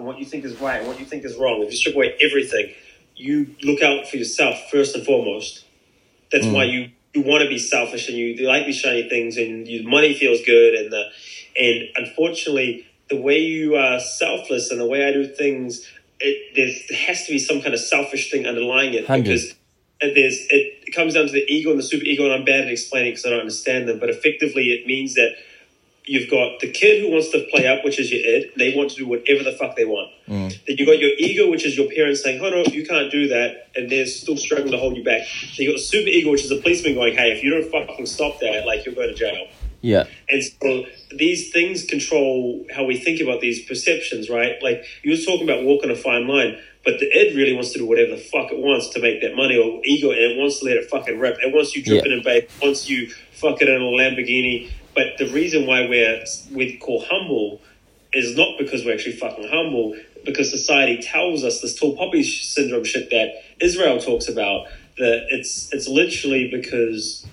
and 0.00 0.06
what 0.06 0.18
you 0.18 0.24
think 0.24 0.44
is 0.44 0.58
right 0.60 0.78
and 0.78 0.88
what 0.88 0.98
you 0.98 1.04
think 1.04 1.24
is 1.24 1.36
wrong, 1.36 1.62
if 1.62 1.70
you 1.70 1.76
strip 1.76 1.94
away 1.94 2.16
everything, 2.20 2.72
you 3.16 3.54
look 3.62 3.82
out 3.82 4.08
for 4.08 4.16
yourself 4.16 4.56
first 4.70 4.96
and 4.96 5.04
foremost. 5.04 5.64
That's 6.32 6.46
mm. 6.46 6.54
why 6.54 6.64
you, 6.64 6.90
you 7.12 7.22
want 7.22 7.42
to 7.42 7.48
be 7.48 7.58
selfish 7.58 8.08
and 8.08 8.16
you, 8.16 8.48
like 8.48 8.64
these 8.64 8.76
shiny 8.76 9.08
things 9.08 9.36
and 9.36 9.68
your 9.68 9.88
money 9.88 10.14
feels 10.14 10.40
good 10.44 10.74
and 10.74 10.90
the 10.90 11.04
and 11.58 11.88
unfortunately 11.96 12.86
the 13.08 13.20
way 13.20 13.38
you 13.38 13.74
are 13.74 13.98
selfless 14.00 14.70
and 14.70 14.80
the 14.80 14.86
way 14.86 15.06
I 15.06 15.12
do 15.12 15.26
things, 15.26 15.86
it 16.18 16.54
there's, 16.54 16.86
there 16.88 16.98
has 16.98 17.26
to 17.26 17.32
be 17.32 17.38
some 17.38 17.60
kind 17.60 17.74
of 17.74 17.80
selfish 17.80 18.30
thing 18.30 18.46
underlying 18.46 18.94
it 18.94 19.06
Hundred. 19.06 19.24
because 19.24 19.54
and 20.00 20.16
there's 20.16 20.46
it, 20.48 20.84
it 20.86 20.94
comes 20.94 21.14
down 21.14 21.26
to 21.26 21.32
the 21.32 21.44
ego 21.52 21.70
and 21.70 21.78
the 21.78 21.82
super 21.82 22.04
ego 22.04 22.24
and 22.24 22.32
I'm 22.32 22.44
bad 22.44 22.60
at 22.60 22.68
explaining 22.68 23.12
because 23.12 23.26
I 23.26 23.30
don't 23.30 23.40
understand 23.40 23.88
them, 23.88 23.98
but 23.98 24.08
effectively 24.08 24.70
it 24.70 24.86
means 24.86 25.14
that 25.14 25.34
you've 26.04 26.30
got 26.30 26.60
the 26.60 26.70
kid 26.70 27.02
who 27.02 27.10
wants 27.10 27.30
to 27.30 27.46
play 27.52 27.66
up, 27.66 27.84
which 27.84 27.98
is 27.98 28.10
your 28.10 28.20
id. 28.20 28.52
They 28.56 28.74
want 28.74 28.90
to 28.90 28.96
do 28.96 29.06
whatever 29.06 29.44
the 29.44 29.52
fuck 29.52 29.76
they 29.76 29.84
want. 29.84 30.10
Mm. 30.28 30.66
Then 30.66 30.76
you 30.78 30.86
got 30.86 30.98
your 30.98 31.10
ego, 31.18 31.50
which 31.50 31.64
is 31.64 31.76
your 31.76 31.90
parents 31.90 32.22
saying, 32.22 32.40
"Oh 32.42 32.50
no, 32.50 32.64
you 32.64 32.86
can't 32.86 33.10
do 33.10 33.28
that," 33.28 33.68
and 33.76 33.90
they're 33.90 34.06
still 34.06 34.36
struggling 34.36 34.72
to 34.72 34.78
hold 34.78 34.96
you 34.96 35.04
back. 35.04 35.22
Then 35.56 35.66
you 35.66 35.70
got 35.70 35.78
the 35.78 35.82
super 35.82 36.08
ego, 36.08 36.30
which 36.30 36.42
is 36.42 36.48
the 36.48 36.60
policeman 36.60 36.94
going, 36.94 37.14
"Hey, 37.14 37.32
if 37.32 37.42
you 37.42 37.50
don't 37.50 37.70
fucking 37.70 38.06
stop 38.06 38.40
that, 38.40 38.66
like 38.66 38.84
you'll 38.84 38.94
go 38.94 39.06
to 39.06 39.14
jail." 39.14 39.46
Yeah. 39.82 40.04
And 40.28 40.42
so 40.44 40.84
these 41.10 41.50
things 41.52 41.84
control 41.84 42.66
how 42.74 42.84
we 42.84 42.98
think 42.98 43.20
about 43.20 43.40
these 43.40 43.64
perceptions, 43.64 44.28
right? 44.28 44.62
Like 44.62 44.84
you 45.02 45.12
were 45.12 45.16
talking 45.16 45.48
about 45.48 45.64
walking 45.64 45.90
a 45.90 45.96
fine 45.96 46.28
line, 46.28 46.58
but 46.84 46.98
the 46.98 47.06
id 47.06 47.36
really 47.36 47.54
wants 47.54 47.72
to 47.72 47.78
do 47.78 47.86
whatever 47.86 48.10
the 48.10 48.18
fuck 48.18 48.52
it 48.52 48.58
wants 48.58 48.90
to 48.90 49.00
make 49.00 49.22
that 49.22 49.34
money, 49.34 49.56
or 49.56 49.80
ego, 49.84 50.10
and 50.10 50.18
it 50.18 50.38
wants 50.38 50.60
to 50.60 50.66
let 50.66 50.76
it 50.76 50.90
fucking 50.90 51.18
rip. 51.18 51.38
It 51.40 51.54
wants 51.54 51.74
you 51.74 51.82
dripping 51.82 52.12
in 52.12 52.22
Bape, 52.22 52.44
it 52.44 52.50
wants 52.62 52.88
you 52.88 53.10
fucking 53.32 53.68
in 53.68 53.74
a 53.74 53.78
Lamborghini. 53.78 54.70
But 54.94 55.18
the 55.18 55.30
reason 55.32 55.66
why 55.66 55.86
we're 55.86 56.24
we 56.52 56.76
call 56.78 57.04
humble 57.08 57.60
is 58.12 58.36
not 58.36 58.58
because 58.58 58.84
we're 58.84 58.94
actually 58.94 59.16
fucking 59.16 59.48
humble, 59.48 59.96
because 60.24 60.50
society 60.50 61.00
tells 61.00 61.44
us 61.44 61.60
this 61.60 61.78
tall 61.78 61.96
poppy 61.96 62.22
syndrome 62.22 62.84
shit 62.84 63.10
that 63.10 63.42
Israel 63.60 64.00
talks 64.00 64.28
about. 64.28 64.66
That 64.98 65.26
it's 65.30 65.72
it's 65.72 65.88
literally 65.88 66.50
because 66.50 67.26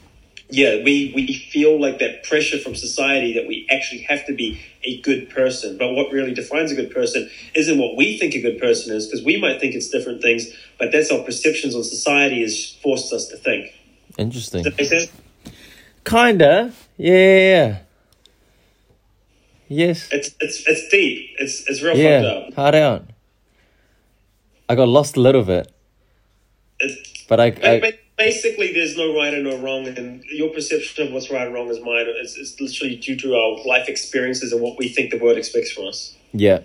yeah, 0.50 0.82
we, 0.84 1.12
we 1.14 1.34
feel 1.34 1.80
like 1.80 2.00
that 2.00 2.24
pressure 2.24 2.58
from 2.58 2.74
society 2.74 3.34
that 3.34 3.48
we 3.48 3.68
actually 3.70 4.02
have 4.04 4.26
to 4.28 4.34
be 4.34 4.62
a 4.84 5.02
good 5.02 5.30
person. 5.30 5.78
But 5.78 5.94
what 5.94 6.12
really 6.12 6.34
defines 6.34 6.72
a 6.72 6.76
good 6.76 6.94
person 6.94 7.30
isn't 7.54 7.78
what 7.78 7.98
we 7.98 8.18
think 8.18 8.34
a 8.34 8.42
good 8.42 8.60
person 8.60 8.96
is, 8.96 9.08
because 9.08 9.26
we 9.26 9.40
might 9.42 9.60
think 9.60 9.76
it's 9.76 9.90
different 9.90 10.22
things, 10.22 10.48
but 10.80 10.92
that's 10.92 11.12
our 11.12 11.22
perceptions 11.24 11.76
on 11.76 11.84
society 11.84 12.42
has 12.42 12.78
forced 12.82 13.12
us 13.12 13.28
to 13.28 13.38
think. 13.38 13.74
Interesting. 14.18 14.64
Does 14.64 14.74
that 14.74 14.82
make 14.82 14.90
sense? 14.90 15.12
Kinda. 16.08 16.72
Yeah. 16.98 17.80
Yes. 19.68 20.08
It's 20.12 20.34
it's 20.40 20.66
it's 20.66 20.88
deep. 20.90 21.36
It's 21.40 21.68
it's 21.70 21.82
real 21.82 21.98
Yeah. 21.98 22.22
fucked 22.22 22.48
up. 22.48 22.54
Hard 22.56 22.76
out. 22.76 23.06
I 24.70 24.76
got 24.76 24.88
lost 24.88 25.18
a 25.18 25.22
little 25.22 25.44
bit, 25.44 25.72
It's, 26.80 27.24
but 27.28 27.40
I. 27.40 27.48
I 27.64 27.94
basically, 28.18 28.74
there's 28.74 28.98
no 28.98 29.16
right 29.16 29.34
and 29.34 29.46
no 29.46 29.58
wrong, 29.60 29.88
and 29.88 30.24
your 30.26 30.50
perception 30.50 31.08
of 31.08 31.14
what's 31.14 31.30
right 31.30 31.46
and 31.46 31.54
wrong 31.54 31.70
is 31.70 31.80
mine. 31.80 32.06
It's, 32.08 32.38
it's 32.38 32.60
literally 32.60 32.98
due 32.98 33.16
to 33.18 33.36
our 33.36 33.64
life 33.66 33.88
experiences 33.88 34.52
and 34.52 34.62
what 34.62 34.78
we 34.78 34.90
think 34.90 35.12
the 35.12 35.20
world 35.20 35.38
expects 35.38 35.72
from 35.72 35.88
us. 35.88 36.16
Yeah. 36.34 36.60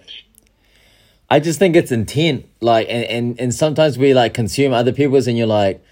I 1.30 1.38
just 1.40 1.58
think 1.58 1.76
it's 1.76 1.92
intent. 1.92 2.46
Like 2.60 2.88
and, 2.90 3.04
and, 3.04 3.40
and 3.40 3.54
sometimes 3.54 3.98
we 3.98 4.14
like 4.14 4.34
consume 4.34 4.72
other 4.72 4.92
people's 4.92 5.26
and 5.28 5.38
you're 5.38 5.46
like, 5.46 5.82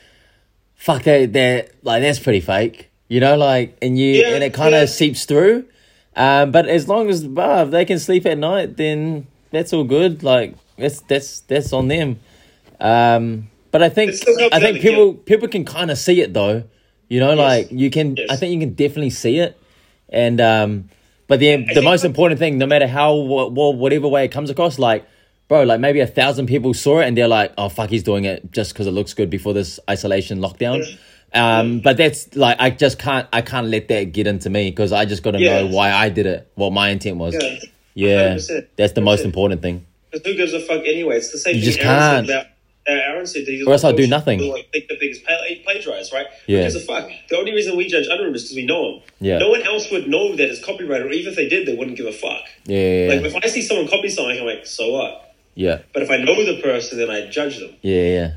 fuck 0.75 1.03
they 1.05 1.27
they're 1.27 1.69
like 1.83 2.03
that's 2.03 2.19
pretty 2.19 2.41
fake. 2.41 2.90
You 3.11 3.19
know, 3.21 3.37
like 3.37 3.77
and 3.83 3.99
you 3.99 4.23
Yeah, 4.23 4.35
and 4.35 4.45
it 4.45 4.55
kinda 4.55 4.79
yeah. 4.81 4.85
seeps 4.87 5.25
through. 5.27 5.65
Um 6.17 6.53
but 6.53 6.67
as 6.69 6.87
long 6.89 7.11
as 7.11 7.27
bah, 7.27 7.65
they 7.65 7.85
can 7.85 7.99
sleep 7.99 8.25
at 8.25 8.39
night, 8.39 8.77
then 8.77 9.27
that's 9.51 9.73
all 9.75 9.85
good. 9.85 10.23
Like 10.23 10.55
that's 10.79 11.01
that's 11.11 11.41
that's 11.41 11.73
on 11.73 11.89
them. 11.89 12.21
Um 12.81 13.49
but 13.73 13.83
I 13.83 13.89
think 13.89 14.11
It's 14.13 14.21
still 14.23 14.39
up 14.45 14.51
to 14.51 14.57
I 14.57 14.61
think 14.61 14.81
people 14.81 15.15
people 15.15 15.49
can 15.49 15.65
kinda 15.65 15.97
see 15.97 16.21
it 16.21 16.33
though. 16.35 16.63
You 17.09 17.19
know, 17.21 17.35
like 17.35 17.71
you 17.73 17.91
can 17.91 18.17
I 18.31 18.37
think 18.37 18.53
you 18.55 18.61
can 18.61 18.75
definitely 18.75 19.11
see 19.11 19.39
it. 19.39 19.59
And 20.09 20.41
um 20.41 20.89
but 21.27 21.41
the 21.41 21.67
the 21.75 21.83
most 21.83 22.05
important 22.05 22.39
thing, 22.39 22.59
no 22.59 22.67
matter 22.67 22.87
how 22.87 23.11
wh- 23.15 23.53
whatever 23.53 24.09
way 24.09 24.25
it 24.25 24.31
comes 24.33 24.51
across, 24.51 24.79
like 24.79 25.05
bro, 25.49 25.65
like 25.65 25.81
maybe 25.81 25.99
a 25.99 26.07
thousand 26.07 26.47
people 26.47 26.73
saw 26.75 27.01
it 27.01 27.07
and 27.09 27.17
they're 27.17 27.29
like, 27.29 27.53
oh 27.59 27.69
fuck, 27.69 27.91
he's 27.91 28.05
doing 28.05 28.25
it 28.25 28.53
just 28.53 28.73
because 28.73 28.87
it 28.87 28.93
looks 28.93 29.15
good 29.15 29.31
before 29.31 29.53
this 29.53 29.81
isolation 29.91 30.39
lockdown. 30.39 30.79
Um, 31.33 31.81
but 31.81 31.97
that's 31.97 32.35
like 32.35 32.57
I 32.61 32.71
just 32.71 32.99
can't 32.99 33.29
I 33.33 33.41
can't 33.43 33.69
let 33.69 33.89
that 33.89 34.13
get 34.13 34.27
into 34.27 34.51
me 34.51 34.71
because 34.71 34.93
I 34.93 35.05
just 35.05 35.23
got 35.23 35.33
to 35.33 35.39
Yeah. 35.41 35.63
know 35.63 35.67
why 35.69 35.93
I 35.93 36.09
did 36.09 36.27
it, 36.27 36.51
what 36.57 36.73
my 36.73 36.89
intent 36.91 37.19
was. 37.19 37.35
Yeah. 37.35 37.59
Yeah, 37.95 38.39
that's 38.77 38.93
the 38.95 39.01
most 39.01 39.23
100%. 39.23 39.25
important 39.27 39.63
thing. 39.63 39.85
Because 40.11 40.27
who 40.27 40.37
gives 40.37 40.53
a 40.55 40.61
fuck 40.61 40.83
anyway? 40.87 41.17
It's 41.17 41.31
the 41.33 41.39
same 41.39 41.57
You 41.57 41.61
thing 41.63 41.71
just 41.73 41.79
Aaron 41.81 41.99
can't. 41.99 42.27
said 42.27 42.37
about. 42.37 42.47
Aaron 42.87 43.27
said 43.27 43.47
that 43.47 43.53
he 43.53 43.63
Or 43.65 43.73
else 43.73 43.85
I'll 43.85 43.93
do 43.93 44.07
nothing. 44.07 44.41
Like, 44.41 44.71
think 44.73 44.89
the 44.89 44.97
biggest 44.99 45.25
play, 45.25 45.61
plagiarize, 45.65 46.13
right? 46.13 46.27
Yeah. 46.47 46.59
Who 46.59 46.63
gives 46.65 46.75
a 46.77 46.81
fuck? 46.81 47.09
The 47.29 47.37
only 47.37 47.53
reason 47.53 47.77
we 47.77 47.87
judge 47.89 48.09
other 48.09 48.33
is 48.35 48.43
because 48.45 48.57
we 48.57 48.65
know 48.67 48.93
them. 48.93 49.03
Yeah. 49.21 49.39
No 49.39 49.51
one 49.51 49.63
else 49.63 49.91
would 49.93 50.09
know 50.09 50.35
that 50.35 50.49
it's 50.49 50.65
copyrighted, 50.65 51.07
or 51.07 51.11
even 51.11 51.31
if 51.31 51.37
they 51.37 51.49
did, 51.49 51.67
they 51.69 51.75
wouldn't 51.77 51.97
give 51.97 52.07
a 52.07 52.13
fuck. 52.13 52.43
Yeah, 52.65 52.79
yeah, 53.07 53.09
Like 53.15 53.25
if 53.27 53.37
I 53.45 53.49
see 53.49 53.63
someone 53.63 53.87
copy 53.87 54.09
something, 54.09 54.39
I'm 54.41 54.47
like, 54.47 54.67
so 54.67 54.89
what? 54.93 55.35
yeah, 55.55 55.81
But 55.93 56.03
if 56.05 56.11
I 56.11 56.17
know 56.19 56.43
the 56.45 56.61
person, 56.63 56.99
then 56.99 57.11
I 57.11 57.29
judge 57.29 57.59
them. 57.59 57.75
yeah, 57.83 58.03
yeah. 58.03 58.31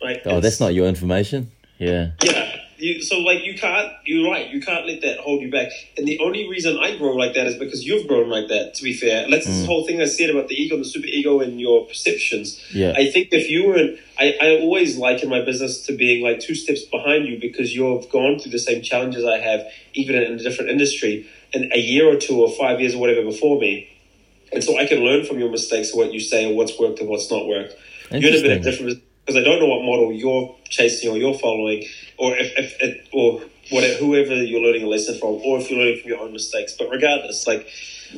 Like, 0.00 0.22
Oh, 0.24 0.40
that's 0.40 0.60
not 0.60 0.72
your 0.74 0.86
information. 0.86 1.50
Yeah, 1.78 2.10
Yeah. 2.22 2.54
You, 2.80 3.02
so 3.02 3.18
like 3.18 3.44
you 3.44 3.58
can't. 3.58 3.90
You're 4.04 4.30
right. 4.30 4.48
You 4.50 4.60
can't 4.60 4.86
let 4.86 5.00
that 5.00 5.18
hold 5.18 5.42
you 5.42 5.50
back. 5.50 5.66
And 5.96 6.06
the 6.06 6.20
only 6.20 6.48
reason 6.48 6.78
I 6.78 6.96
grow 6.96 7.16
like 7.16 7.34
that 7.34 7.48
is 7.48 7.56
because 7.56 7.84
you've 7.84 8.06
grown 8.06 8.28
like 8.28 8.46
that. 8.48 8.74
To 8.74 8.84
be 8.84 8.92
fair, 8.92 9.24
and 9.24 9.32
that's 9.32 9.46
Mm. 9.46 9.50
this 9.56 9.66
whole 9.66 9.84
thing 9.84 10.00
I 10.00 10.04
said 10.04 10.30
about 10.30 10.46
the 10.46 10.54
ego, 10.54 10.76
and 10.76 10.84
the 10.84 10.88
super 10.88 11.08
ego, 11.08 11.40
and 11.40 11.60
your 11.60 11.86
perceptions. 11.86 12.60
Yeah. 12.72 12.92
I 12.96 13.10
think 13.10 13.30
if 13.32 13.50
you 13.50 13.66
were, 13.66 13.76
in, 13.78 13.98
I, 14.16 14.36
I 14.40 14.60
always 14.60 14.96
liken 14.96 15.28
my 15.28 15.44
business 15.44 15.86
to 15.86 15.92
being 15.96 16.22
like 16.22 16.38
two 16.38 16.54
steps 16.54 16.82
behind 16.82 17.26
you 17.26 17.40
because 17.40 17.74
you've 17.74 18.08
gone 18.10 18.38
through 18.38 18.52
the 18.52 18.60
same 18.60 18.80
challenges 18.80 19.24
I 19.24 19.38
have, 19.38 19.66
even 19.94 20.14
in 20.14 20.34
a 20.34 20.38
different 20.38 20.70
industry, 20.70 21.26
and 21.52 21.72
a 21.72 21.78
year 21.80 22.06
or 22.06 22.14
two 22.16 22.40
or 22.40 22.48
five 22.52 22.80
years 22.80 22.94
or 22.94 22.98
whatever 22.98 23.22
before 23.24 23.58
me. 23.58 23.88
And 24.52 24.62
so 24.62 24.78
I 24.78 24.86
can 24.86 24.98
learn 25.00 25.24
from 25.24 25.40
your 25.40 25.50
mistakes, 25.50 25.92
what 25.92 26.12
you 26.12 26.20
say, 26.20 26.48
or 26.48 26.54
what's 26.54 26.78
worked 26.78 27.00
and 27.00 27.08
what's 27.08 27.28
not 27.28 27.48
worked. 27.48 27.74
You're 28.12 28.32
in 28.32 28.38
a 28.38 28.42
bit 28.42 28.56
of 28.58 28.62
different 28.62 29.02
because 29.28 29.42
I 29.42 29.44
don't 29.44 29.60
know 29.60 29.66
what 29.66 29.84
model 29.84 30.10
you're 30.10 30.56
chasing 30.70 31.10
or 31.10 31.18
you're 31.18 31.34
following, 31.34 31.84
or 32.16 32.34
if, 32.34 32.50
if 32.56 32.80
it, 32.80 33.08
or 33.12 33.42
whatever, 33.68 33.98
whoever 33.98 34.34
you're 34.42 34.62
learning 34.62 34.84
a 34.84 34.86
lesson 34.86 35.18
from, 35.18 35.34
or 35.44 35.58
if 35.58 35.70
you're 35.70 35.78
learning 35.78 36.00
from 36.00 36.08
your 36.08 36.20
own 36.20 36.32
mistakes. 36.32 36.74
But 36.78 36.88
regardless, 36.88 37.46
like 37.46 37.68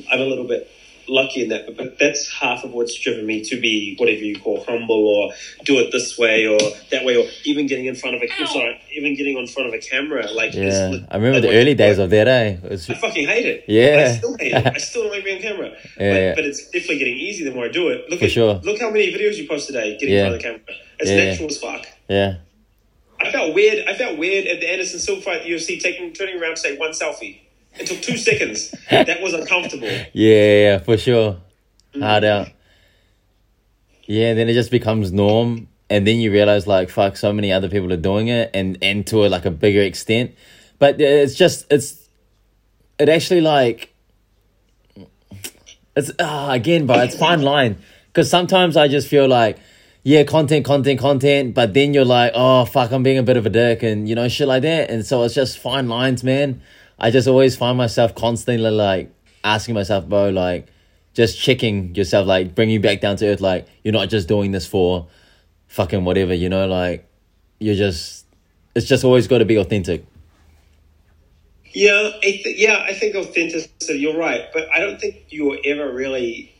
I'm 0.09 0.20
a 0.20 0.25
little 0.25 0.47
bit 0.47 0.70
lucky 1.10 1.43
in 1.43 1.48
that, 1.50 1.66
but, 1.66 1.76
but 1.76 1.98
that's 1.98 2.31
half 2.32 2.65
of 2.65 2.72
what's 2.72 2.94
driven 2.94 3.26
me 3.26 3.43
to 3.44 3.60
be 3.60 3.97
whatever 3.98 4.21
you 4.21 4.38
call 4.38 4.65
humble, 4.65 5.06
or 5.09 5.32
do 5.65 5.78
it 5.81 5.91
this 5.93 6.16
way 6.16 6.47
or 6.47 6.59
that 6.91 7.04
way, 7.04 7.16
or 7.16 7.28
even 7.44 7.66
getting 7.66 7.87
in 7.87 7.94
front 7.97 8.16
of 8.16 8.22
a 8.22 8.28
I'm 8.41 8.47
sorry, 8.47 8.81
even 8.93 9.15
getting 9.16 9.37
on 9.37 9.47
front 9.47 9.69
of 9.69 9.75
a 9.75 9.78
camera. 9.78 10.31
Like 10.31 10.54
yeah. 10.54 10.88
lit- 10.88 11.04
I 11.10 11.16
remember 11.16 11.41
the 11.41 11.54
early 11.54 11.75
days 11.75 11.99
of 11.99 12.10
that. 12.10 12.28
Eh, 12.28 12.56
it 12.62 12.70
was, 12.70 12.88
I 12.88 12.94
fucking 12.94 13.26
hate 13.26 13.47
it. 13.47 13.65
Yeah. 13.69 14.09
I 14.09 14.16
still 14.16 14.37
hate 14.38 14.53
it. 14.53 14.66
I 14.66 14.78
still 14.78 15.03
don't 15.03 15.12
like 15.12 15.25
being 15.25 15.37
on 15.37 15.43
camera. 15.43 15.69
Yeah, 15.70 15.76
but, 15.97 16.03
yeah. 16.04 16.34
but 16.37 16.44
it's 16.44 16.65
definitely 16.66 16.99
getting 16.99 17.16
easy 17.16 17.44
the 17.44 17.53
more 17.54 17.65
I 17.66 17.69
do 17.69 17.88
it. 17.88 18.09
Look 18.09 18.20
For 18.20 18.26
at 18.26 18.31
sure. 18.31 18.54
look 18.62 18.81
how 18.81 18.91
many 18.91 19.12
videos 19.12 19.37
you 19.37 19.49
post 19.49 19.66
today 19.66 19.97
getting 19.99 20.15
Yeah. 20.15 20.26
in 20.28 20.31
front 20.31 20.34
of 20.37 20.41
the 20.43 20.49
camera. 20.49 20.81
It's 21.00 21.10
Yeah, 21.10 21.16
yeah. 21.16 21.31
natural 21.31 21.49
as 21.49 21.59
fuck. 21.59 21.87
yeah, 22.09 22.34
I 23.20 23.31
felt 23.32 23.54
weird. 23.54 23.87
I 23.88 23.94
felt 23.94 24.16
weird 24.19 24.47
at 24.47 24.60
the 24.60 24.70
Anderson 24.70 24.99
Silva 25.00 25.22
fight 25.22 25.37
at 25.38 25.43
the 25.44 25.50
UFC 25.53 25.81
taking 25.81 26.12
turning 26.12 26.41
around 26.41 26.56
to 26.56 26.60
say 26.60 26.76
one 26.76 26.91
selfie. 26.93 27.41
It 27.78 27.86
took 27.86 28.03
two 28.03 28.16
seconds. 28.16 28.75
That 28.91 29.20
was 29.22 29.32
uncomfortable. 29.34 29.88
yeah, 30.12 30.62
yeah, 30.62 30.78
for 30.78 30.97
sure. 30.97 31.38
Mm. 31.94 32.03
Hard 32.03 32.25
out. 32.25 32.48
Yeah, 34.04 34.34
then 34.34 34.48
it 34.48 34.54
just 34.54 34.70
becomes 34.70 35.12
norm, 35.12 35.69
and 35.88 36.06
then 36.06 36.19
you 36.19 36.32
realize 36.32 36.66
like 36.66 36.91
fuck, 36.91 37.16
so 37.16 37.32
many 37.32 37.53
other 37.53 37.69
people 37.69 37.92
are 37.92 37.97
doing 37.97 38.28
it, 38.28 38.50
and 38.54 38.76
and 38.82 39.06
to 39.08 39.25
a, 39.25 39.28
like 39.28 39.44
a 39.44 39.50
bigger 39.50 39.82
extent. 39.82 40.34
But 40.78 41.00
it's 41.00 41.34
just 41.34 41.66
it's 41.70 42.08
it 42.98 43.08
actually 43.08 43.41
like 43.41 43.94
it's 45.97 46.10
ah 46.19 46.52
again, 46.52 46.87
but 46.87 47.04
it's 47.06 47.16
fine 47.16 47.42
line 47.42 47.78
because 48.08 48.28
sometimes 48.28 48.76
I 48.76 48.88
just 48.88 49.08
feel 49.08 49.28
like 49.28 49.58
yeah, 50.02 50.25
content, 50.25 50.64
content, 50.64 50.99
content, 50.99 51.55
but 51.55 51.75
then 51.75 51.93
you're 51.93 52.06
like, 52.06 52.32
oh 52.34 52.64
fuck, 52.64 52.90
I'm 52.90 53.02
being 53.02 53.19
a 53.19 53.23
bit 53.23 53.37
of 53.37 53.46
a 53.46 53.50
dick, 53.50 53.82
and 53.82 54.08
you 54.08 54.14
know 54.14 54.28
shit 54.28 54.49
like 54.49 54.62
that, 54.62 54.90
and 54.90 55.05
so 55.05 55.23
it's 55.23 55.34
just 55.34 55.58
fine 55.58 55.88
lines, 55.88 56.25
man. 56.25 56.62
I 57.00 57.11
just 57.11 57.26
always 57.26 57.56
find 57.56 57.79
myself 57.79 58.14
constantly 58.14 58.70
like 58.70 59.11
asking 59.43 59.75
myself, 59.75 60.06
bro, 60.06 60.29
like 60.29 60.67
just 61.14 61.41
checking 61.41 61.94
yourself, 61.94 62.26
like 62.26 62.55
bring 62.55 62.70
you 62.70 62.81
back 62.81 63.00
down 63.00 63.17
to 63.17 63.26
earth, 63.26 63.41
like 63.41 63.67
you're 63.82 63.93
not 63.93 64.08
just 64.11 64.29
doing 64.29 64.52
this 64.52 64.67
for 64.67 65.08
fucking 65.69 66.05
whatever, 66.05 66.35
you 66.35 66.49
know, 66.49 66.67
like 66.67 67.08
you're 67.58 67.75
just 67.75 68.26
it's 68.75 68.87
just 68.87 69.05
always 69.05 69.26
got 69.26 69.38
to 69.38 69.44
be 69.44 69.56
authentic. 69.56 70.05
Yeah, 71.73 72.11
I 72.17 72.20
th- 72.20 72.58
yeah, 72.58 72.85
I 72.87 72.94
think 72.94 73.14
authenticity. 73.14 73.99
You're 73.99 74.17
right, 74.17 74.49
but 74.52 74.69
I 74.75 74.81
don't 74.81 75.00
think 75.00 75.25
you're 75.29 75.58
ever 75.64 75.93
really 75.93 76.52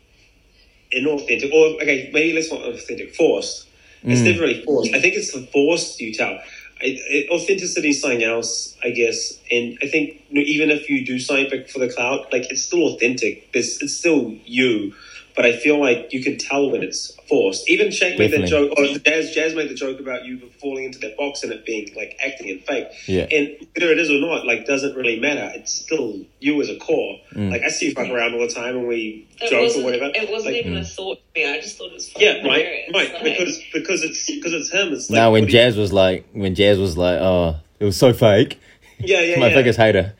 inauthentic. 0.95 1.53
Or 1.53 1.83
okay, 1.83 2.11
maybe 2.13 2.33
let's 2.33 2.51
not 2.51 2.63
authentic. 2.63 3.15
Forced. 3.15 3.69
It's 4.03 4.21
mm. 4.21 4.25
never 4.25 4.41
really 4.43 4.65
forced. 4.65 4.95
I 4.95 5.01
think 5.01 5.15
it's 5.15 5.33
the 5.33 5.47
forced 5.53 6.01
you 6.01 6.15
tell. 6.15 6.39
I, 6.83 6.99
I, 7.13 7.27
authenticity 7.35 7.91
is 7.91 8.01
something 8.01 8.23
else, 8.23 8.77
I 8.83 8.91
guess. 8.91 9.39
And 9.51 9.77
I 9.83 9.87
think 9.87 10.23
you 10.31 10.37
know, 10.37 10.43
even 10.47 10.71
if 10.71 10.89
you 10.89 11.05
do 11.05 11.19
something 11.19 11.65
for 11.69 11.79
the 11.79 11.89
cloud, 11.89 12.27
like 12.33 12.51
it's 12.51 12.63
still 12.63 12.87
authentic. 12.87 13.49
It's, 13.53 13.83
it's 13.83 13.95
still 13.95 14.35
you. 14.45 14.93
But 15.41 15.47
but 15.47 15.55
I 15.55 15.57
feel 15.59 15.81
like 15.81 16.13
you 16.13 16.23
can 16.23 16.37
tell 16.37 16.71
when 16.71 16.83
it's 16.83 17.13
forced. 17.27 17.67
Even 17.71 17.91
Shank 17.91 18.19
made 18.19 18.31
that 18.33 18.47
joke, 18.47 18.73
or 18.77 18.85
Jazz, 18.99 19.33
Jazz 19.35 19.55
made 19.55 19.71
the 19.71 19.75
joke 19.75 19.99
about 19.99 20.27
you 20.27 20.39
falling 20.61 20.85
into 20.85 20.99
that 20.99 21.17
box 21.17 21.43
and 21.43 21.51
it 21.51 21.65
being 21.65 21.89
like 21.97 22.15
acting 22.23 22.51
and 22.51 22.63
fake. 22.65 22.89
Yeah. 23.07 23.23
And 23.31 23.57
whether 23.75 23.91
it 23.91 23.99
is 23.99 24.11
or 24.11 24.21
not, 24.21 24.45
like, 24.45 24.67
doesn't 24.67 24.95
really 24.95 25.19
matter. 25.19 25.51
It's 25.55 25.73
still 25.73 26.21
you 26.41 26.61
as 26.61 26.69
a 26.69 26.77
core. 26.77 27.17
Mm. 27.35 27.51
Like, 27.53 27.63
I 27.63 27.69
see 27.69 27.87
you 27.87 27.93
fuck 27.95 28.11
around 28.11 28.35
all 28.35 28.41
the 28.41 28.49
time 28.53 28.77
and 28.77 28.87
we 28.87 29.27
It 29.41 29.49
joke 29.49 29.75
or 29.79 29.85
whatever. 29.85 30.11
it 30.15 30.31
wasn't 30.31 30.57
Like, 30.57 30.67
even 30.67 30.77
a 30.77 30.85
thought 30.85 31.17
to 31.35 31.41
me. 31.41 31.51
I 31.51 31.59
just 31.61 31.79
thought 31.79 31.87
it 31.91 31.95
was 31.95 32.11
fucking 32.13 32.27
yeah, 32.27 32.47
right, 32.47 32.67
hilarious. 32.67 32.91
right. 32.95 33.13
Like, 33.15 33.23
Because 33.39 33.63
because 33.73 34.03
it's 34.05 34.27
because 34.31 34.53
it's 34.53 34.71
him. 34.71 34.93
It's 34.93 35.09
like 35.09 35.17
now 35.17 35.33
when 35.33 35.45
what 35.45 35.51
do 35.51 35.57
you- 35.57 35.63
Jazz 35.63 35.77
was 35.79 35.93
like, 35.93 36.27
when 36.33 36.55
Jazz 36.55 36.79
was 36.79 36.99
like, 36.99 37.19
oh, 37.19 37.57
it 37.79 37.85
was 37.87 37.97
so 37.97 38.13
fake. 38.13 38.61
yeah, 38.99 39.21
yeah, 39.23 39.39
My 39.41 39.49
yeah. 39.49 39.55
biggest 39.55 39.79
hater. 39.79 40.15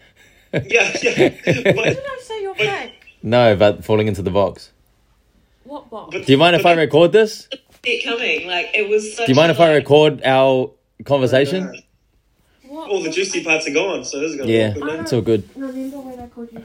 yeah, 0.55 0.97
yeah. 1.03 1.29
But- 1.45 1.85
Did 1.85 1.99
I 1.99 2.19
say 2.23 2.41
you're 2.43 2.55
But- 2.55 2.67
fake? 2.67 2.93
No, 3.23 3.55
but 3.55 3.85
falling 3.85 4.09
into 4.09 4.23
the 4.23 4.31
box. 4.31 4.71
What 5.71 5.89
box? 5.89 6.27
Do 6.27 6.33
you 6.33 6.37
mind 6.37 6.57
if 6.57 6.67
I 6.67 6.73
record 6.73 7.13
this? 7.13 7.49
it 7.85 8.03
coming. 8.05 8.49
Like 8.49 8.71
it 8.75 8.89
was. 8.89 9.15
Such 9.17 9.27
Do 9.27 9.33
you 9.33 9.37
mind 9.37 9.53
if 9.53 9.61
I 9.61 9.73
record 9.73 10.21
our 10.25 10.73
conversation? 11.05 11.81
What? 12.67 12.91
All 12.91 13.01
the 13.01 13.11
juicy 13.11 13.45
parts 13.45 13.69
are 13.69 13.73
gone, 13.73 14.05
so 14.05 14.19
this 14.19 14.33
is 14.33 14.37
gonna 14.37 14.51
Yeah, 14.51 14.71
be 14.71 14.81
awkward 14.81 15.01
it's 15.01 15.13
all 15.13 15.21
good. 15.21 15.49
Remember 15.55 15.99
when 16.01 16.19
I 16.19 16.27
called 16.27 16.49
you? 16.53 16.65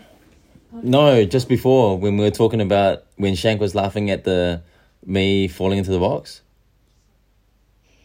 No, 0.81 1.23
just 1.23 1.47
before 1.47 1.99
when 1.99 2.17
we 2.17 2.23
were 2.23 2.31
talking 2.31 2.59
about 2.61 3.03
when 3.17 3.35
Shank 3.35 3.61
was 3.61 3.75
laughing 3.75 4.09
at 4.09 4.23
the 4.23 4.63
me 5.05 5.47
falling 5.49 5.77
into 5.77 5.91
the 5.91 5.99
box. 5.99 6.41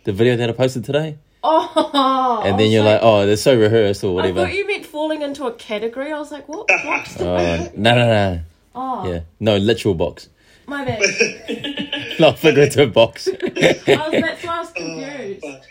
The 0.04 0.12
video 0.12 0.36
that 0.36 0.50
I 0.50 0.52
posted 0.52 0.84
today, 0.84 1.16
Oh. 1.42 2.42
and 2.44 2.60
then 2.60 2.70
you're 2.70 2.84
like, 2.84 3.00
"Oh, 3.02 3.24
they're 3.24 3.36
so 3.38 3.56
rehearsed 3.58 4.04
or 4.04 4.14
whatever. 4.14 4.40
I 4.40 4.42
whatever." 4.42 4.50
thought 4.52 4.58
you 4.58 4.66
meant 4.66 4.84
falling 4.84 5.22
into 5.22 5.46
a 5.46 5.52
category. 5.54 6.12
I 6.12 6.18
was 6.18 6.30
like, 6.30 6.46
what 6.46 6.68
box? 6.84 7.14
did 7.16 7.26
Oh, 7.26 7.36
I 7.36 7.72
no, 7.74 7.94
no, 7.94 8.06
no. 8.06 8.40
Oh, 8.74 9.10
Yeah, 9.10 9.20
no, 9.40 9.56
literal 9.56 9.94
box, 9.94 10.28
my 10.66 10.84
bad. 10.84 12.16
not 12.20 12.38
figurative 12.38 12.92
box. 12.92 13.28
I 13.32 13.32
was, 13.32 13.82
that's 13.86 14.44
why 14.44 14.56
I 14.56 14.60
was 14.60 14.72
confused. 14.72 15.40
fuck. 15.42 15.62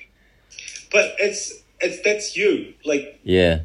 But 0.92 1.16
it's 1.20 1.54
it's 1.80 2.02
that's 2.04 2.36
you. 2.36 2.74
Like 2.86 3.20
yeah, 3.24 3.62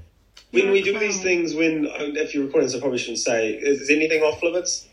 when 0.52 0.70
we 0.70 0.82
do 0.82 0.98
these 0.98 1.22
things, 1.22 1.54
when 1.54 1.86
uh, 1.86 1.92
if 1.98 2.34
you're 2.34 2.44
recording, 2.44 2.68
so 2.68 2.78
I 2.78 2.80
probably 2.80 2.98
shouldn't 2.98 3.18
say. 3.18 3.52
Is, 3.54 3.82
is 3.82 3.90
anything 3.90 4.22
off 4.22 4.42
limits? 4.42 4.86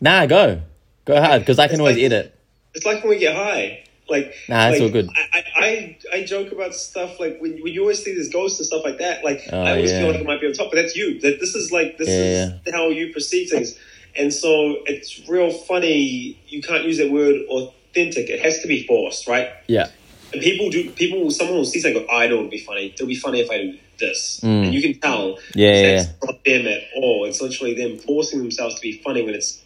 nah, 0.00 0.26
go, 0.26 0.60
go 1.06 1.20
hard 1.22 1.40
because 1.42 1.58
I 1.58 1.66
can 1.66 1.74
It's 1.74 1.80
always 1.80 1.96
like- 1.96 2.04
edit. 2.04 2.32
It's 2.74 2.84
like 2.84 3.02
when 3.02 3.10
we 3.10 3.18
get 3.18 3.34
high. 3.34 3.82
Like 4.08 4.34
Nah, 4.48 4.68
it's 4.68 4.78
like, 4.78 4.82
all 4.82 4.90
good. 4.92 5.08
I, 5.16 5.28
I 5.32 5.44
I 5.66 5.98
I 6.18 6.24
joke 6.24 6.52
about 6.52 6.74
stuff 6.74 7.18
like 7.18 7.38
when, 7.40 7.60
when 7.62 7.72
you 7.72 7.80
always 7.80 8.04
see 8.04 8.14
these 8.14 8.28
ghosts 8.32 8.60
and 8.60 8.66
stuff 8.66 8.84
like 8.84 8.98
that. 8.98 9.24
Like 9.24 9.40
Oh, 9.52 9.58
I 9.62 9.70
always 9.72 9.90
yeah. 9.90 10.00
feel 10.02 10.12
like 10.12 10.20
it 10.20 10.26
might 10.26 10.40
be 10.40 10.46
on 10.46 10.52
top, 10.52 10.70
but 10.70 10.76
that's 10.76 10.94
you. 10.94 11.18
That 11.20 11.40
this 11.40 11.56
is 11.56 11.72
like 11.72 11.96
this 11.98 12.06
Yeah, 12.08 12.58
is 12.64 12.72
how 12.74 12.88
you 12.90 13.12
perceive 13.12 13.50
things, 13.50 13.76
and 14.18 14.32
so 14.32 14.76
it's 14.86 15.28
real 15.28 15.50
funny. 15.50 16.38
You 16.48 16.62
can't 16.62 16.84
use 16.84 16.98
that 16.98 17.10
word 17.10 17.36
authentic. 17.48 18.28
It 18.30 18.40
has 18.40 18.60
to 18.62 18.68
be 18.68 18.86
forced, 18.86 19.26
right? 19.28 19.48
Yeah, 19.68 19.88
And 20.32 20.42
people 20.42 20.70
do. 20.70 20.90
People, 20.90 21.30
someone 21.30 21.56
will 21.58 21.64
see 21.64 21.80
something. 21.80 22.04
Go, 22.06 22.12
I 22.12 22.26
know 22.28 22.38
it'd 22.38 22.50
be 22.50 22.58
funny. 22.58 22.92
It'll 22.94 23.06
be 23.06 23.16
funny 23.16 23.40
if 23.40 23.50
I 23.50 23.58
do 23.58 23.78
this, 23.98 24.40
Mm. 24.42 24.64
and 24.66 24.74
you 24.74 24.82
can 24.82 25.00
tell. 25.00 25.38
Yeah, 25.54 25.72
yeah, 25.72 25.96
that's 26.02 26.08
not 26.24 26.44
them 26.44 26.66
at 26.66 26.82
all. 26.96 27.24
It's 27.24 27.40
literally 27.40 27.74
them 27.74 27.98
forcing 27.98 28.38
themselves 28.40 28.74
to 28.76 28.80
be 28.82 29.00
funny 29.04 29.22
when 29.22 29.34
it's 29.34 29.62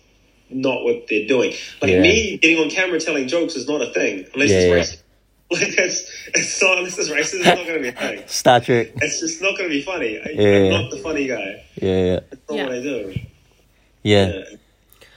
not 0.50 0.82
what 0.84 1.06
they're 1.08 1.26
doing. 1.26 1.52
Like 1.82 1.92
Yeah. 1.92 2.00
me 2.00 2.36
getting 2.38 2.58
on 2.58 2.70
camera 2.70 2.98
telling 3.00 3.28
jokes 3.28 3.54
is 3.56 3.68
not 3.68 3.82
a 3.82 3.92
thing 3.92 4.26
unless 4.34 4.50
Yeah, 4.50 4.58
yeah. 4.66 4.74
it's 4.76 4.90
racist. 4.92 4.96
Like 5.52 5.62
it's 5.78 6.12
it's 6.32 6.62
not 6.62 6.78
unless 6.78 6.96
it's 6.96 7.08
racist. 7.08 7.34
It's 7.40 7.44
not 7.44 7.56
going 7.66 7.74
to 7.74 7.80
be 7.80 7.88
a 7.88 7.92
thing. 8.16 8.22
Star 8.28 8.60
Trek. 8.60 8.90
It's 9.02 9.18
just 9.18 9.42
not 9.42 9.56
going 9.58 9.68
to 9.68 9.74
be 9.74 9.82
funny. 9.82 10.20
I, 10.24 10.28
Yeah. 10.30 10.58
I'm 10.76 10.82
not 10.82 10.90
the 10.92 10.98
funny 10.98 11.26
guy. 11.26 11.64
Yeah, 11.82 12.04
yeah, 12.04 12.20
That's 12.30 12.48
not 12.48 12.56
Yeah. 12.56 12.62
what 12.66 12.72
I 12.74 12.80
do. 12.82 13.14
Yeah. 14.02 14.26
Yeah. 14.28 14.44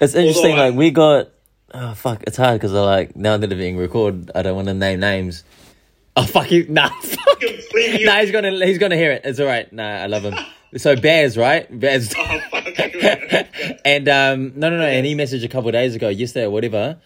It's 0.02 0.16
interesting. 0.16 0.52
Although 0.52 0.62
I- 0.64 0.70
like 0.70 0.78
we 0.78 0.92
got. 0.92 1.30
Oh 1.76 1.94
fuck! 1.96 2.24
It's 2.28 2.38
hard 2.38 2.60
because 2.62 2.76
I 2.76 2.82
like 2.82 3.16
now 3.16 3.36
that 3.38 3.52
it's 3.52 3.58
being 3.58 3.78
recorded. 3.78 4.30
I 4.36 4.44
don't 4.44 4.56
want 4.56 4.68
to 4.68 4.74
name 4.74 5.00
names. 5.00 5.44
Oh 6.16 6.24
fuck 6.28 6.52
you! 6.52 6.66
Nah, 6.70 6.90
fuck. 6.90 7.42
Nah, 7.42 8.20
he's 8.20 8.30
gonna 8.32 8.64
he's 8.64 8.78
gonna 8.78 8.96
hear 8.96 9.12
it. 9.14 9.24
It's 9.26 9.40
all 9.40 9.48
right. 9.48 9.72
Nah, 9.74 9.84
I 9.84 10.06
love 10.06 10.24
him. 10.24 10.36
So 10.78 10.96
Bears, 10.96 11.38
right? 11.38 11.68
Bears. 11.80 12.14
Oh, 12.18 12.40
fuck. 12.52 12.68
and 13.86 14.08
um, 14.10 14.54
no, 14.56 14.70
no, 14.70 14.78
no. 14.78 14.86
And 14.86 15.06
he 15.06 15.16
messaged 15.16 15.44
a 15.44 15.48
couple 15.48 15.72
days 15.72 15.96
ago, 15.96 16.10
yesterday 16.10 16.46
or 16.46 16.50
whatever, 16.50 16.98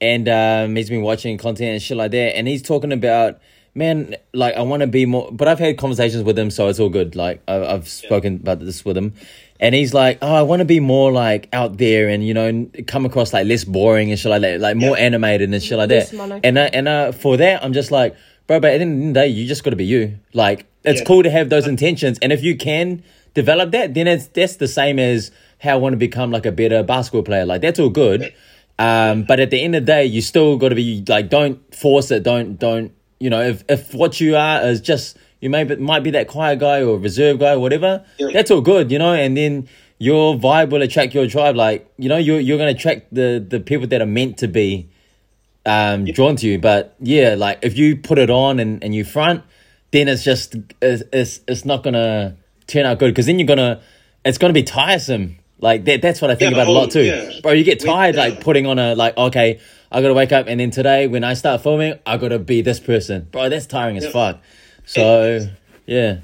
and 0.00 0.28
um, 0.28 0.76
he's 0.76 0.88
been 0.90 1.02
watching 1.02 1.36
content 1.38 1.70
and 1.72 1.82
shit 1.82 1.96
like 1.96 2.10
that. 2.10 2.36
And 2.36 2.46
he's 2.48 2.60
talking 2.62 2.92
about, 2.92 3.40
man, 3.74 4.16
like 4.34 4.54
I 4.56 4.62
want 4.62 4.80
to 4.80 4.86
be 4.86 5.06
more. 5.06 5.30
But 5.32 5.48
I've 5.48 5.58
had 5.58 5.76
conversations 5.78 6.22
with 6.22 6.38
him, 6.38 6.50
so 6.50 6.68
it's 6.68 6.78
all 6.80 6.90
good. 6.90 7.16
Like 7.16 7.42
I, 7.48 7.64
I've 7.64 7.88
spoken 7.88 8.36
about 8.36 8.60
this 8.60 8.84
with 8.84 8.96
him, 8.96 9.14
and 9.64 9.74
he's 9.74 9.92
like, 9.94 10.18
oh, 10.22 10.34
I 10.34 10.42
want 10.42 10.60
to 10.60 10.64
be 10.64 10.78
more 10.78 11.10
like 11.10 11.48
out 11.52 11.78
there 11.78 12.08
and 12.08 12.24
you 12.26 12.34
know 12.34 12.68
come 12.86 13.06
across 13.06 13.32
like 13.32 13.46
less 13.46 13.64
boring 13.64 14.10
and 14.10 14.18
shit 14.20 14.30
like 14.30 14.42
that, 14.42 14.60
like 14.60 14.76
more 14.76 14.96
Yeah. 14.96 15.04
animated 15.04 15.52
and 15.52 15.62
shit 15.62 15.78
like 15.78 15.90
Less 15.90 16.10
that. 16.10 16.16
monotone. 16.16 16.40
And 16.44 16.58
uh, 16.58 16.70
and 16.72 16.88
uh, 16.88 17.12
for 17.12 17.36
that, 17.38 17.64
I'm 17.64 17.72
just 17.72 17.90
like, 17.90 18.14
bro. 18.46 18.60
But 18.60 18.72
at 18.72 18.78
the 18.78 18.82
end 18.82 19.08
of 19.08 19.14
the 19.14 19.20
day, 19.20 19.28
you 19.28 19.46
just 19.46 19.64
got 19.64 19.70
to 19.70 19.76
be 19.76 19.86
you. 19.86 20.18
Like 20.32 20.66
it's 20.84 21.00
Yeah. 21.00 21.06
cool 21.06 21.22
to 21.22 21.30
have 21.30 21.48
those 21.48 21.66
intentions, 21.66 22.18
and 22.22 22.32
if 22.32 22.42
you 22.42 22.56
can 22.56 23.02
develop 23.34 23.72
that, 23.72 23.94
then 23.94 24.06
it's 24.06 24.26
that's 24.28 24.56
the 24.56 24.68
same 24.68 24.98
as 24.98 25.30
how 25.58 25.72
I 25.72 25.76
want 25.76 25.94
to 25.94 25.96
become 25.98 26.30
like 26.30 26.46
a 26.46 26.52
better 26.52 26.82
basketball 26.82 27.22
player. 27.24 27.46
Like 27.46 27.62
that's 27.62 27.80
all 27.80 27.88
good. 27.90 28.32
Um, 28.78 29.22
but 29.22 29.38
at 29.40 29.50
the 29.50 29.62
end 29.62 29.76
of 29.76 29.82
the 29.86 29.92
day, 29.92 30.04
you 30.04 30.20
still 30.20 30.56
got 30.58 30.70
to 30.70 30.74
be 30.74 31.04
like, 31.08 31.30
don't 31.30 31.58
force 31.74 32.10
it. 32.10 32.22
Don't 32.22 32.58
don't 32.58 32.92
you 33.20 33.30
know 33.30 33.40
if 33.40 33.64
if 33.68 33.94
what 33.94 34.20
you 34.20 34.36
are 34.36 34.60
is 34.66 34.80
just 34.80 35.16
you 35.44 35.50
may 35.50 35.62
be, 35.62 35.76
might 35.76 36.02
be 36.02 36.10
that 36.12 36.26
quiet 36.26 36.58
guy 36.58 36.82
or 36.82 36.96
reserve 36.98 37.38
guy 37.38 37.52
or 37.52 37.58
whatever. 37.58 38.02
Yeah. 38.16 38.28
That's 38.32 38.50
all 38.50 38.62
good, 38.62 38.90
you 38.90 38.98
know. 38.98 39.12
And 39.12 39.36
then 39.36 39.68
your 39.98 40.36
vibe 40.36 40.70
will 40.70 40.80
attract 40.80 41.12
your 41.12 41.26
tribe. 41.28 41.54
Like 41.54 41.86
you 41.98 42.08
know, 42.08 42.16
you're 42.16 42.40
you're 42.40 42.56
gonna 42.56 42.70
attract 42.70 43.12
the 43.12 43.44
the 43.46 43.60
people 43.60 43.86
that 43.88 44.00
are 44.00 44.06
meant 44.06 44.38
to 44.38 44.48
be 44.48 44.88
um 45.66 46.06
drawn 46.06 46.36
to 46.36 46.46
you. 46.46 46.58
But 46.58 46.96
yeah, 46.98 47.34
like 47.34 47.58
if 47.60 47.76
you 47.76 47.94
put 47.94 48.16
it 48.18 48.30
on 48.30 48.58
and 48.58 48.82
and 48.82 48.94
you 48.94 49.04
front, 49.04 49.44
then 49.90 50.08
it's 50.08 50.24
just 50.24 50.56
it's 50.80 51.02
it's, 51.12 51.40
it's 51.46 51.66
not 51.66 51.82
gonna 51.82 52.38
turn 52.66 52.86
out 52.86 52.98
good 52.98 53.08
because 53.10 53.26
then 53.26 53.38
you're 53.38 53.46
gonna 53.46 53.82
it's 54.24 54.38
gonna 54.38 54.54
be 54.54 54.62
tiresome. 54.62 55.36
Like 55.58 55.84
that, 55.84 56.00
that's 56.00 56.22
what 56.22 56.30
I 56.30 56.36
think 56.36 56.52
Yeah, 56.52 56.62
about 56.62 56.68
a 56.68 56.70
oh, 56.70 56.80
lot 56.80 56.90
too, 56.90 57.02
yeah. 57.02 57.40
bro. 57.42 57.52
You 57.52 57.64
get 57.64 57.80
tired 57.80 58.14
yeah. 58.14 58.22
like 58.22 58.40
putting 58.40 58.66
on 58.66 58.78
a 58.78 58.94
like 58.94 59.14
okay, 59.18 59.60
I 59.92 60.00
gotta 60.00 60.14
wake 60.14 60.32
up 60.32 60.46
and 60.48 60.58
then 60.58 60.70
today 60.70 61.06
when 61.06 61.22
I 61.22 61.34
start 61.34 61.62
filming, 61.62 61.98
I 62.06 62.16
gotta 62.16 62.38
be 62.38 62.62
this 62.62 62.80
person, 62.80 63.28
bro. 63.30 63.50
That's 63.50 63.66
tiring 63.66 63.98
as 63.98 64.08
fuck. 64.08 64.40
So 64.86 65.00
yeah, 65.86 66.18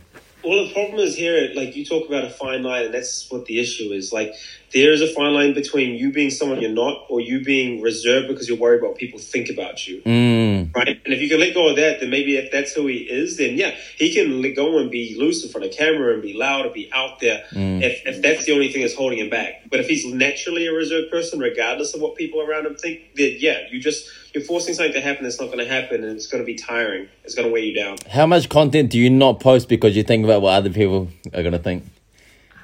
Well, 0.44 0.66
the 0.66 0.72
problem 0.72 1.00
is 1.00 1.16
here, 1.16 1.50
like 1.54 1.76
you 1.76 1.84
talk 1.84 2.08
about 2.08 2.24
a 2.24 2.30
fine 2.30 2.62
line, 2.62 2.86
and 2.86 2.94
that's 2.94 3.30
what 3.30 3.46
the 3.46 3.58
issue 3.60 3.92
is. 3.92 4.12
Like, 4.12 4.34
there 4.72 4.92
is 4.92 5.02
a 5.02 5.12
fine 5.12 5.34
line 5.34 5.54
between 5.54 5.96
you 5.96 6.12
being 6.12 6.30
someone 6.30 6.60
you're 6.60 6.70
not, 6.70 7.06
or 7.08 7.20
you 7.20 7.44
being 7.44 7.80
reserved 7.80 8.28
because 8.28 8.48
you're 8.48 8.58
worried 8.58 8.78
about 8.78 8.90
what 8.90 8.98
people 8.98 9.18
think 9.18 9.50
about 9.50 9.86
you, 9.86 10.00
mm, 10.02 10.74
right? 10.74 11.00
And 11.04 11.14
if 11.14 11.20
you 11.20 11.28
can 11.28 11.40
let 11.40 11.54
go 11.54 11.68
of 11.68 11.76
that, 11.76 12.00
then 12.00 12.10
maybe 12.10 12.36
if 12.36 12.50
that's 12.52 12.72
who 12.72 12.86
he 12.86 12.98
is, 12.98 13.36
then 13.36 13.56
yeah, 13.56 13.74
he 13.96 14.12
can 14.14 14.42
let 14.42 14.54
go 14.56 14.78
and 14.78 14.90
be 14.90 15.16
loose 15.18 15.44
in 15.44 15.50
front 15.50 15.66
of 15.66 15.72
camera 15.72 16.12
and 16.12 16.22
be 16.22 16.34
loud 16.34 16.64
and 16.64 16.74
be 16.74 16.90
out 16.92 17.20
there. 17.20 17.44
Mm. 17.52 17.82
If 17.82 18.06
if 18.06 18.22
that's 18.22 18.44
the 18.44 18.52
only 18.52 18.72
thing 18.72 18.82
that's 18.82 18.94
holding 18.94 19.18
him 19.18 19.30
back, 19.30 19.68
but 19.70 19.80
if 19.80 19.88
he's 19.88 20.04
naturally 20.04 20.66
a 20.66 20.72
reserved 20.72 21.10
person, 21.10 21.38
regardless 21.38 21.94
of 21.94 22.00
what 22.00 22.16
people 22.16 22.40
around 22.40 22.66
him 22.66 22.76
think, 22.76 23.00
then 23.16 23.36
yeah, 23.38 23.60
you 23.70 23.80
just 23.80 24.08
you're 24.34 24.44
forcing 24.44 24.74
something 24.74 24.92
to 24.92 25.00
happen 25.00 25.24
that's 25.24 25.40
not 25.40 25.46
going 25.46 25.58
to 25.58 25.66
happen, 25.66 26.04
and 26.04 26.16
it's 26.16 26.28
going 26.28 26.42
to 26.42 26.46
be 26.46 26.54
tiring. 26.54 27.08
It's 27.24 27.34
going 27.34 27.48
to 27.48 27.52
weigh 27.52 27.64
you 27.64 27.74
down. 27.74 27.98
how 28.08 28.26
much 28.26 28.48
content 28.48 28.90
do 28.90 28.98
you 28.98 29.10
not 29.10 29.40
post 29.40 29.68
because 29.68 29.96
you 29.96 30.02
think 30.02 30.24
about 30.24 30.42
what 30.42 30.52
other 30.54 30.70
people 30.70 31.08
are 31.34 31.42
gonna 31.42 31.58
think? 31.58 31.84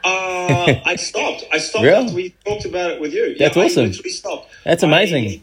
Uh, 0.04 0.36
I 0.49 0.97
stopped. 0.97 1.45
I 1.53 1.59
stopped 1.59 1.85
Really? 1.85 2.05
after 2.05 2.15
we 2.15 2.31
talked 2.45 2.65
about 2.65 2.91
it 2.93 3.00
with 3.00 3.12
you. 3.12 3.37
That's 3.38 3.57
yeah, 3.57 3.65
awesome. 3.65 3.85
I 3.85 3.87
literally 3.88 4.11
stopped. 4.11 4.53
That's 4.65 4.83
amazing. 4.83 5.43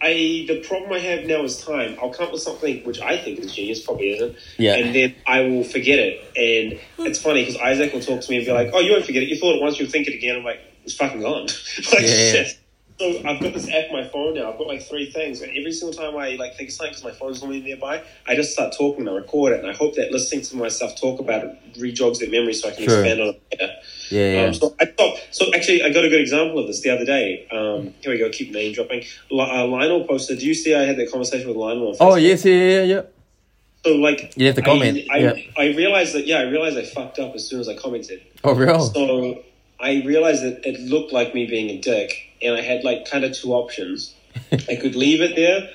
I, 0.00 0.06
I 0.06 0.44
the 0.48 0.62
problem 0.66 0.92
I 0.92 0.98
have 0.98 1.24
now 1.24 1.42
is 1.44 1.62
time. 1.64 1.96
I'll 2.02 2.10
come 2.10 2.26
up 2.26 2.32
with 2.32 2.42
something 2.42 2.84
which 2.84 3.00
I 3.00 3.16
think 3.16 3.38
is 3.38 3.54
genius, 3.54 3.82
probably 3.82 4.10
isn't. 4.12 4.36
Yeah. 4.58 4.74
And 4.76 4.94
then 4.94 5.14
I 5.26 5.40
will 5.42 5.64
forget 5.64 5.98
it. 5.98 6.20
And 6.36 7.06
it's 7.06 7.20
funny 7.20 7.42
because 7.44 7.56
Isaac 7.60 7.92
will 7.92 8.00
talk 8.00 8.20
to 8.20 8.30
me 8.30 8.36
and 8.38 8.46
be 8.46 8.52
like, 8.52 8.70
"Oh, 8.72 8.80
you 8.80 8.92
won't 8.92 9.06
forget 9.06 9.22
it. 9.22 9.28
You 9.28 9.36
thought 9.36 9.56
it 9.56 9.62
once. 9.62 9.78
You'll 9.78 9.88
think 9.90 10.06
it 10.08 10.14
again." 10.14 10.36
I'm 10.36 10.44
like, 10.44 10.60
"It's 10.84 10.94
fucking 10.94 11.20
gone." 11.20 11.46
like 11.92 12.02
Yeah. 12.02 12.08
shit. 12.32 12.58
So 12.98 13.18
I've 13.26 13.40
got 13.40 13.52
this 13.52 13.68
app 13.68 13.90
on 13.90 13.92
my 13.92 14.08
phone 14.08 14.34
now. 14.34 14.52
I've 14.52 14.58
got 14.58 14.68
like 14.68 14.82
three 14.82 15.10
things, 15.10 15.40
and 15.40 15.50
every 15.56 15.72
single 15.72 15.92
time 15.92 16.16
I 16.16 16.36
like 16.36 16.56
think 16.56 16.68
of 16.68 16.74
something 16.74 16.92
because 16.92 17.04
my 17.04 17.10
phone's 17.10 17.40
normally 17.40 17.60
nearby, 17.60 18.04
I 18.26 18.36
just 18.36 18.52
start 18.52 18.72
talking 18.76 19.00
and 19.00 19.10
I 19.10 19.14
record 19.14 19.52
it, 19.52 19.60
and 19.60 19.68
I 19.68 19.72
hope 19.72 19.96
that 19.96 20.12
listening 20.12 20.42
to 20.42 20.56
myself 20.56 20.98
talk 21.00 21.18
about 21.18 21.42
it 21.44 21.74
rejogs 21.74 22.20
that 22.20 22.30
memory 22.30 22.54
so 22.54 22.68
I 22.68 22.72
can 22.72 22.84
expand 22.84 23.20
on 23.20 23.28
it. 23.28 23.42
later. 23.52 23.72
Yeah, 24.10 24.32
yeah. 24.32 24.46
Um, 24.46 24.54
so 24.54 24.76
I 24.80 24.84
thought, 24.84 25.18
so 25.32 25.46
actually, 25.54 25.82
I 25.82 25.90
got 25.92 26.04
a 26.04 26.08
good 26.08 26.20
example 26.20 26.60
of 26.60 26.68
this 26.68 26.82
the 26.82 26.90
other 26.90 27.04
day. 27.04 27.48
Um, 27.50 27.94
here 28.00 28.12
we 28.12 28.18
go. 28.18 28.30
Keep 28.30 28.52
name 28.52 28.72
dropping. 28.72 29.02
Li- 29.30 29.40
uh, 29.50 29.66
Lionel 29.66 30.04
posted. 30.04 30.38
Do 30.38 30.46
you 30.46 30.54
see? 30.54 30.74
I 30.74 30.82
had 30.82 30.96
that 30.98 31.10
conversation 31.10 31.48
with 31.48 31.56
Lionel. 31.56 31.88
On 31.88 31.96
oh 32.00 32.14
yes, 32.14 32.44
yeah, 32.44 32.54
yeah, 32.54 32.82
yeah. 32.82 33.02
So 33.84 33.96
like, 33.96 34.32
You 34.36 34.46
have 34.46 34.54
to 34.54 34.62
comment, 34.62 34.98
I, 35.10 35.14
I, 35.14 35.18
yeah. 35.18 35.32
I 35.58 35.66
realized 35.76 36.14
that. 36.14 36.26
Yeah, 36.26 36.38
I 36.38 36.42
realized 36.44 36.78
I 36.78 36.84
fucked 36.84 37.18
up 37.18 37.34
as 37.34 37.46
soon 37.46 37.60
as 37.60 37.68
I 37.68 37.74
commented. 37.76 38.22
Oh 38.44 38.54
real? 38.54 38.80
So 38.80 39.42
I 39.80 40.02
realized 40.06 40.42
that 40.42 40.66
it 40.66 40.80
looked 40.80 41.12
like 41.12 41.34
me 41.34 41.46
being 41.46 41.68
a 41.68 41.78
dick, 41.78 42.14
and 42.44 42.56
I 42.56 42.62
had 42.62 42.84
like 42.84 43.08
kind 43.10 43.24
of 43.24 43.32
two 43.32 43.52
options. 43.52 44.14
I 44.52 44.76
could 44.76 44.96
leave 44.96 45.20
it 45.20 45.36
there 45.36 45.70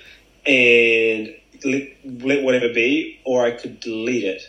and 0.45 1.35
let, 1.63 2.23
let 2.23 2.43
whatever 2.43 2.73
be, 2.73 3.19
or 3.25 3.45
I 3.45 3.51
could 3.51 3.79
delete 3.79 4.23
it. 4.23 4.41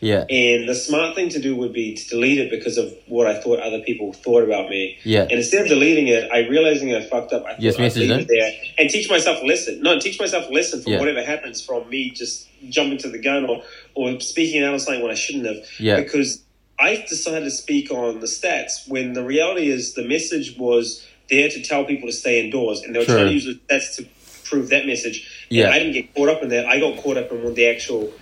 Yeah. 0.00 0.24
And 0.30 0.66
the 0.66 0.74
smart 0.74 1.14
thing 1.14 1.28
to 1.30 1.40
do 1.40 1.54
would 1.56 1.74
be 1.74 1.94
to 1.94 2.08
delete 2.08 2.38
it 2.38 2.50
because 2.50 2.78
of 2.78 2.92
what 3.06 3.26
I 3.26 3.38
thought 3.38 3.60
other 3.60 3.80
people 3.80 4.14
thought 4.14 4.42
about 4.42 4.70
me. 4.70 4.98
Yeah. 5.04 5.22
And 5.22 5.32
instead 5.32 5.62
of 5.62 5.68
deleting 5.68 6.08
it, 6.08 6.30
I 6.32 6.48
realizing 6.48 6.94
I 6.94 7.02
fucked 7.02 7.34
up. 7.34 7.44
I 7.44 7.50
thought 7.50 7.64
I'd 7.64 7.78
message 7.78 8.08
leave 8.08 8.20
it 8.20 8.28
there 8.28 8.50
and 8.78 8.88
teach 8.88 9.10
myself 9.10 9.42
a 9.42 9.46
lesson. 9.46 9.82
No, 9.82 9.98
teach 10.00 10.18
myself 10.18 10.48
a 10.48 10.52
lesson 10.52 10.82
from 10.82 10.92
Yeah. 10.92 11.00
whatever 11.00 11.22
happens 11.22 11.62
from 11.62 11.88
me 11.90 12.10
just 12.10 12.48
jumping 12.70 12.98
to 12.98 13.10
the 13.10 13.18
gun 13.18 13.44
or, 13.44 13.62
or 13.94 14.18
speaking 14.20 14.64
out 14.64 14.72
on 14.72 14.80
something 14.80 15.02
when 15.02 15.10
I 15.10 15.14
shouldn't 15.14 15.44
have. 15.44 15.66
Yeah. 15.78 15.96
Because 15.96 16.42
I 16.78 17.04
decided 17.06 17.44
to 17.44 17.50
speak 17.50 17.90
on 17.90 18.20
the 18.20 18.26
stats 18.26 18.88
when 18.88 19.12
the 19.12 19.22
reality 19.22 19.68
is 19.68 19.92
the 19.94 20.04
message 20.04 20.56
was 20.56 21.06
there 21.30 21.48
to 21.48 21.62
tell 21.62 21.84
people 21.84 22.08
to 22.08 22.12
stay 22.12 22.44
indoors, 22.44 22.82
and 22.82 22.94
they 22.94 22.98
were 22.98 23.04
True. 23.04 23.14
trying 23.14 23.28
to 23.28 23.32
use 23.32 23.46
the 23.46 23.54
stats 23.54 23.96
to 23.96 24.06
prove 24.44 24.68
that 24.70 24.86
message. 24.86 25.46
And 25.48 25.58
Yeah. 25.58 25.70
I 25.70 25.78
didn't 25.78 25.92
get 25.92 26.14
caught 26.14 26.28
up 26.28 26.42
in 26.42 26.48
that. 26.50 26.66
I 26.66 26.80
got 26.80 26.98
caught 26.98 27.16
up 27.16 27.32
in 27.32 27.54
the 27.54 27.66
actual 27.68 28.12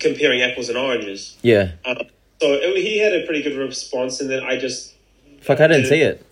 comparing 0.00 0.42
apples 0.42 0.68
and 0.68 0.78
oranges. 0.78 1.36
Yeah. 1.42 1.72
Um, 1.84 1.98
so 2.40 2.52
it, 2.52 2.76
he 2.76 2.98
had 2.98 3.12
a 3.12 3.26
pretty 3.26 3.42
good 3.42 3.56
response, 3.56 4.20
and 4.20 4.30
then 4.30 4.42
I 4.42 4.56
just 4.56 4.94
Fuck, 5.40 5.60
I 5.60 5.66
didn't 5.66 5.86
see 5.86 6.00
it. 6.00 6.24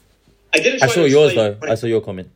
I 0.54 0.58
didn't. 0.58 0.82
I 0.82 0.86
saw 0.86 1.04
yours 1.04 1.34
though. 1.34 1.56
I 1.62 1.74
saw 1.74 1.86
your 1.86 2.00
comment. 2.00 2.30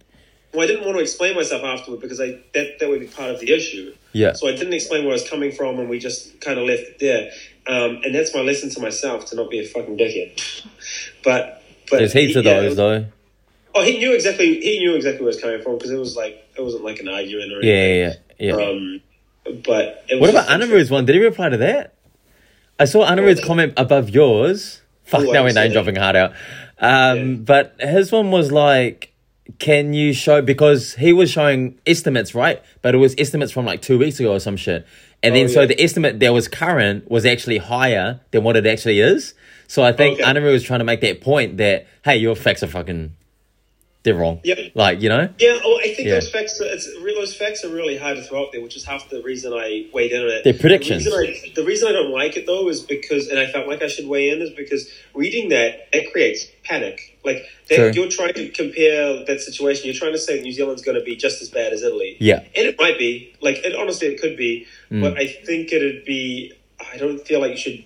Well, 0.52 0.64
I 0.64 0.66
didn't 0.66 0.84
want 0.84 0.96
to 0.96 1.02
explain 1.02 1.34
myself 1.34 1.62
afterward 1.64 2.00
because 2.00 2.20
I 2.20 2.38
that 2.54 2.78
that 2.80 2.88
would 2.88 3.00
be 3.00 3.06
part 3.06 3.30
of 3.30 3.40
the 3.40 3.52
issue. 3.52 3.94
Yeah. 4.12 4.32
So 4.32 4.48
I 4.48 4.52
didn't 4.52 4.72
explain 4.72 5.04
where 5.04 5.12
I 5.12 5.14
was 5.14 5.28
coming 5.28 5.52
from, 5.52 5.78
and 5.78 5.88
we 5.88 5.98
just 5.98 6.40
kind 6.40 6.58
of 6.58 6.66
left 6.66 6.82
it 6.82 6.98
there. 6.98 7.30
Um, 7.66 8.00
and 8.04 8.14
that's 8.14 8.34
my 8.34 8.40
lesson 8.40 8.70
to 8.70 8.80
myself 8.80 9.26
to 9.26 9.36
not 9.36 9.50
be 9.50 9.58
a 9.58 9.66
fucking 9.66 9.98
dickhead. 9.98 10.64
but 11.24 11.62
but 11.90 11.98
There's 11.98 12.12
heaps 12.12 12.36
of 12.36 12.44
yeah, 12.44 12.58
it 12.58 12.60
those 12.62 12.76
though. 12.76 13.06
Oh, 13.76 13.82
he 13.82 13.98
knew 13.98 14.14
exactly. 14.14 14.60
He 14.60 14.78
knew 14.78 14.94
exactly 14.96 15.20
where 15.20 15.28
I 15.28 15.34
was 15.34 15.40
coming 15.40 15.62
from 15.62 15.76
because 15.76 15.90
it 15.90 15.98
was 15.98 16.16
like 16.16 16.42
it 16.56 16.62
wasn't 16.62 16.84
like 16.84 17.00
an 17.00 17.08
argument 17.08 17.52
or 17.52 17.60
anything. 17.60 18.00
yeah, 18.00 18.14
yeah. 18.38 18.56
yeah. 18.56 18.64
Um, 18.64 19.00
but 19.64 20.04
it 20.08 20.14
was 20.14 20.20
what 20.20 20.30
about 20.30 20.60
just- 20.60 20.90
one? 20.90 21.04
Did 21.04 21.14
he 21.16 21.22
reply 21.22 21.48
to 21.50 21.56
that? 21.58 21.94
I 22.78 22.84
saw 22.84 23.06
Anaru's 23.08 23.42
comment 23.42 23.72
above 23.76 24.10
yours. 24.10 24.82
Fuck, 25.04 25.24
Oh, 25.26 25.30
now 25.32 25.44
we're 25.44 25.52
name 25.52 25.72
dropping 25.72 25.96
hard 25.96 26.16
out. 26.16 26.32
Um, 26.78 27.18
Yeah. 27.30 27.34
But 27.36 27.76
his 27.80 28.10
one 28.12 28.30
was 28.30 28.50
like, 28.52 29.12
can 29.58 29.94
you 29.94 30.12
show, 30.12 30.42
because 30.42 30.94
he 30.94 31.12
was 31.12 31.30
showing 31.30 31.78
estimates, 31.86 32.34
right? 32.34 32.62
But 32.82 32.94
it 32.94 32.98
was 32.98 33.14
estimates 33.16 33.52
from 33.52 33.64
like 33.64 33.80
two 33.82 33.98
weeks 33.98 34.18
ago 34.20 34.32
or 34.34 34.40
some 34.40 34.56
shit. 34.56 34.86
And 35.22 35.34
then 35.34 35.44
Oh, 35.46 35.48
so 35.48 35.66
the 35.66 35.80
estimate 35.80 36.20
that 36.20 36.32
was 36.34 36.48
current 36.48 37.10
was 37.10 37.24
actually 37.24 37.58
higher 37.58 38.20
than 38.32 38.42
what 38.44 38.56
it 38.56 38.66
actually 38.66 39.00
is. 39.00 39.32
So 39.68 39.82
I 39.82 39.92
think 39.92 40.20
Okay. 40.20 40.40
Was 40.52 40.62
trying 40.62 40.80
to 40.80 40.84
make 40.84 41.00
that 41.00 41.20
point 41.20 41.56
that, 41.58 41.86
hey, 42.04 42.16
your 42.18 42.36
facts 42.36 42.62
are 42.62 42.66
fucking, 42.66 43.12
they're 44.06 44.14
wrong. 44.14 44.40
Yep. 44.44 44.72
Like, 44.74 45.02
you 45.02 45.08
know? 45.08 45.28
Yeah, 45.38 45.58
oh, 45.64 45.78
I 45.80 45.92
think 45.94 46.08
Yeah. 46.08 46.14
those 46.14 46.30
facts. 46.30 46.60
Are, 46.60 46.64
it's, 46.64 46.88
those 46.94 47.34
facts 47.36 47.64
are 47.64 47.68
really 47.68 47.98
hard 47.98 48.16
to 48.16 48.22
throw 48.22 48.42
out 48.44 48.52
there, 48.52 48.62
which 48.62 48.76
is 48.76 48.84
half 48.84 49.10
the 49.10 49.20
reason 49.22 49.52
I 49.52 49.88
weighed 49.92 50.12
in 50.12 50.22
on 50.22 50.28
it. 50.28 50.44
They're 50.44 50.54
predictions. 50.54 51.04
The 51.04 51.16
reason, 51.16 51.50
I, 51.50 51.52
the 51.54 51.64
reason 51.64 51.88
I 51.88 51.92
don't 51.92 52.12
like 52.12 52.36
it 52.36 52.46
though 52.46 52.68
is 52.68 52.80
because, 52.80 53.28
and 53.28 53.38
I 53.38 53.46
felt 53.46 53.66
like 53.66 53.82
I 53.82 53.88
should 53.88 54.06
weigh 54.06 54.30
in, 54.30 54.40
is 54.40 54.50
because 54.50 54.88
reading 55.14 55.48
that 55.50 55.88
it 55.92 56.12
creates 56.12 56.46
panic. 56.62 57.18
Like 57.24 57.44
that, 57.68 57.76
True. 57.76 57.90
you're 57.92 58.08
trying 58.08 58.34
to 58.34 58.48
compare 58.50 59.24
that 59.24 59.40
situation. 59.40 59.86
You're 59.86 59.94
trying 59.94 60.12
to 60.12 60.18
say 60.18 60.40
New 60.40 60.52
Zealand's 60.52 60.82
going 60.82 60.96
to 60.98 61.04
be 61.04 61.16
just 61.16 61.42
as 61.42 61.50
bad 61.50 61.72
as 61.72 61.82
Italy. 61.82 62.16
Yeah. 62.20 62.38
and 62.38 62.66
it 62.68 62.76
might 62.78 62.98
be. 62.98 63.34
Like, 63.42 63.56
it, 63.64 63.74
honestly, 63.74 64.06
it 64.08 64.20
could 64.20 64.36
be. 64.36 64.66
Mm. 64.90 65.00
But 65.00 65.18
I 65.18 65.26
think 65.26 65.72
it'd 65.72 66.04
be. 66.04 66.52
I 66.92 66.96
don't 66.96 67.18
feel 67.26 67.40
like 67.40 67.50
you 67.50 67.56
should 67.56 67.84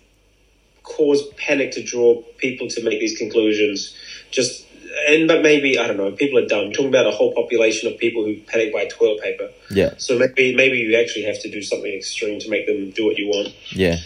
cause 0.83 1.23
panic 1.39 1.73
to 1.73 1.83
draw 1.83 2.21
people 2.37 2.69
to 2.69 2.85
make 2.85 3.01
these 3.01 3.17
conclusions. 3.17 3.95
Just 4.31 4.67
and 5.09 5.29
but 5.29 5.43
maybe 5.43 5.79
I 5.79 5.87
don't 5.87 5.97
know. 5.97 6.13
People 6.13 6.39
are 6.39 6.47
dumb. 6.47 6.73
talking 6.73 6.89
about 6.89 7.07
a 7.07 7.11
whole 7.11 7.33
population 7.35 7.93
of 7.93 7.99
people 7.99 8.25
who 8.25 8.37
panic 8.41 8.73
buy 8.73 8.87
toilet 8.87 9.23
paper. 9.23 9.51
Yeah. 9.71 9.95
So 9.99 10.19
maybe 10.19 10.55
maybe 10.55 10.79
you 10.79 10.97
actually 10.99 11.25
have 11.25 11.41
to 11.43 11.51
do 11.51 11.63
something 11.63 11.93
extreme 11.93 12.41
to 12.41 12.51
make 12.51 12.67
them 12.67 12.91
do 12.91 13.07
what 13.07 13.19
you 13.19 13.29
want. 13.29 13.55
Yeah. 13.71 13.97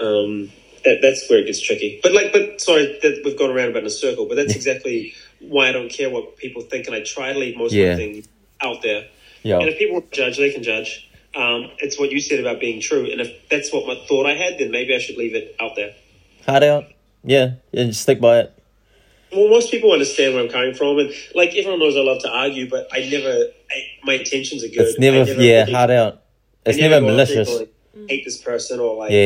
Um, 0.00 0.50
that, 0.84 0.98
that's 1.00 1.28
where 1.30 1.38
it 1.38 1.46
gets 1.46 1.60
tricky. 1.62 2.00
But 2.02 2.12
like, 2.12 2.32
but 2.32 2.60
sorry, 2.60 2.98
that 3.02 3.22
we've 3.24 3.38
gone 3.38 3.50
around 3.50 3.70
about 3.70 3.80
in 3.80 3.86
a 3.86 3.90
circle. 3.90 4.26
But 4.26 4.36
that's 4.36 4.54
exactly 4.54 5.14
why 5.40 5.68
I 5.68 5.72
don't 5.72 5.88
care 5.88 6.10
what 6.10 6.36
people 6.36 6.62
think, 6.62 6.86
and 6.86 6.94
I 6.94 7.02
try 7.02 7.32
to 7.32 7.38
leave 7.38 7.56
most 7.56 7.72
Yeah. 7.72 7.92
of 7.92 7.98
the 7.98 8.04
things 8.12 8.28
out 8.60 8.82
there. 8.82 9.08
Yeah. 9.42 9.58
And 9.58 9.68
if 9.68 9.78
people 9.78 10.02
judge, 10.10 10.36
they 10.36 10.52
can 10.52 10.62
judge. 10.62 11.08
Um, 11.34 11.70
it's 11.78 11.98
what 11.98 12.10
you 12.12 12.20
said 12.20 12.40
about 12.40 12.60
being 12.60 12.80
true, 12.80 13.10
and 13.10 13.20
if 13.20 13.48
that's 13.48 13.72
what 13.72 13.86
my 13.86 13.96
thought 14.06 14.26
I 14.26 14.34
had, 14.34 14.58
then 14.58 14.70
maybe 14.70 14.94
I 14.94 14.98
should 14.98 15.16
leave 15.16 15.34
it 15.34 15.56
out 15.60 15.74
there. 15.76 15.94
Hard 16.46 16.62
out. 16.62 16.84
Yeah. 17.24 17.54
And 17.72 17.90
just 17.90 18.02
stick 18.02 18.20
by 18.20 18.40
it. 18.40 18.58
Well, 19.34 19.48
most 19.48 19.70
people 19.70 19.92
understand 19.92 20.34
where 20.34 20.42
I'm 20.44 20.50
coming 20.50 20.74
from, 20.74 20.98
and 20.98 21.12
like 21.34 21.50
everyone 21.56 21.78
knows, 21.80 21.96
I 21.96 22.00
love 22.00 22.22
to 22.22 22.30
argue, 22.30 22.68
but 22.68 22.88
I 22.92 23.08
never. 23.10 23.28
I, 23.70 23.76
my 24.04 24.12
intentions 24.14 24.62
are 24.64 24.68
good. 24.68 24.80
It's 24.80 24.98
never, 24.98 25.18
I 25.30 25.34
yeah, 25.34 25.60
really- 25.60 25.72
hard 25.72 25.90
out. 25.90 26.22
It's 26.66 26.78
never 26.78 27.00
go 27.00 27.06
malicious. 27.06 27.50
Hate 28.08 28.24
this 28.24 28.38
person 28.38 28.80
or 28.80 28.96
like 28.96 29.10
Yeah, 29.12 29.18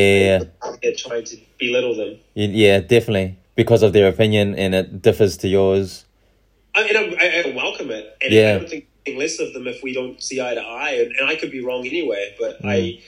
yeah, 0.43 0.71
there 0.81 0.93
trying 0.95 1.23
to 1.25 1.37
belittle 1.59 1.95
them. 1.95 2.17
Yeah, 2.35 2.79
definitely. 2.81 3.37
Because 3.55 3.81
of 3.81 3.93
their 3.93 4.07
opinion 4.07 4.55
and 4.55 4.75
it 4.75 5.01
differs 5.01 5.37
to 5.37 5.47
yours. 5.47 6.05
I 6.75 6.83
mean, 6.83 6.95
I, 6.95 7.43
I, 7.49 7.55
welcome 7.55 7.89
it, 7.91 8.15
and 8.21 8.31
Yeah. 8.31 8.55
I 8.55 8.59
don't 8.59 8.69
think 8.69 8.87
anything 9.05 9.19
less 9.19 9.39
of 9.39 9.53
them 9.53 9.67
if 9.67 9.81
we 9.81 9.93
don't 9.93 10.21
see 10.21 10.39
eye 10.39 10.53
to 10.53 10.61
eye, 10.61 10.91
and, 11.01 11.11
and 11.15 11.27
I 11.29 11.35
could 11.35 11.49
be 11.51 11.61
wrong 11.63 11.85
anyway. 11.87 12.35
But 12.39 12.61
Mm. 12.61 12.69
I, 12.69 13.01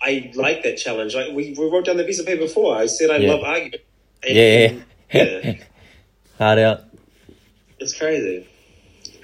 I 0.00 0.32
like 0.36 0.62
that 0.62 0.76
challenge. 0.76 1.14
Like 1.16 1.32
we, 1.32 1.54
we 1.58 1.68
wrote 1.70 1.86
down 1.86 1.96
the 1.96 2.04
piece 2.04 2.20
of 2.20 2.26
paper 2.26 2.42
before. 2.42 2.76
I 2.76 2.86
said 2.86 3.10
I 3.10 3.16
Yeah. 3.16 3.32
love 3.32 3.42
arguing. 3.42 3.72
And- 4.22 4.36
Yeah, 4.36 4.72
yeah. 5.12 5.52
hard 6.38 6.58
out. 6.58 6.84
it's 7.78 7.96
crazy. 7.98 8.46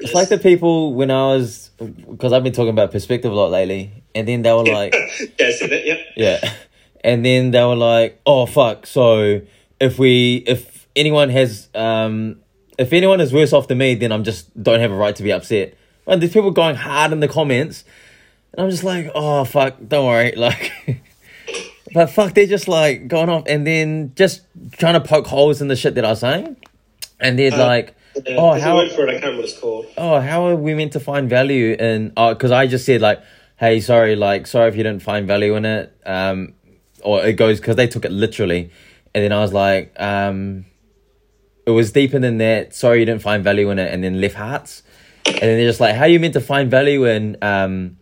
It's 0.01 0.13
like 0.13 0.29
the 0.29 0.39
people 0.39 0.95
when 0.95 1.11
I 1.11 1.29
was, 1.29 1.71
because 1.79 2.33
I've 2.33 2.43
been 2.43 2.53
talking 2.53 2.71
about 2.71 2.91
perspective 2.91 3.33
a 3.33 3.35
lot 3.35 3.51
lately, 3.51 4.05
and 4.15 4.27
then 4.29 4.43
they 4.43 4.53
were 4.53 4.65
like, 4.65 4.93
yeah, 5.39 5.47
I 5.47 5.51
said 5.53 5.71
that. 5.71 5.87
Yeah, 5.87 6.03
yeah, 6.17 6.55
and 7.03 7.25
then 7.25 7.53
they 7.53 7.63
were 7.63 7.77
like, 7.77 8.21
oh 8.27 8.47
fuck, 8.47 8.87
so 8.87 9.41
if 9.81 9.99
we, 9.99 10.45
if 10.47 10.89
anyone 10.97 11.31
has, 11.31 11.69
um, 11.75 12.41
if 12.77 12.93
anyone 12.93 13.21
is 13.21 13.33
worse 13.33 13.53
off 13.53 13.69
than 13.69 13.79
me, 13.79 13.95
then 13.95 14.13
I'm 14.13 14.25
just 14.25 14.61
don't 14.61 14.81
have 14.81 14.91
a 14.91 14.97
right 14.97 15.15
to 15.17 15.23
be 15.23 15.33
upset. 15.33 15.75
And 16.07 16.21
there's 16.21 16.33
people 16.33 16.51
going 16.51 16.75
hard 16.77 17.13
in 17.13 17.21
the 17.21 17.29
comments, 17.29 17.85
and 18.53 18.65
I'm 18.65 18.71
just 18.71 18.85
like, 18.85 19.11
oh 19.15 19.45
fuck, 19.45 19.77
don't 19.87 20.07
worry, 20.07 20.33
like. 20.37 20.73
But 21.95 22.11
fuck, 22.11 22.35
they're 22.35 22.47
just 22.47 22.67
like 22.67 23.07
going 23.07 23.29
off 23.29 23.45
and 23.47 23.65
then 23.65 24.13
just 24.17 24.43
trying 24.73 24.95
to 24.95 25.01
poke 25.01 25.29
holes 25.29 25.63
in 25.63 25.69
the 25.69 25.77
shit 25.77 25.95
that 25.95 26.05
I 26.05 26.11
was 26.11 26.21
saying. 26.21 26.57
And 27.21 27.39
they're 27.39 27.53
Uh, 27.55 27.59
like, 27.59 27.95
Yeah, 28.27 28.37
oh, 28.37 28.53
how, 28.61 28.77
word 28.77 28.91
for 28.93 29.07
it. 29.09 29.17
I 29.17 29.21
can't 29.21 29.37
what 29.37 29.45
it's 29.45 29.59
called. 29.59 29.87
oh, 29.97 30.21
how 30.21 30.47
are 30.47 30.55
we 30.57 30.75
meant 30.75 30.93
to 30.93 31.01
find 31.01 31.29
value 31.29 31.75
in? 31.79 32.13
Oh, 32.17 32.33
because 32.35 32.51
I 32.53 32.67
just 32.67 32.85
said 32.87 33.01
like, 33.01 33.21
hey, 33.57 33.81
sorry, 33.81 34.15
like, 34.17 34.47
sorry 34.47 34.69
if 34.69 34.77
you 34.77 34.83
didn't 34.83 35.03
find 35.03 35.27
value 35.27 35.55
in 35.57 35.65
it. 35.65 35.97
Um, 36.07 36.55
or 37.03 37.25
it 37.27 37.35
goes 37.35 37.61
because 37.61 37.77
they 37.77 37.87
took 37.87 38.05
it 38.05 38.13
literally, 38.13 38.71
and 39.15 39.25
then 39.25 39.33
I 39.33 39.41
was 39.41 39.53
like, 39.53 39.93
um, 40.01 40.65
it 41.67 41.71
was 41.71 41.93
deeper 41.93 42.19
than 42.19 42.39
that. 42.39 42.75
Sorry 42.75 43.01
you 43.01 43.05
didn't 43.07 43.21
find 43.23 43.43
value 43.45 43.71
in 43.71 43.79
it, 43.79 43.93
and 43.93 44.03
then 44.03 44.21
left 44.21 44.35
hearts, 44.37 44.83
and 45.27 45.35
then 45.37 45.57
they're 45.59 45.69
just 45.69 45.81
like, 45.81 45.95
how 45.95 46.03
are 46.03 46.09
you 46.09 46.19
meant 46.21 46.33
to 46.35 46.41
find 46.41 46.71
value 46.71 47.05
in 47.05 47.37
um, 47.43 47.99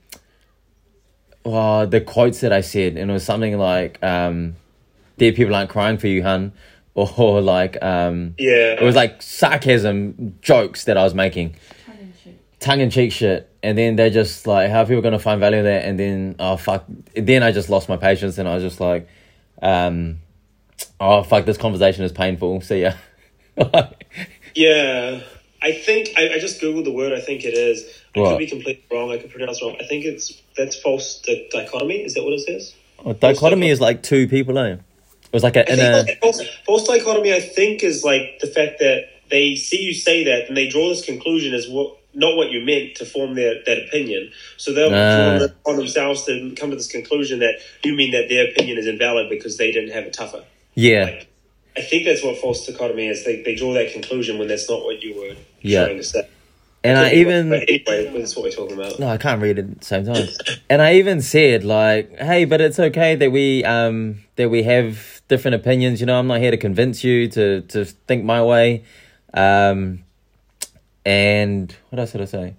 oh, 1.45 1.87
the 1.87 2.01
quotes 2.01 2.41
that 2.41 2.53
I 2.53 2.61
said, 2.61 2.97
and 2.97 3.11
it 3.11 3.15
was 3.15 3.25
something 3.25 3.59
like, 3.59 4.03
um, 4.03 4.57
dead 5.19 5.35
people 5.35 5.55
aren't 5.55 5.71
crying 5.71 5.99
for 5.99 6.07
you, 6.07 6.23
hun, 6.23 6.53
or 6.95 7.41
like, 7.41 7.83
um, 7.83 8.35
Yeah, 8.39 8.75
it 8.81 8.83
was 8.83 8.95
like 8.97 9.23
sarcasm 9.23 10.39
jokes 10.43 10.85
that 10.85 10.97
I 10.97 11.05
was 11.05 11.15
making, 11.15 11.57
tongue 12.61 12.81
in 12.81 12.91
cheek 12.91 13.13
shit. 13.13 13.49
And 13.65 13.79
then 13.79 13.95
they're 13.97 14.11
just 14.11 14.47
like, 14.47 14.71
how 14.71 14.83
are 14.83 14.87
people 14.87 15.03
going 15.03 15.13
to 15.13 15.19
find 15.21 15.39
value 15.39 15.59
in 15.59 15.65
that? 15.65 15.85
And 15.85 15.99
then, 15.99 16.37
oh, 16.41 16.57
fuck. 16.57 16.85
Then 17.15 17.45
I 17.45 17.53
just 17.53 17.71
lost 17.71 17.89
my 17.89 17.97
patience 17.97 18.37
and 18.39 18.49
I 18.49 18.55
was 18.55 18.63
just 18.65 18.81
like, 18.81 19.09
um, 19.63 20.19
oh, 20.99 21.23
fuck, 21.23 21.45
this 21.45 21.57
conversation 21.59 22.05
is 22.05 22.11
painful. 22.11 22.61
See 22.61 22.83
ya. 22.83 22.95
yeah. 24.55 25.21
I 25.63 25.73
think 25.73 26.11
I, 26.17 26.35
I 26.35 26.39
just 26.41 26.61
googled 26.61 26.85
the 26.85 26.93
word. 26.93 27.13
I 27.13 27.21
think 27.21 27.45
it 27.45 27.55
is. 27.55 27.85
I 28.17 28.21
What? 28.21 28.31
could 28.31 28.39
be 28.39 28.47
completely 28.49 28.85
wrong. 28.91 29.13
I 29.13 29.19
could 29.19 29.31
pronounce 29.31 29.63
wrong. 29.63 29.77
I 29.81 29.85
think 29.85 30.05
it's 30.05 30.43
that's 30.57 30.77
false 30.77 31.21
di- 31.21 31.49
dichotomy. 31.53 32.05
Is 32.05 32.15
that 32.15 32.25
what 32.25 32.33
it 32.33 32.41
says? 32.41 32.75
Oh, 33.05 33.13
dichotomy 33.13 33.71
is 33.71 33.81
like 33.81 34.03
two 34.03 34.27
people, 34.27 34.59
eh? 34.59 34.77
It 35.33 35.37
was 35.37 35.43
like 35.43 35.57
a, 35.57 35.67
I 35.67 35.73
in 35.73 36.05
think 36.05 36.09
a, 36.11 36.21
false, 36.21 36.43
false 36.67 36.87
dichotomy. 36.87 37.33
I 37.33 37.41
think 37.41 37.83
is 37.83 38.05
like 38.05 38.39
the 38.41 38.47
fact 38.47 38.81
that 38.81 39.05
they 39.31 39.55
see 39.57 39.81
you 39.81 39.95
say 39.95 40.25
that 40.25 40.49
and 40.49 40.57
they 40.57 40.69
draw 40.69 40.91
this 40.91 41.03
conclusion 41.05 41.55
as 41.55 41.67
what 41.69 41.97
not 42.15 42.37
what 42.37 42.51
you 42.51 42.63
meant 42.63 42.97
to 42.97 43.07
form 43.07 43.35
their 43.35 43.55
that 43.65 43.79
opinion. 43.89 44.31
So 44.59 44.75
they'll 44.75 44.93
it 44.93 45.57
on 45.65 45.77
themselves 45.77 46.25
to 46.27 46.55
come 46.55 46.69
to 46.69 46.77
this 46.77 46.89
conclusion 46.93 47.39
that 47.39 47.55
you 47.83 47.95
mean 47.95 48.13
that 48.13 48.29
their 48.29 48.49
opinion 48.51 48.77
is 48.77 48.87
invalid 48.87 49.31
because 49.31 49.57
they 49.57 49.73
didn't 49.73 49.93
have 49.93 50.05
it 50.05 50.13
tougher. 50.13 50.45
yeah. 50.75 51.05
Like, 51.05 51.29
I 51.75 51.81
think 51.81 52.05
that's 52.05 52.23
what 52.23 52.37
false 52.37 52.67
dichotomy 52.67 53.09
is. 53.09 53.25
They, 53.25 53.41
they 53.43 53.55
draw 53.55 53.73
that 53.73 53.95
conclusion 53.95 54.39
when 54.39 54.49
that's 54.49 54.69
not 54.69 54.85
what 54.85 55.03
you 55.03 55.19
were 55.19 55.35
Yeah. 55.63 55.87
trying 55.87 55.97
to 55.97 56.05
say. 56.05 56.29
And 56.85 56.99
I 56.99 57.13
even, 57.15 57.51
But 57.51 57.69
anyway, 57.69 58.19
that's 58.19 58.37
what 58.37 58.45
we're 58.45 58.51
talking 58.51 58.79
about. 58.79 58.99
No, 58.99 59.09
I 59.09 59.17
can't 59.17 59.41
read 59.41 59.59
it 59.59 59.71
at 59.71 59.79
the 59.81 59.85
same 59.85 60.05
time. 60.07 60.27
and 60.69 60.83
I 60.83 60.95
even 60.95 61.21
said 61.21 61.65
like, 61.65 62.19
"Hey, 62.19 62.45
but 62.45 62.61
it's 62.61 62.79
okay 62.79 63.15
that 63.15 63.31
we 63.31 63.65
um 63.65 64.21
that 64.37 64.51
we 64.51 64.63
have 64.65 65.23
different 65.29 65.55
opinions. 65.55 66.01
You 66.01 66.07
know, 66.07 66.19
I'm 66.19 66.27
not 66.27 66.41
here 66.41 66.51
to 66.51 66.57
convince 66.57 67.05
you 67.05 67.29
to 67.29 67.63
to 67.63 67.85
think 67.85 68.25
my 68.25 68.43
way." 68.43 68.85
Um, 69.35 70.05
and 71.05 71.75
what 71.91 71.99
else 71.99 72.13
did 72.13 72.21
I 72.21 72.27
say? 72.27 72.55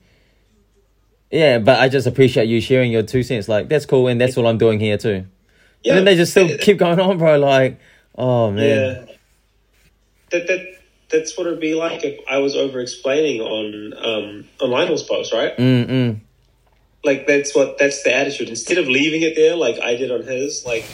Yeah, 1.32 1.60
but 1.60 1.80
I 1.80 1.90
just 1.90 2.06
appreciate 2.06 2.48
you 2.48 2.62
sharing 2.62 2.92
your 2.92 3.04
two 3.04 3.24
cents. 3.24 3.50
Like 3.50 3.68
that's 3.68 3.86
cool, 3.86 4.08
and 4.08 4.22
that's 4.22 4.36
what 4.36 4.46
I'm 4.46 4.58
doing 4.58 4.80
here 4.80 4.98
too. 4.98 5.26
Yeah. 5.84 5.94
And 5.94 5.98
then 6.00 6.06
they 6.06 6.16
just 6.16 6.32
still 6.32 6.58
keep 6.58 6.78
going 6.78 7.00
on, 7.00 7.18
bro. 7.18 7.38
Like, 7.40 7.80
oh 8.18 8.52
man. 8.52 9.08
Yeah. 9.08 9.16
That 10.32 10.48
that 10.48 10.83
that's 11.14 11.38
what 11.38 11.48
it'd 11.48 11.62
be 11.62 11.76
like 11.76 12.04
if 12.04 12.20
I 12.30 12.40
was 12.40 12.56
over 12.58 12.82
explaining 12.82 13.40
on 13.40 13.94
um 13.94 14.46
on 14.60 14.70
Lionel's 14.72 15.04
post, 15.04 15.32
right? 15.32 15.56
Mm 15.58 15.88
mm. 15.88 16.20
Like 17.06 17.28
that's 17.28 17.56
what 17.56 17.78
that's 17.78 18.04
the 18.04 18.14
attitude. 18.14 18.50
Instead 18.50 18.78
of 18.80 18.88
leaving 18.88 19.22
it 19.22 19.36
there 19.36 19.56
like 19.56 19.80
I 19.80 19.96
did 19.96 20.12
on 20.12 20.24
his, 20.24 20.66
like 20.66 20.86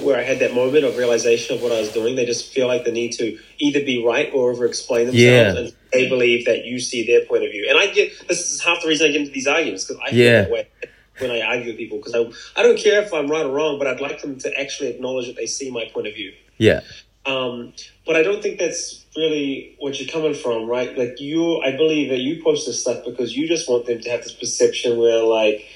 where 0.00 0.18
I 0.18 0.22
had 0.22 0.40
that 0.40 0.54
moment 0.54 0.84
of 0.84 0.96
realization 0.96 1.54
of 1.56 1.62
what 1.62 1.72
I 1.72 1.80
was 1.80 1.90
doing, 1.92 2.16
they 2.16 2.26
just 2.26 2.52
feel 2.52 2.66
like 2.66 2.84
the 2.84 2.90
need 2.92 3.12
to 3.12 3.38
either 3.58 3.80
be 3.80 4.04
right 4.04 4.30
or 4.34 4.50
over 4.50 4.66
explain 4.66 5.06
themselves 5.06 5.22
Yeah. 5.22 5.56
and 5.56 5.72
they 5.92 6.08
believe 6.08 6.46
that 6.46 6.64
you 6.64 6.80
see 6.80 7.06
their 7.06 7.24
point 7.24 7.44
of 7.44 7.50
view. 7.50 7.66
And 7.68 7.78
I 7.78 7.86
get 7.88 8.12
this 8.28 8.40
is 8.50 8.62
half 8.62 8.82
the 8.82 8.88
reason 8.88 9.08
I 9.08 9.12
get 9.12 9.20
into 9.22 9.32
these 9.32 9.46
arguments 9.46 9.84
because 9.84 10.02
I 10.04 10.10
feel 10.10 10.18
Yeah. 10.18 10.42
that 10.42 10.50
way 10.50 10.68
when 11.20 11.30
I 11.30 11.40
argue 11.42 11.68
with 11.68 11.76
people 11.76 11.98
because 11.98 12.14
I 12.14 12.60
I 12.60 12.62
don't 12.62 12.78
care 12.78 13.00
if 13.02 13.14
I'm 13.14 13.28
right 13.28 13.46
or 13.46 13.52
wrong, 13.52 13.78
but 13.78 13.86
I'd 13.86 14.00
like 14.00 14.20
them 14.20 14.38
to 14.40 14.60
actually 14.60 14.90
acknowledge 14.90 15.26
that 15.26 15.36
they 15.36 15.46
see 15.46 15.70
my 15.70 15.84
point 15.94 16.08
of 16.08 16.14
view. 16.14 16.32
Yeah. 16.58 16.80
Um, 17.26 17.72
but 18.04 18.16
I 18.16 18.22
don't 18.22 18.42
think 18.42 18.58
that's 18.58 19.03
really 19.16 19.76
what 19.78 19.98
you're 20.00 20.08
coming 20.08 20.34
from, 20.34 20.66
right? 20.66 20.96
Like 20.96 21.20
you, 21.20 21.60
I 21.60 21.76
believe 21.76 22.10
that 22.10 22.18
you 22.20 22.42
post 22.42 22.66
this 22.66 22.80
stuff 22.80 23.04
because 23.04 23.36
you 23.36 23.46
just 23.46 23.68
want 23.68 23.86
them 23.86 24.00
to 24.00 24.10
have 24.10 24.22
this 24.22 24.32
perception 24.32 24.98
where, 24.98 25.22
like, 25.22 25.66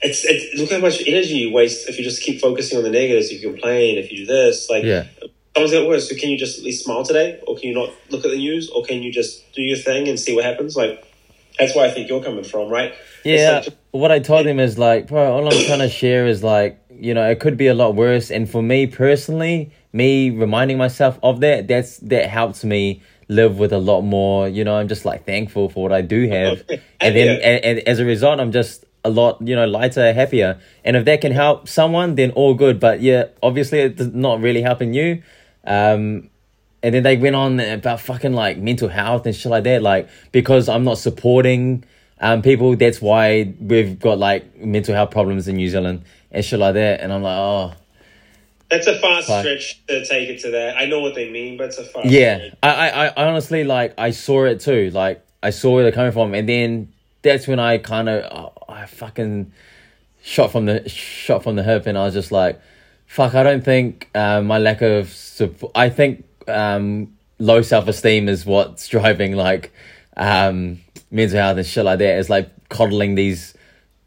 it's, 0.00 0.24
it's 0.24 0.60
look 0.60 0.70
how 0.70 0.78
much 0.78 1.02
energy 1.06 1.34
you 1.34 1.52
waste 1.52 1.88
if 1.88 1.98
you 1.98 2.04
just 2.04 2.22
keep 2.22 2.40
focusing 2.40 2.78
on 2.78 2.84
the 2.84 2.90
negatives. 2.90 3.30
If 3.30 3.42
you 3.42 3.50
complain, 3.50 3.98
if 3.98 4.12
you 4.12 4.18
do 4.18 4.26
this, 4.26 4.70
like, 4.70 4.84
Yeah. 4.84 5.06
someone's 5.54 5.72
got 5.72 5.88
worse. 5.88 6.08
So 6.08 6.14
can 6.14 6.30
you 6.30 6.38
just 6.38 6.58
at 6.58 6.64
least 6.64 6.84
smile 6.84 7.04
today, 7.04 7.40
or 7.46 7.56
can 7.56 7.68
you 7.68 7.74
not 7.74 7.90
look 8.10 8.24
at 8.24 8.30
the 8.30 8.36
news, 8.36 8.70
or 8.70 8.84
can 8.84 9.02
you 9.02 9.12
just 9.12 9.52
do 9.54 9.62
your 9.62 9.76
thing 9.78 10.08
and 10.08 10.18
see 10.18 10.34
what 10.34 10.44
happens? 10.44 10.76
Like, 10.76 11.04
that's 11.58 11.74
where 11.74 11.88
I 11.88 11.90
think 11.90 12.08
you're 12.08 12.22
coming 12.22 12.44
from, 12.44 12.68
right? 12.68 12.94
Yeah. 13.24 13.50
like 13.52 13.64
just- 13.64 13.76
what 13.90 14.12
I 14.12 14.18
told 14.18 14.46
him 14.46 14.60
is 14.60 14.78
like, 14.78 15.08
bro, 15.08 15.32
all 15.32 15.46
I'm 15.52 15.64
trying 15.66 15.78
to 15.80 15.88
share 15.88 16.26
is 16.26 16.42
like, 16.44 16.78
you 16.90 17.14
know, 17.14 17.28
it 17.30 17.40
could 17.40 17.56
be 17.56 17.66
a 17.68 17.74
lot 17.74 17.94
worse. 17.94 18.30
And 18.30 18.48
for 18.48 18.62
me 18.62 18.86
personally, 18.86 19.72
me 19.92 20.30
reminding 20.30 20.76
myself 20.78 21.18
of 21.22 21.40
that, 21.40 21.66
that's 21.68 21.98
that 21.98 22.26
helps 22.28 22.64
me 22.64 23.02
live 23.28 23.58
with 23.58 23.72
a 23.72 23.78
lot 23.78 24.02
more. 24.02 24.48
You 24.48 24.62
know, 24.64 24.76
I'm 24.76 24.88
just 24.88 25.04
like 25.04 25.24
thankful 25.24 25.68
for 25.70 25.82
what 25.82 25.92
I 25.92 26.02
do 26.02 26.28
have, 26.28 26.60
Okay. 26.70 26.80
and 27.00 27.16
then 27.16 27.26
Yeah. 27.26 27.48
and, 27.48 27.64
and 27.64 27.88
as 27.88 27.98
a 27.98 28.04
result, 28.04 28.40
I'm 28.40 28.52
just 28.52 28.84
a 29.04 29.10
lot, 29.10 29.40
you 29.40 29.54
know, 29.56 29.66
lighter, 29.66 30.12
happier. 30.12 30.58
And 30.84 30.96
if 30.96 31.04
that 31.06 31.20
can 31.20 31.32
help 31.32 31.66
someone, 31.68 32.14
then 32.16 32.30
all 32.32 32.54
good. 32.54 32.78
But 32.78 33.00
yeah, 33.00 33.26
obviously, 33.42 33.78
it's 33.80 34.02
not 34.12 34.40
really 34.40 34.60
helping 34.60 34.92
you. 34.92 35.22
Um, 35.64 36.30
and 36.82 36.94
then 36.94 37.02
they 37.02 37.16
went 37.16 37.36
on 37.36 37.60
about 37.60 38.00
fucking 38.00 38.32
like 38.32 38.58
mental 38.58 38.88
health 38.88 39.26
and 39.26 39.34
shit 39.34 39.50
like 39.50 39.64
that. 39.64 39.82
Like 39.82 40.08
because 40.32 40.68
I'm 40.68 40.84
not 40.84 40.98
supporting 40.98 41.84
um 42.20 42.42
people, 42.42 42.76
that's 42.76 43.00
why 43.00 43.54
we've 43.60 43.98
got 43.98 44.18
like 44.18 44.56
mental 44.56 44.94
health 44.94 45.10
problems 45.10 45.48
in 45.48 45.56
New 45.56 45.68
Zealand 45.68 46.04
and 46.30 46.44
shit 46.44 46.58
like 46.58 46.74
that. 46.74 47.00
And 47.00 47.12
I'm 47.12 47.22
like, 47.22 47.38
oh 47.38 47.72
that's 48.70 48.86
a 48.86 48.98
fast 48.98 49.26
stretch 49.26 49.86
to 49.86 50.04
take 50.04 50.28
it 50.28 50.40
to 50.40 50.50
that. 50.50 50.76
I 50.76 50.84
know 50.84 51.00
what 51.00 51.14
they 51.14 51.30
mean, 51.30 51.56
but 51.56 51.68
it's 51.68 51.78
a 51.78 51.84
fast 51.84 52.06
yeah. 52.06 52.36
stretch. 52.36 52.54
I, 52.62 52.90
I 52.90 53.06
I 53.06 53.26
honestly 53.26 53.64
like 53.64 53.94
I 53.96 54.10
saw 54.10 54.44
it 54.44 54.60
too. 54.60 54.90
Like 54.90 55.24
I 55.42 55.50
saw 55.50 55.74
where 55.74 55.82
they're 55.84 55.92
coming 55.92 56.12
from, 56.12 56.34
and 56.34 56.48
then 56.48 56.92
that's 57.22 57.48
when 57.48 57.58
I 57.58 57.78
kind 57.78 58.08
of 58.08 58.24
oh, 58.30 58.52
I 58.68 58.86
fucking 58.86 59.52
shot 60.22 60.52
from 60.52 60.66
the 60.66 60.88
shot 60.88 61.42
from 61.42 61.56
the 61.56 61.62
hip, 61.62 61.86
and 61.86 61.96
I 61.96 62.04
was 62.04 62.14
just 62.14 62.30
like, 62.30 62.60
fuck. 63.06 63.34
I 63.34 63.42
don't 63.42 63.64
think 63.64 64.10
um, 64.14 64.46
my 64.46 64.58
lack 64.58 64.82
of 64.82 65.10
support. 65.10 65.72
I 65.74 65.88
think 65.88 66.24
um, 66.48 67.14
low 67.38 67.62
self 67.62 67.88
esteem 67.88 68.28
is 68.28 68.44
what's 68.46 68.88
driving 68.88 69.34
like 69.34 69.72
um, 70.16 70.80
mental 71.10 71.38
health 71.38 71.58
and 71.58 71.66
shit 71.66 71.84
like 71.84 71.98
that. 72.00 72.18
It's 72.18 72.30
like 72.30 72.50
coddling 72.68 73.14
these 73.14 73.54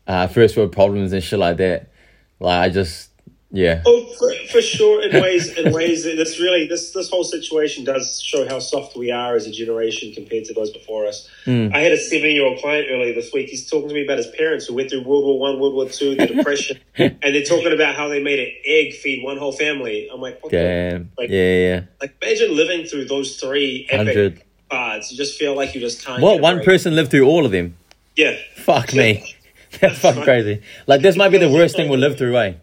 uh, 0.08 0.28
first 0.28 0.58
world 0.58 0.72
problems 0.72 1.14
and 1.14 1.24
shit 1.24 1.40
like 1.40 1.58
that. 1.58 1.92
Like 2.40 2.60
I 2.60 2.70
just 2.70 3.11
yeah 3.52 3.82
Oh, 3.86 4.06
for, 4.18 4.32
for 4.52 4.62
sure. 4.62 5.04
In 5.04 5.22
ways, 5.22 5.52
in 5.58 5.74
ways, 5.74 6.04
this 6.04 6.40
really 6.40 6.68
this 6.68 6.92
this 6.92 7.10
whole 7.10 7.24
situation 7.24 7.84
does 7.84 8.22
show 8.22 8.48
how 8.48 8.60
soft 8.60 8.96
we 8.96 9.12
are 9.12 9.36
as 9.36 9.46
a 9.46 9.52
generation 9.52 10.14
compared 10.14 10.46
to 10.46 10.54
those 10.54 10.72
before 10.72 11.06
us. 11.06 11.28
I 11.46 11.80
had 11.80 11.92
a 11.92 11.98
seven 11.98 12.32
year 12.32 12.46
old 12.46 12.60
client 12.60 12.88
earlier 12.90 13.14
this 13.14 13.34
week. 13.34 13.50
He's 13.50 13.70
talking 13.70 13.90
to 13.90 13.94
me 13.96 14.04
about 14.04 14.18
his 14.18 14.28
parents 14.28 14.66
who 14.68 14.74
went 14.76 14.90
through 14.90 15.04
World 15.04 15.26
War 15.26 15.40
One, 15.40 15.60
World 15.60 15.74
War 15.74 15.90
Two, 15.90 16.16
the 16.16 16.28
Depression, 16.36 16.80
and 16.98 17.18
they're 17.22 17.44
talking 17.44 17.74
about 17.74 17.96
how 17.96 18.08
they 18.08 18.22
made 18.24 18.40
an 18.40 18.52
egg 18.66 18.94
feed 18.94 19.24
one 19.24 19.38
whole 19.38 19.52
family. 19.52 20.08
I'm 20.14 20.22
like, 20.22 20.42
damn 20.50 21.12
Like- 21.18 21.30
yeah 21.30 21.56
yeah. 21.68 21.82
like 22.00 22.16
imagine 22.22 22.56
living 22.56 22.86
through 22.86 23.06
those 23.06 23.38
three 23.38 23.88
epic 23.90 24.44
100. 24.72 25.02
You 25.12 25.18
just 25.18 25.38
feel 25.38 25.56
like 25.56 25.76
you 25.76 25.82
just 25.82 26.06
can't. 26.06 26.22
What 26.22 26.40
one 26.42 26.64
person 26.64 26.96
lived 26.96 27.12
through 27.12 27.28
all 27.28 27.46
of 27.46 27.52
them? 27.52 27.76
Yeah, 28.16 28.38
Fuck 28.56 28.94
me. 28.94 29.36
That's 29.80 30.00
fucking 30.00 30.24
crazy. 30.24 30.62
Like 30.88 31.02
this 31.02 31.16
might 31.16 31.30
be 31.30 31.38
the 31.38 31.50
worst 31.52 31.76
thing 31.76 31.90
we'll 31.90 32.00
live 32.00 32.18
through, 32.18 32.38
eh? 32.38 32.54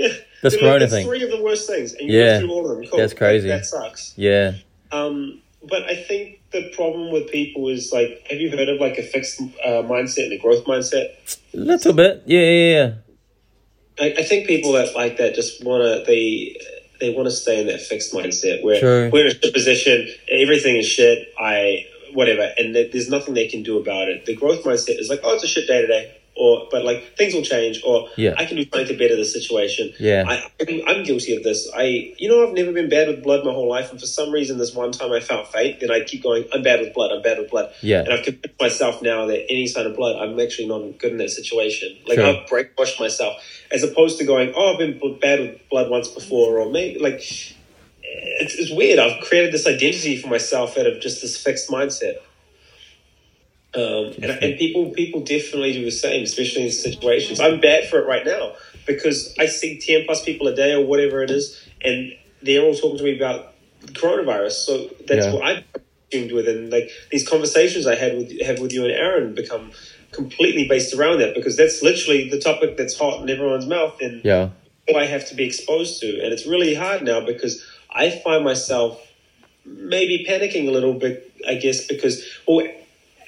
Yeah. 0.00 0.14
This 0.42 0.56
corona 0.56 0.80
that's 0.80 0.92
thing. 0.92 1.06
Three 1.06 1.22
of 1.22 1.30
the 1.30 1.42
worst 1.42 1.68
things, 1.68 1.92
and 1.92 2.08
you 2.08 2.18
Yeah. 2.18 2.24
live 2.24 2.40
through 2.40 2.50
all 2.52 2.70
of 2.70 2.76
them. 2.76 2.86
Cool. 2.86 2.98
That's 2.98 3.14
crazy. 3.14 3.48
That, 3.48 3.58
that 3.58 3.66
sucks. 3.66 4.14
Yeah. 4.16 4.54
Um, 4.90 5.42
but 5.68 5.82
I 5.84 5.96
think 5.96 6.40
the 6.52 6.70
problem 6.74 7.12
with 7.12 7.30
people 7.30 7.68
is 7.68 7.92
like, 7.92 8.26
have 8.30 8.40
you 8.40 8.50
heard 8.50 8.68
of 8.68 8.80
like 8.80 8.96
a 8.98 9.02
fixed 9.02 9.40
uh, 9.40 9.82
mindset 9.84 10.24
and 10.24 10.32
a 10.32 10.38
growth 10.38 10.64
mindset? 10.64 11.38
A 11.52 11.56
little 11.56 11.92
bit. 11.92 12.22
Yeah, 12.26 12.40
yeah, 12.40 12.72
yeah. 12.72 12.94
I, 14.00 14.14
I 14.20 14.22
think 14.24 14.46
people 14.46 14.72
that 14.72 14.94
like 14.94 15.18
that 15.18 15.34
just 15.34 15.62
want 15.62 15.82
to 15.82 16.04
they 16.06 16.56
they 17.00 17.12
want 17.14 17.26
to 17.26 17.30
stay 17.30 17.60
in 17.60 17.66
that 17.66 17.80
fixed 17.80 18.12
mindset 18.12 18.62
where 18.62 18.80
True. 18.80 19.10
we're 19.12 19.26
in 19.26 19.36
a 19.36 19.52
position, 19.52 20.08
everything 20.30 20.76
is 20.76 20.86
shit. 20.86 21.28
I 21.38 21.86
whatever, 22.14 22.50
and 22.56 22.74
there's 22.74 23.10
nothing 23.10 23.34
they 23.34 23.46
can 23.48 23.62
do 23.62 23.78
about 23.78 24.08
it. 24.08 24.24
The 24.26 24.34
growth 24.34 24.64
mindset 24.64 24.98
is 24.98 25.08
like, 25.10 25.20
oh, 25.22 25.34
it's 25.34 25.44
a 25.44 25.48
shit 25.48 25.66
day 25.66 25.82
today. 25.82 26.16
Or, 26.40 26.66
but 26.70 26.86
like 26.86 27.18
things 27.18 27.34
will 27.34 27.42
change, 27.42 27.82
or 27.84 28.08
Yeah. 28.16 28.34
I 28.38 28.46
can 28.46 28.56
do 28.56 28.62
something 28.62 28.86
to 28.86 28.96
better 28.96 29.14
the 29.14 29.26
situation. 29.26 29.92
Yeah. 30.00 30.24
I, 30.26 30.50
I'm, 30.58 30.80
I'm 30.88 31.04
guilty 31.04 31.36
of 31.36 31.42
this. 31.42 31.68
I, 31.76 32.14
you 32.16 32.30
know, 32.30 32.48
I've 32.48 32.54
never 32.54 32.72
been 32.72 32.88
bad 32.88 33.08
with 33.08 33.22
blood 33.22 33.44
my 33.44 33.52
whole 33.52 33.68
life, 33.68 33.90
and 33.90 34.00
for 34.00 34.06
some 34.06 34.32
reason, 34.32 34.56
this 34.56 34.74
one 34.74 34.90
time 34.90 35.12
I 35.12 35.20
felt 35.20 35.52
fate, 35.52 35.80
then 35.80 35.90
I 35.90 36.00
keep 36.00 36.22
going. 36.22 36.46
I'm 36.54 36.62
bad 36.62 36.80
with 36.80 36.94
blood. 36.94 37.10
I'm 37.12 37.20
bad 37.20 37.36
with 37.36 37.50
blood. 37.50 37.74
Yeah. 37.82 38.00
And 38.00 38.12
I've 38.14 38.24
convinced 38.24 38.58
myself 38.58 39.02
now 39.02 39.26
that 39.26 39.44
any 39.50 39.66
sign 39.66 39.84
of 39.84 39.94
blood, 39.96 40.16
I'm 40.16 40.40
actually 40.40 40.68
not 40.68 40.80
good 40.98 41.12
in 41.12 41.18
that 41.18 41.28
situation. 41.30 41.94
Like 42.06 42.16
Sure. 42.16 42.26
I've 42.26 42.48
brainwashed 42.48 42.98
myself, 42.98 43.36
as 43.70 43.82
opposed 43.82 44.18
to 44.20 44.24
going, 44.24 44.54
oh, 44.56 44.72
I've 44.72 44.78
been 44.78 45.18
bad 45.20 45.40
with 45.40 45.68
blood 45.68 45.90
once 45.90 46.08
before, 46.08 46.58
or 46.58 46.70
maybe 46.72 46.98
like 47.00 47.20
it's, 48.02 48.54
it's 48.54 48.70
weird. 48.70 48.98
I've 48.98 49.22
created 49.24 49.52
this 49.52 49.66
identity 49.66 50.16
for 50.16 50.28
myself 50.28 50.78
out 50.78 50.86
of 50.86 51.00
just 51.02 51.20
this 51.20 51.36
fixed 51.36 51.68
mindset. 51.68 52.14
Um, 53.72 54.12
and, 54.20 54.24
and 54.24 54.58
people 54.58 54.90
people 54.90 55.20
definitely 55.20 55.72
do 55.72 55.84
the 55.84 55.92
same, 55.92 56.24
especially 56.24 56.64
in 56.64 56.70
situations. 56.72 57.38
I'm 57.38 57.60
bad 57.60 57.88
for 57.88 57.98
it 58.00 58.06
right 58.06 58.26
now 58.26 58.54
because 58.86 59.32
I 59.38 59.46
see 59.46 59.78
ten 59.78 60.04
plus 60.06 60.24
people 60.24 60.48
a 60.48 60.54
day 60.54 60.72
or 60.74 60.84
whatever 60.84 61.22
it 61.22 61.30
is, 61.30 61.68
and 61.80 62.12
they're 62.42 62.62
all 62.62 62.74
talking 62.74 62.98
to 62.98 63.04
me 63.04 63.16
about 63.16 63.54
coronavirus. 63.92 64.52
So 64.52 64.90
that's 65.06 65.26
Yeah. 65.26 65.32
what 65.32 65.44
I'm 65.44 65.64
consumed 66.10 66.32
with, 66.32 66.48
and 66.48 66.70
like 66.70 66.90
these 67.12 67.26
conversations 67.28 67.86
I 67.86 67.94
had 67.94 68.16
with 68.16 68.40
have 68.42 68.58
with 68.58 68.72
you 68.72 68.84
and 68.84 68.92
Aaron 68.92 69.34
become 69.34 69.70
completely 70.10 70.66
based 70.66 70.92
around 70.92 71.20
that 71.20 71.34
because 71.36 71.56
that's 71.56 71.80
literally 71.82 72.28
the 72.28 72.40
topic 72.40 72.76
that's 72.76 72.98
hot 72.98 73.22
in 73.22 73.30
everyone's 73.30 73.66
mouth, 73.66 74.00
and 74.00 74.24
Yeah. 74.24 74.50
I 74.96 75.04
have 75.06 75.28
to 75.28 75.36
be 75.36 75.44
exposed 75.44 76.00
to. 76.00 76.08
And 76.20 76.32
it's 76.32 76.46
really 76.46 76.74
hard 76.74 77.04
now 77.04 77.20
because 77.24 77.64
I 77.88 78.10
find 78.10 78.42
myself 78.44 79.00
maybe 79.64 80.26
panicking 80.28 80.66
a 80.66 80.72
little 80.72 80.94
bit, 80.94 81.30
I 81.46 81.54
guess, 81.54 81.86
because, 81.86 82.24
well, 82.48 82.66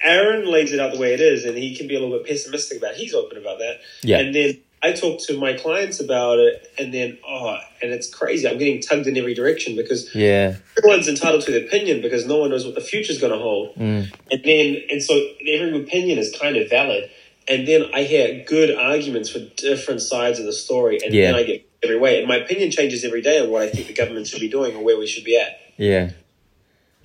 Aaron 0.03 0.45
lays 0.51 0.73
it 0.73 0.79
out 0.79 0.91
the 0.93 0.99
way 0.99 1.13
it 1.13 1.21
is 1.21 1.45
and 1.45 1.57
he 1.57 1.75
can 1.75 1.87
be 1.87 1.95
a 1.95 1.99
little 1.99 2.17
bit 2.17 2.27
pessimistic 2.27 2.77
about 2.79 2.91
it. 2.91 2.97
He's 2.97 3.13
open 3.13 3.37
about 3.37 3.59
that. 3.59 3.79
Yeah. 4.01 4.19
And 4.19 4.35
then 4.35 4.57
I 4.81 4.91
talk 4.91 5.21
to 5.27 5.37
my 5.39 5.53
clients 5.53 6.01
about 6.01 6.39
it 6.39 6.71
and 6.77 6.93
then, 6.93 7.17
oh, 7.27 7.57
and 7.81 7.91
it's 7.91 8.13
crazy. 8.13 8.47
I'm 8.47 8.57
getting 8.57 8.81
tugged 8.81 9.07
in 9.07 9.17
every 9.17 9.33
direction 9.33 9.75
because 9.75 10.13
Yeah. 10.13 10.57
everyone's 10.77 11.07
entitled 11.07 11.41
to 11.43 11.51
their 11.51 11.65
opinion 11.65 12.01
because 12.01 12.25
no 12.27 12.37
one 12.37 12.49
knows 12.49 12.65
what 12.65 12.75
the 12.75 12.81
future's 12.81 13.19
going 13.19 13.31
to 13.31 13.39
hold. 13.39 13.75
Mm. 13.75 14.11
And 14.29 14.43
then, 14.43 14.81
and 14.91 15.01
so 15.01 15.13
every 15.47 15.81
opinion 15.81 16.19
is 16.19 16.35
kind 16.37 16.57
of 16.57 16.69
valid. 16.69 17.09
And 17.47 17.67
then 17.67 17.85
I 17.93 18.03
hear 18.03 18.43
good 18.47 18.75
arguments 18.75 19.29
for 19.29 19.39
different 19.39 20.01
sides 20.01 20.39
of 20.39 20.45
the 20.45 20.53
story, 20.53 20.99
and 21.03 21.13
Yeah. 21.13 21.27
then 21.31 21.35
I 21.35 21.43
get 21.43 21.65
every 21.83 21.97
way. 21.97 22.19
And 22.19 22.27
my 22.27 22.37
opinion 22.37 22.71
changes 22.71 23.03
every 23.03 23.21
day 23.21 23.39
on 23.39 23.49
what 23.49 23.61
I 23.63 23.69
think 23.69 23.87
the 23.87 23.93
government 23.93 24.27
should 24.27 24.39
be 24.39 24.47
doing 24.47 24.75
or 24.75 24.83
where 24.83 24.97
we 24.97 25.07
should 25.07 25.25
be 25.25 25.37
at. 25.37 25.59
Yeah. 25.77 26.11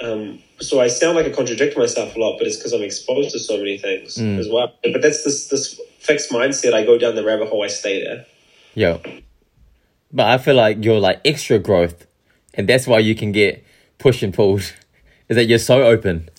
Um, 0.00 0.38
so 0.60 0.80
I 0.80 0.88
sound 0.88 1.16
like 1.16 1.26
I 1.26 1.30
contradict 1.30 1.76
myself 1.76 2.14
a 2.14 2.18
lot, 2.18 2.38
but 2.38 2.46
it's 2.46 2.56
because 2.56 2.72
I'm 2.72 2.82
exposed 2.82 3.30
to 3.32 3.38
so 3.38 3.56
many 3.56 3.78
things 3.78 4.16
Mm. 4.16 4.38
as 4.38 4.48
well. 4.48 4.72
But 4.82 5.02
that's 5.02 5.24
this 5.24 5.48
this 5.48 5.80
fixed 5.98 6.30
mindset. 6.30 6.72
I 6.74 6.84
go 6.84 6.98
down 6.98 7.14
the 7.16 7.24
rabbit 7.24 7.48
hole. 7.48 7.62
I 7.64 7.68
stay 7.68 8.02
there. 8.04 8.26
Yo. 8.74 9.00
But 10.12 10.26
I 10.26 10.38
feel 10.38 10.54
like 10.54 10.84
you're 10.84 11.00
like 11.00 11.20
extra 11.24 11.58
growth, 11.58 12.06
and 12.54 12.68
that's 12.68 12.86
why 12.86 12.98
you 13.00 13.14
can 13.14 13.32
get 13.32 13.64
pushed 13.98 14.22
and 14.22 14.32
pulled. 14.32 14.60
Is 15.28 15.36
that 15.36 15.44
you're 15.44 15.58
so 15.58 15.82
open, 15.82 16.30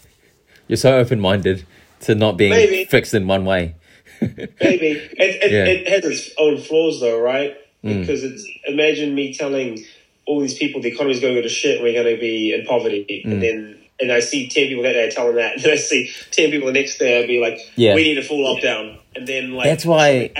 you're 0.68 0.78
so 0.78 0.98
open 0.98 1.20
minded 1.20 1.64
to 2.02 2.16
not 2.16 2.38
being 2.38 2.50
Maybe. 2.52 2.86
fixed 2.86 3.14
in 3.14 3.28
one 3.28 3.46
way. 3.46 3.76
Maybe 4.22 4.48
it, 4.60 5.12
it, 5.20 5.52
Yeah. 5.52 5.66
it 5.66 5.88
has 5.88 6.06
its 6.06 6.32
own 6.40 6.58
flaws, 6.58 7.00
though, 7.00 7.20
right? 7.20 7.56
Mm. 7.84 8.00
Because 8.02 8.24
it's 8.24 8.48
imagine 8.66 9.14
me 9.14 9.34
telling 9.34 9.86
all 10.30 10.40
these 10.42 10.54
people 10.62 10.80
the 10.82 10.90
economy's 10.90 11.20
going 11.20 11.34
to 11.36 11.42
go 11.42 11.48
to 11.48 11.54
shit 11.62 11.76
and 11.78 11.84
we're 11.84 11.94
going 12.02 12.14
to 12.16 12.20
be 12.22 12.54
in 12.54 12.66
poverty, 12.66 13.24
Mm. 13.26 13.32
and 13.32 13.42
then 13.44 13.76
and 14.02 14.12
I 14.14 14.20
see 14.22 14.48
ten 14.48 14.68
people 14.68 14.84
that 14.84 14.94
day 14.94 15.06
I 15.08 15.10
tell 15.10 15.28
them 15.28 15.36
that, 15.38 15.54
and 15.56 15.64
then 15.64 15.74
I 15.74 15.78
see 15.78 16.10
ten 16.32 16.52
people 16.52 16.68
the 16.68 16.74
next 16.74 16.98
day 17.00 17.20
I'd 17.22 17.28
be 17.28 17.40
like, 17.42 17.58
Yeah. 17.76 17.96
we 17.96 18.04
need 18.04 18.18
a 18.18 18.22
full 18.24 18.40
lockdown, 18.48 18.98
and 19.16 19.28
then 19.28 19.52
like 19.54 19.66
That's 19.66 19.86
why- 19.86 20.32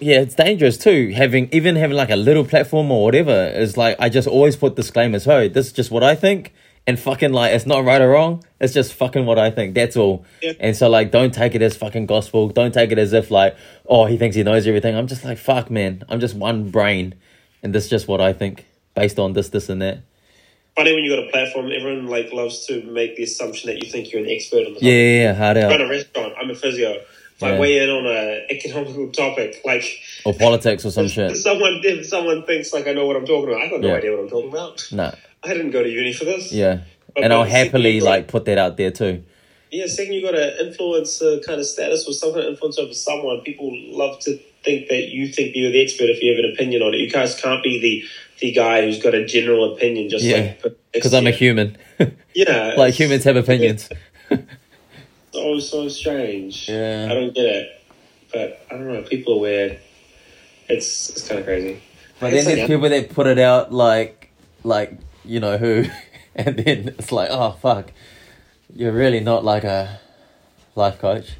yeah, 0.00 0.20
it's 0.20 0.34
dangerous 0.34 0.76
too. 0.78 1.12
Having 1.14 1.48
even 1.52 1.74
having 1.76 1.96
like 1.96 2.10
a 2.10 2.16
little 2.16 2.44
platform 2.44 2.90
or 2.92 3.02
whatever 3.04 3.46
is 3.64 3.76
like 3.76 3.96
I 3.98 4.08
just 4.08 4.28
always 4.28 4.56
put 4.56 4.76
disclaimers. 4.76 5.24
Hey, 5.24 5.48
this 5.48 5.66
is 5.68 5.72
just 5.72 5.90
what 5.90 6.04
I 6.04 6.14
think, 6.14 6.52
and 6.86 6.98
fucking 7.00 7.32
like 7.32 7.52
it's 7.54 7.66
not 7.66 7.84
right 7.84 8.00
or 8.00 8.10
wrong. 8.10 8.44
It's 8.60 8.72
just 8.74 8.92
fucking 8.94 9.26
what 9.26 9.38
I 9.40 9.50
think. 9.50 9.74
That's 9.74 9.96
all. 9.96 10.24
Yeah. 10.42 10.52
And 10.60 10.76
so 10.76 10.88
like, 10.88 11.10
don't 11.10 11.34
take 11.34 11.54
it 11.56 11.62
as 11.62 11.76
fucking 11.76 12.06
gospel. 12.06 12.48
Don't 12.48 12.72
take 12.72 12.92
it 12.92 12.98
as 12.98 13.12
if 13.12 13.30
like, 13.32 13.56
oh, 13.88 14.04
he 14.06 14.16
thinks 14.18 14.36
he 14.36 14.42
knows 14.44 14.66
everything. 14.68 14.94
I'm 14.94 15.06
just 15.08 15.24
like, 15.24 15.38
fuck, 15.38 15.68
man. 15.70 16.04
I'm 16.08 16.20
just 16.20 16.36
one 16.36 16.70
brain, 16.70 17.14
and 17.64 17.74
this 17.74 17.84
is 17.84 17.90
just 17.90 18.06
what 18.06 18.20
I 18.20 18.32
think 18.32 18.66
based 18.94 19.18
on 19.18 19.32
this, 19.32 19.48
this, 19.50 19.68
and 19.68 19.82
that. 19.82 20.00
Funny 20.76 20.94
when 20.94 21.02
you 21.04 21.14
got 21.14 21.26
a 21.26 21.30
platform, 21.30 21.70
everyone 21.72 22.06
like 22.06 22.32
loves 22.32 22.66
to 22.66 22.82
make 22.82 23.16
the 23.16 23.24
assumption 23.24 23.68
that 23.68 23.84
you 23.84 23.90
think 23.90 24.12
you're 24.12 24.22
an 24.22 24.30
expert 24.30 24.66
on 24.66 24.74
the 24.74 24.80
Yeah, 24.80 24.92
yeah, 24.92 25.22
yeah 25.22 25.34
hard 25.34 25.56
I 25.56 25.68
run 25.68 25.80
a 25.80 25.88
restaurant. 25.88 26.34
I'm 26.40 26.50
a 26.50 26.54
physio. 26.54 27.00
If 27.36 27.42
I 27.42 27.58
weigh 27.58 27.78
in 27.78 27.88
on 27.88 28.04
a 28.06 28.46
economical 28.50 29.10
topic, 29.12 29.60
like 29.64 29.84
Or 30.24 30.34
politics 30.34 30.84
or 30.84 30.90
some 30.90 31.06
shit. 31.08 31.36
someone 31.36 31.80
if 31.84 32.06
someone 32.06 32.44
thinks 32.44 32.72
like 32.72 32.86
I 32.88 32.92
know 32.92 33.06
what 33.06 33.16
I'm 33.16 33.26
talking 33.26 33.48
about, 33.48 33.62
I 33.62 33.70
got 33.70 33.80
no 33.80 33.88
Yeah. 33.88 33.94
idea 33.94 34.10
what 34.12 34.20
I'm 34.20 34.28
talking 34.28 34.50
about. 34.50 34.88
No, 34.92 35.14
I 35.44 35.48
didn't 35.54 35.70
go 35.70 35.82
to 35.82 35.88
uni 35.88 36.12
for 36.12 36.24
this. 36.24 36.52
yeah. 36.52 36.80
But 37.14 37.24
And 37.24 37.32
I'll 37.32 37.44
happily 37.44 38.00
like 38.00 38.28
put 38.28 38.44
that 38.44 38.58
out 38.58 38.76
there 38.76 38.90
too. 38.90 39.24
Yeah, 39.70 39.86
second 39.86 40.14
you 40.14 40.22
got 40.22 40.34
an 40.34 40.66
influencer 40.66 41.38
uh, 41.38 41.46
kind 41.46 41.60
of 41.60 41.66
status 41.66 42.08
or 42.08 42.12
some 42.12 42.32
kind 42.32 42.44
of 42.44 42.50
influence 42.52 42.78
over 42.78 42.94
someone, 42.94 43.40
people 43.42 43.70
love 43.92 44.18
to 44.20 44.38
think 44.64 44.88
that 44.88 45.08
you 45.08 45.28
think 45.28 45.52
you're 45.54 45.70
the 45.70 45.82
expert 45.82 46.04
if 46.08 46.22
you 46.22 46.34
have 46.34 46.42
an 46.44 46.52
opinion 46.52 46.82
on 46.82 46.94
it. 46.94 46.98
You 46.98 47.10
guys 47.10 47.38
can't 47.40 47.62
be 47.62 47.78
the 47.80 48.08
the 48.40 48.52
guy 48.52 48.82
who's 48.82 49.02
got 49.02 49.14
a 49.14 49.24
general 49.24 49.74
opinion, 49.74 50.08
just 50.08 50.24
Yeah, 50.24 50.54
like 50.64 50.76
Because 50.92 51.14
I'm 51.14 51.26
a 51.26 51.30
human. 51.30 51.76
Yeah, 52.34 52.74
like 52.78 52.94
humans 52.94 53.24
have 53.24 53.36
opinions. 53.36 53.88
So 55.32 55.60
so 55.60 55.88
strange. 55.88 56.68
Yeah. 56.68 57.06
I 57.10 57.14
don't 57.14 57.34
get 57.34 57.44
it, 57.44 57.82
but 58.32 58.66
I 58.70 58.74
don't 58.74 58.88
know. 58.88 59.02
People 59.02 59.34
are 59.34 59.40
weird. 59.40 59.78
It's 60.68 61.10
it's 61.10 61.28
kind 61.28 61.38
of 61.38 61.44
crazy. 61.46 61.80
But 62.18 62.30
then 62.30 62.44
there's 62.44 62.58
like- 62.58 62.66
people 62.66 62.88
that 62.88 63.10
put 63.10 63.26
it 63.26 63.38
out 63.38 63.72
like, 63.72 64.30
like 64.64 64.98
you 65.24 65.38
know 65.38 65.58
who, 65.58 65.84
and 66.34 66.56
then 66.56 66.88
it's 66.98 67.12
like, 67.12 67.28
oh 67.30 67.52
fuck, 67.52 67.92
you're 68.74 68.92
really 68.92 69.20
not 69.20 69.44
like 69.44 69.64
a 69.64 70.00
life 70.74 70.98
coach. 70.98 71.32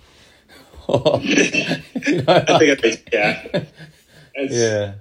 You 0.89 0.95
know, 0.97 2.25
I 2.29 2.59
think 2.59 2.85
it's, 2.85 3.03
yeah. 3.13 3.65
It's, 4.35 4.55
yeah. 4.55 4.95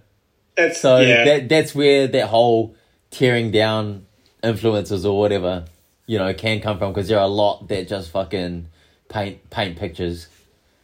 That's 0.57 0.81
So 0.81 0.99
yeah. 0.99 1.23
that 1.25 1.49
that's 1.49 1.75
where 1.75 2.07
that 2.07 2.27
whole 2.27 2.75
tearing 3.11 3.51
down 3.51 4.05
influencers 4.43 5.05
or 5.05 5.17
whatever, 5.17 5.65
you 6.07 6.17
know, 6.17 6.33
can 6.33 6.59
come 6.61 6.77
from 6.77 6.93
because 6.93 7.07
there 7.07 7.19
are 7.19 7.25
a 7.25 7.27
lot 7.27 7.67
that 7.69 7.87
just 7.87 8.09
fucking 8.11 8.67
paint 9.09 9.49
paint 9.49 9.77
pictures. 9.77 10.27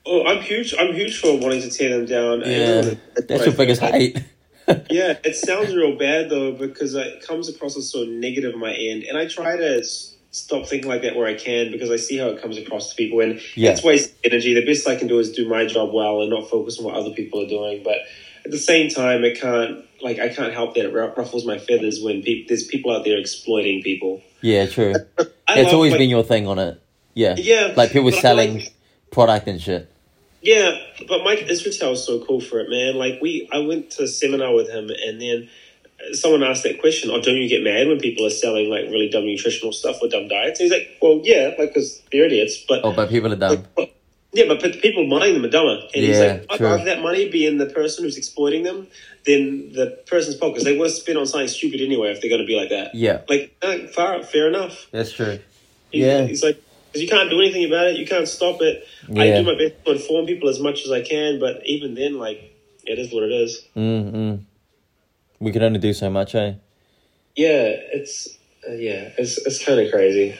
oh, 0.06 0.26
I'm 0.26 0.42
huge. 0.42 0.74
I'm 0.78 0.94
huge 0.94 1.20
for 1.20 1.38
wanting 1.40 1.62
to 1.62 1.70
tear 1.70 1.98
them 1.98 2.06
down. 2.06 2.42
Yeah, 2.50 2.94
that's 3.28 3.46
your 3.46 3.56
biggest 3.56 3.82
hate. 3.82 4.24
yeah, 4.90 5.18
it 5.26 5.36
sounds 5.36 5.76
real 5.76 5.98
bad 5.98 6.30
though 6.30 6.54
because 6.54 6.94
it 6.96 7.22
comes 7.26 7.50
across 7.50 7.76
as 7.76 7.90
so 7.90 8.04
negative 8.04 8.54
on 8.54 8.60
my 8.60 8.74
end, 8.74 9.04
and 9.04 9.18
I 9.18 9.28
try 9.28 9.58
to 9.58 9.84
stop 10.32 10.66
thinking 10.66 10.90
like 10.90 11.04
that 11.04 11.16
where 11.16 11.28
I 11.28 11.36
can 11.36 11.72
because 11.72 11.92
I 11.92 11.96
see 11.98 12.18
how 12.18 12.28
it 12.28 12.42
comes 12.42 12.58
across 12.58 12.90
to 12.90 12.96
people, 12.96 13.20
and 13.20 13.42
Yeah. 13.56 13.72
it's 13.72 13.84
waste 13.84 14.14
energy. 14.24 14.54
The 14.54 14.66
best 14.66 14.88
I 14.88 14.96
can 14.96 15.08
do 15.08 15.20
is 15.20 15.32
do 15.32 15.48
my 15.48 15.66
job 15.66 15.94
well 15.94 16.22
and 16.22 16.30
not 16.30 16.50
focus 16.50 16.80
on 16.80 16.86
what 16.86 16.96
other 16.96 17.12
people 17.12 17.42
are 17.44 17.48
doing. 17.48 17.84
But 17.84 17.98
at 18.46 18.52
the 18.52 18.58
same 18.58 18.90
time, 18.90 19.24
it 19.24 19.40
can't 19.40 19.86
like 20.02 20.20
I 20.20 20.30
can't 20.30 20.54
help 20.54 20.76
that 20.76 20.86
it 20.86 20.94
ruffles 20.94 21.46
my 21.46 21.58
feathers 21.58 22.02
when 22.02 22.22
peop 22.22 22.48
there's 22.48 22.64
people 22.66 22.92
out 22.96 23.04
there 23.06 23.18
exploiting 23.18 23.82
people. 23.82 24.22
Yeah, 24.42 24.66
true. 24.68 24.94
I 25.48 25.56
That's 25.56 25.66
love, 25.66 25.74
always 25.76 25.92
like- 25.92 26.00
been 26.00 26.10
your 26.10 26.24
thing 26.24 26.48
on 26.48 26.60
it. 26.60 26.80
Yeah. 27.16 27.36
Yeah, 27.38 27.74
Like 27.78 27.92
people 27.92 28.12
selling 28.12 28.56
like- 28.56 28.74
product 29.12 29.48
and 29.48 29.62
shit. 29.62 29.90
Yeah, 30.42 30.72
but 31.08 31.24
Mike 31.24 31.46
Israel 31.48 31.94
is 31.94 32.04
so 32.06 32.20
cool 32.26 32.42
for 32.42 32.60
it, 32.60 32.70
man. 32.70 32.96
Like 32.96 33.22
we, 33.22 33.48
I 33.54 33.60
went 33.60 33.92
to 33.92 34.04
a 34.04 34.08
seminar 34.08 34.54
with 34.54 34.70
him, 34.70 34.90
and 34.90 35.22
then 35.22 35.50
someone 36.14 36.44
asked 36.44 36.64
that 36.64 36.82
question: 36.82 37.12
"Oh, 37.12 37.22
don't 37.22 37.38
you 37.38 37.48
get 37.48 37.64
mad 37.64 37.88
when 37.88 37.98
people 38.00 38.26
are 38.26 38.30
selling 38.30 38.70
like 38.70 38.86
really 38.92 39.08
dumb 39.10 39.24
nutritional 39.26 39.72
stuff 39.72 39.98
or 40.02 40.10
dumb 40.10 40.28
diets?" 40.28 40.60
And 40.60 40.70
he's 40.70 40.78
like, 40.78 40.98
"Well, 41.02 41.22
yeah, 41.24 41.52
like 41.58 41.70
because 41.74 42.02
they're 42.12 42.26
idiots, 42.26 42.58
but 42.68 42.82
Oh, 42.84 42.92
but 42.92 43.10
people 43.10 43.32
are 43.32 43.38
dumb. 43.38 43.64
Yeah, 44.34 44.46
but 44.48 44.62
the 44.62 44.70
people 44.72 45.08
buying 45.10 45.34
them 45.36 45.46
are 45.46 45.50
dumber." 45.50 45.82
And 45.94 46.04
he's 46.06 46.20
like, 46.20 46.46
"I'd 46.50 46.60
rather 46.62 46.86
that 46.86 47.02
money 47.02 47.30
be 47.30 47.46
in 47.46 47.58
the 47.58 47.68
person 47.68 48.04
who's 48.04 48.18
exploiting 48.18 48.64
them 48.64 48.88
than 49.26 49.72
the 49.74 49.98
person's 50.08 50.36
pocket 50.36 50.54
because 50.56 50.66
they 50.66 50.78
were 50.78 50.90
spent 50.90 51.18
on 51.18 51.26
something 51.28 51.48
stupid 51.48 51.80
anyway 51.82 52.12
if 52.12 52.22
they're 52.22 52.30
going 52.30 52.42
to 52.42 52.48
be 52.48 52.56
like 52.56 52.70
that." 52.70 52.94
Yeah, 52.96 53.22
Like, 53.30 53.56
no, 53.64 53.88
fair, 53.88 54.24
fair 54.24 54.48
enough. 54.48 54.88
that's 54.92 55.12
true. 55.12 55.40
He- 55.92 56.02
Yeah. 56.02 56.26
he's 56.26 56.44
like, 56.44 56.58
because 56.92 57.02
you 57.04 57.08
can't 57.08 57.30
do 57.30 57.40
anything 57.40 57.66
about 57.66 57.88
it, 57.88 57.98
you 57.98 58.06
can't 58.06 58.28
stop 58.28 58.62
it. 58.62 58.86
I 59.16 59.32
do 59.32 59.44
my 59.44 59.56
best 59.58 59.84
to 59.86 59.92
inform 59.94 60.26
people 60.28 60.50
as 60.50 60.60
much 60.60 60.84
as 60.86 60.92
I 60.92 61.02
can, 61.02 61.40
but 61.40 61.62
even 61.66 61.96
then, 61.96 62.20
like, 62.20 62.52
it 62.86 63.00
is 63.00 63.12
what 63.14 63.24
it 63.24 63.32
is. 63.32 63.64
Mm 63.76 64.12
mm. 64.12 64.40
We 65.40 65.52
can 65.52 65.64
only 65.64 65.80
do 65.80 65.94
so 65.94 66.10
much, 66.10 66.36
eh? 66.36 66.54
Yeah, 67.36 67.66
it's 67.94 68.38
uh, 68.68 68.74
yeah, 68.74 69.10
it's 69.18 69.38
it's 69.46 69.64
kind 69.64 69.80
of 69.80 69.92
crazy. 69.92 70.36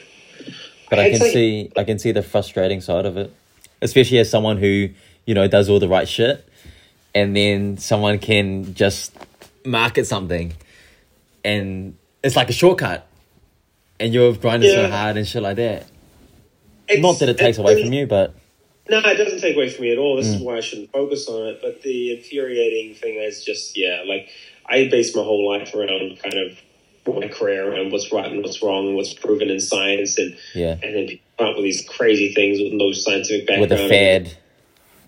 But 0.90 0.98
I 1.00 1.06
It's 1.06 1.18
can 1.18 1.26
like- 1.26 1.32
see 1.34 1.70
I 1.76 1.84
can 1.84 1.98
see 1.98 2.12
the 2.12 2.22
frustrating 2.22 2.80
side 2.80 3.04
of 3.06 3.16
it, 3.16 3.32
especially 3.82 4.18
as 4.18 4.30
someone 4.30 4.56
who 4.58 4.90
you 5.26 5.34
know 5.34 5.46
does 5.48 5.68
all 5.70 5.78
the 5.80 5.88
right 5.88 6.08
shit, 6.08 6.46
and 7.14 7.36
then 7.36 7.78
someone 7.78 8.18
can 8.18 8.74
just 8.74 9.14
market 9.64 10.06
something, 10.06 10.54
and 11.44 11.96
it's 12.22 12.36
like 12.36 12.48
a 12.48 12.52
shortcut, 12.52 13.06
and 14.00 14.12
you're 14.12 14.34
grinding 14.34 14.70
so 14.70 14.88
hard 14.88 15.16
and 15.16 15.26
shit 15.26 15.42
like 15.42 15.56
that. 15.56 15.86
It's, 16.88 17.00
Not 17.02 17.18
that 17.20 17.28
it 17.30 17.38
takes 17.38 17.58
away 17.58 17.82
from 17.82 17.92
you, 17.92 18.06
but 18.06 18.34
No, 18.90 18.98
it 18.98 19.16
doesn't 19.16 19.40
take 19.40 19.56
away 19.56 19.70
from 19.70 19.84
me 19.84 19.92
at 19.92 19.98
all. 19.98 20.16
This 20.16 20.26
is 20.26 20.36
Mm. 20.36 20.44
why 20.44 20.56
I 20.58 20.60
shouldn't 20.60 20.92
focus 20.92 21.26
on 21.28 21.48
it. 21.48 21.60
But 21.62 21.80
the 21.82 22.16
infuriating 22.16 22.94
thing 22.94 23.14
is 23.16 23.42
just 23.44 23.76
yeah, 23.76 24.02
like 24.06 24.28
I 24.66 24.88
base 24.88 25.14
my 25.16 25.22
whole 25.22 25.48
life 25.48 25.74
around 25.74 26.18
kind 26.22 26.34
of 26.34 26.58
my 27.06 27.28
career 27.28 27.72
and 27.74 27.90
what's 27.92 28.10
right 28.12 28.30
and 28.30 28.42
what's 28.42 28.62
wrong 28.62 28.86
and 28.88 28.96
what's 28.96 29.14
proven 29.14 29.48
in 29.50 29.60
science, 29.60 30.18
and 30.18 30.36
yeah, 30.54 30.76
and 30.82 30.94
then 30.94 31.06
people 31.06 31.23
come 31.38 31.48
up 31.48 31.56
with 31.56 31.64
these 31.64 31.86
crazy 31.88 32.32
things 32.34 32.60
with 32.60 32.72
no 32.72 32.92
scientific 32.92 33.46
background. 33.46 33.70
with 33.70 33.80
a 33.80 33.88
fad. 33.88 34.36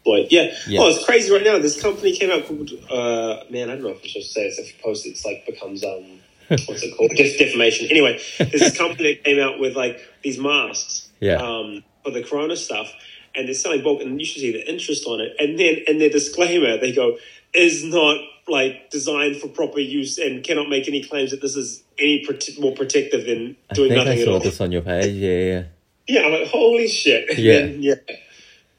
Like, 0.05 0.31
yeah. 0.31 0.55
Yeah. 0.69 0.81
Oh, 0.83 0.89
it's 0.89 1.05
crazy 1.05 1.33
right 1.33 1.43
now. 1.43 1.59
This 1.59 1.81
company 1.81 2.17
came 2.17 2.31
out 2.31 2.47
called, 2.47 2.71
uh, 2.91 3.45
man, 3.51 3.71
I 3.71 3.75
don't 3.75 3.83
know 3.83 3.89
if 3.91 4.03
I 4.05 4.07
should 4.07 4.23
say 4.23 4.49
this. 4.49 4.59
If 4.59 4.77
you 4.77 4.83
post 4.83 5.05
it, 5.07 5.11
it's 5.11 5.25
like 5.25 5.45
becomes, 5.47 5.83
um, 5.85 6.05
what's 6.49 6.83
it 6.83 6.97
called? 6.97 7.11
Def- 7.17 7.39
defamation. 7.39 7.89
Anyway, 7.91 8.21
this 8.39 8.77
company 8.77 9.17
came 9.17 9.41
out 9.41 9.59
with 9.59 9.77
like 9.77 10.01
these 10.23 10.39
masks 10.39 11.09
Yeah. 11.21 11.37
um, 11.37 11.83
for 12.05 12.13
the 12.13 12.23
corona 12.23 12.57
stuff. 12.57 12.93
And 13.35 13.47
they're 13.49 13.55
selling 13.55 13.83
bulk, 13.83 14.01
and 14.01 14.19
you 14.19 14.25
should 14.25 14.41
see 14.41 14.53
the 14.53 14.67
interest 14.67 15.05
on 15.07 15.21
it. 15.21 15.37
And 15.39 15.59
then, 15.59 15.77
in 15.87 15.99
their 15.99 16.09
disclaimer, 16.09 16.79
they 16.79 16.91
go, 16.93 17.19
is 17.53 17.85
not 17.85 18.17
like 18.49 18.89
designed 18.91 19.37
for 19.37 19.49
proper 19.49 19.79
use 19.79 20.17
and 20.17 20.43
cannot 20.43 20.71
make 20.71 20.89
any 20.89 21.03
claims 21.05 21.33
that 21.33 21.43
this 21.43 21.55
is 21.55 21.83
any 21.99 22.25
prote- 22.27 22.59
more 22.59 22.73
protective 22.75 23.27
than 23.27 23.55
I 23.69 23.75
doing 23.75 23.91
think 23.91 24.01
I 24.01 24.05
nothing 24.05 24.19
at 24.21 24.25
saw 24.25 24.33
all. 24.35 24.41
this 24.41 24.59
on 24.63 24.73
your 24.73 24.81
page. 24.81 25.13
Yeah, 25.17 25.39
yeah. 25.39 25.63
Yeah, 26.07 26.23
I'm 26.23 26.33
like, 26.33 26.49
holy 26.49 26.89
shit. 26.89 27.39
Yeah. 27.39 27.67
yeah. 27.67 28.17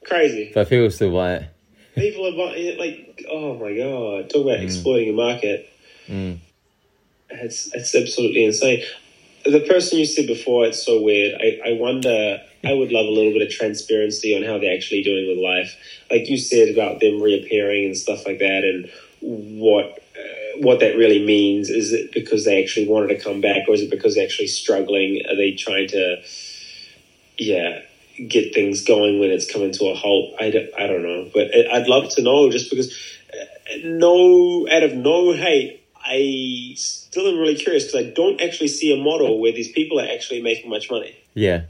Crazy. 0.06 0.52
But 0.54 0.70
people 0.70 0.90
still 0.90 1.12
buy 1.12 1.36
it. 1.36 1.50
People 1.96 2.28
are 2.28 2.38
buying 2.38 2.66
it 2.66 2.80
like, 2.80 3.26
oh 3.30 3.56
my 3.56 3.76
god! 3.76 4.30
Talk 4.30 4.44
about 4.44 4.60
exploiting 4.62 5.10
a 5.10 5.14
market. 5.14 5.70
Mm. 6.08 6.38
It's 7.30 7.74
it's 7.74 7.96
absolutely 7.96 8.46
insane. 8.46 8.84
The 9.44 9.62
person 9.62 10.00
you 10.00 10.06
said 10.06 10.28
before, 10.28 10.66
it's 10.66 10.84
so 10.86 11.02
weird. 11.02 11.40
I, 11.42 11.72
I 11.72 11.74
wonder. 11.74 12.42
I 12.66 12.74
would 12.74 12.92
love 12.92 13.06
a 13.06 13.12
little 13.12 13.32
bit 13.32 13.42
of 13.42 13.50
transparency 13.50 14.36
on 14.36 14.44
how 14.44 14.58
they're 14.60 14.76
actually 14.76 15.04
doing 15.04 15.28
with 15.28 15.38
life. 15.38 15.76
Like 16.10 16.30
you 16.30 16.38
said 16.38 16.70
about 16.70 17.00
them 17.00 17.22
reappearing 17.22 17.86
and 17.86 17.98
stuff 17.98 18.26
like 18.26 18.40
that, 18.40 18.64
and 18.64 18.90
what 19.60 20.04
uh, 20.16 20.60
what 20.60 20.80
that 20.80 20.98
really 20.98 21.24
means. 21.24 21.70
Is 21.70 21.94
it 21.94 22.12
because 22.12 22.46
they 22.46 22.62
actually 22.62 22.88
wanted 22.88 23.08
to 23.10 23.20
come 23.20 23.42
back, 23.42 23.68
or 23.68 23.74
is 23.74 23.82
it 23.82 23.90
because 23.92 24.16
they're 24.16 24.26
actually 24.26 24.48
struggling? 24.48 25.22
Are 25.30 25.36
they 25.36 25.54
trying 25.54 25.88
to, 25.90 26.22
yeah, 27.38 27.82
get 28.28 28.54
things 28.54 28.84
going 28.84 29.20
when 29.20 29.30
it's 29.30 29.52
coming 29.52 29.72
to 29.74 29.86
a 29.86 29.96
halt? 29.96 30.36
I 30.40 30.50
don't, 30.50 30.70
I 30.78 30.88
don't 30.88 31.04
know, 31.04 31.30
but 31.34 31.48
I'd 31.54 31.88
love 31.88 32.10
to 32.16 32.22
know 32.22 32.50
just 32.50 32.70
because 32.70 32.96
uh, 33.34 33.78
no, 33.84 34.68
out 34.70 34.84
of 34.84 34.94
no 34.94 35.34
hate, 35.34 35.84
I 36.04 36.74
still 36.78 37.28
am 37.28 37.38
really 37.38 37.56
curious 37.56 37.86
because 37.86 38.08
I 38.08 38.10
don't 38.12 38.42
actually 38.42 38.70
see 38.70 38.94
a 38.94 39.04
model 39.04 39.40
where 39.42 39.52
these 39.52 39.72
people 39.72 40.00
are 40.00 40.08
actually 40.08 40.42
making 40.42 40.70
much 40.70 40.90
money. 40.90 41.16
Yeah, 41.34 41.64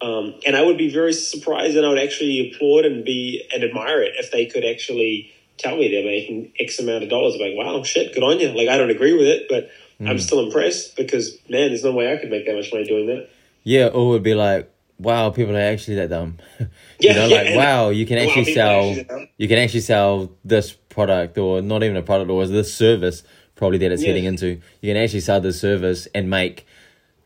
Um, 0.00 0.34
and 0.46 0.56
I 0.56 0.62
would 0.62 0.78
be 0.78 0.92
very 0.92 1.12
surprised 1.12 1.76
and 1.76 1.84
I 1.84 1.90
would 1.90 1.98
actually 1.98 2.52
applaud 2.52 2.84
and 2.84 3.04
be 3.04 3.46
and 3.52 3.62
admire 3.64 4.02
it 4.02 4.12
if 4.16 4.30
they 4.30 4.46
could 4.46 4.64
actually 4.64 5.32
tell 5.58 5.76
me 5.76 5.88
they're 5.90 6.04
making 6.04 6.52
X 6.58 6.78
amount 6.78 7.02
of 7.02 7.10
dollars. 7.10 7.34
I'm 7.34 7.40
like, 7.40 7.56
wow, 7.56 7.82
shit, 7.82 8.14
good 8.14 8.22
on 8.22 8.38
you. 8.38 8.48
Like, 8.48 8.68
I 8.68 8.78
don't 8.78 8.90
agree 8.90 9.12
with 9.12 9.26
it, 9.26 9.46
but 9.48 9.70
I'm 10.08 10.18
still 10.20 10.46
impressed 10.46 10.96
because, 10.96 11.36
man, 11.48 11.68
there's 11.70 11.82
no 11.82 11.92
way 11.92 12.12
I 12.12 12.16
could 12.16 12.30
make 12.30 12.46
that 12.46 12.54
much 12.54 12.72
money 12.72 12.84
doing 12.84 13.08
that. 13.08 13.28
Yeah. 13.68 13.86
Or 13.88 14.06
it 14.06 14.08
would 14.10 14.22
be 14.22 14.34
like, 14.34 14.70
wow, 14.98 15.30
people 15.30 15.56
are 15.56 15.60
actually 15.60 15.96
that 15.96 16.10
dumb. 16.10 16.38
you 16.58 16.66
Yeah, 17.00 17.12
know, 17.14 17.26
yeah, 17.26 17.36
like 17.42 17.56
wow, 17.56 17.88
you 17.90 18.06
can 18.06 18.18
actually 18.18 18.52
sell. 18.54 18.90
actually 18.90 19.30
you 19.36 19.48
can 19.48 19.58
actually 19.58 19.80
sell 19.80 20.30
this 20.44 20.72
product, 20.72 21.38
or 21.38 21.60
not 21.62 21.82
even 21.82 21.96
a 21.96 22.02
product, 22.02 22.30
or 22.30 22.46
this 22.46 22.72
service 22.74 23.22
probably 23.54 23.78
that 23.78 23.92
it's 23.92 24.02
Yeah. 24.02 24.08
heading 24.08 24.24
into. 24.24 24.48
You 24.80 24.92
can 24.92 24.96
actually 24.96 25.20
sell 25.20 25.40
this 25.40 25.60
service 25.60 26.08
and 26.14 26.30
make 26.30 26.66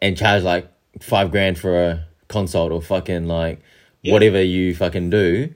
and 0.00 0.16
charge 0.16 0.42
like 0.42 0.68
five 1.00 1.30
grand 1.30 1.58
for 1.58 1.72
a 1.88 2.04
consult 2.28 2.72
or 2.72 2.80
fucking 2.82 3.26
like 3.28 3.60
whatever 4.12 4.42
you 4.42 4.74
fucking 4.74 5.10
do, 5.10 5.54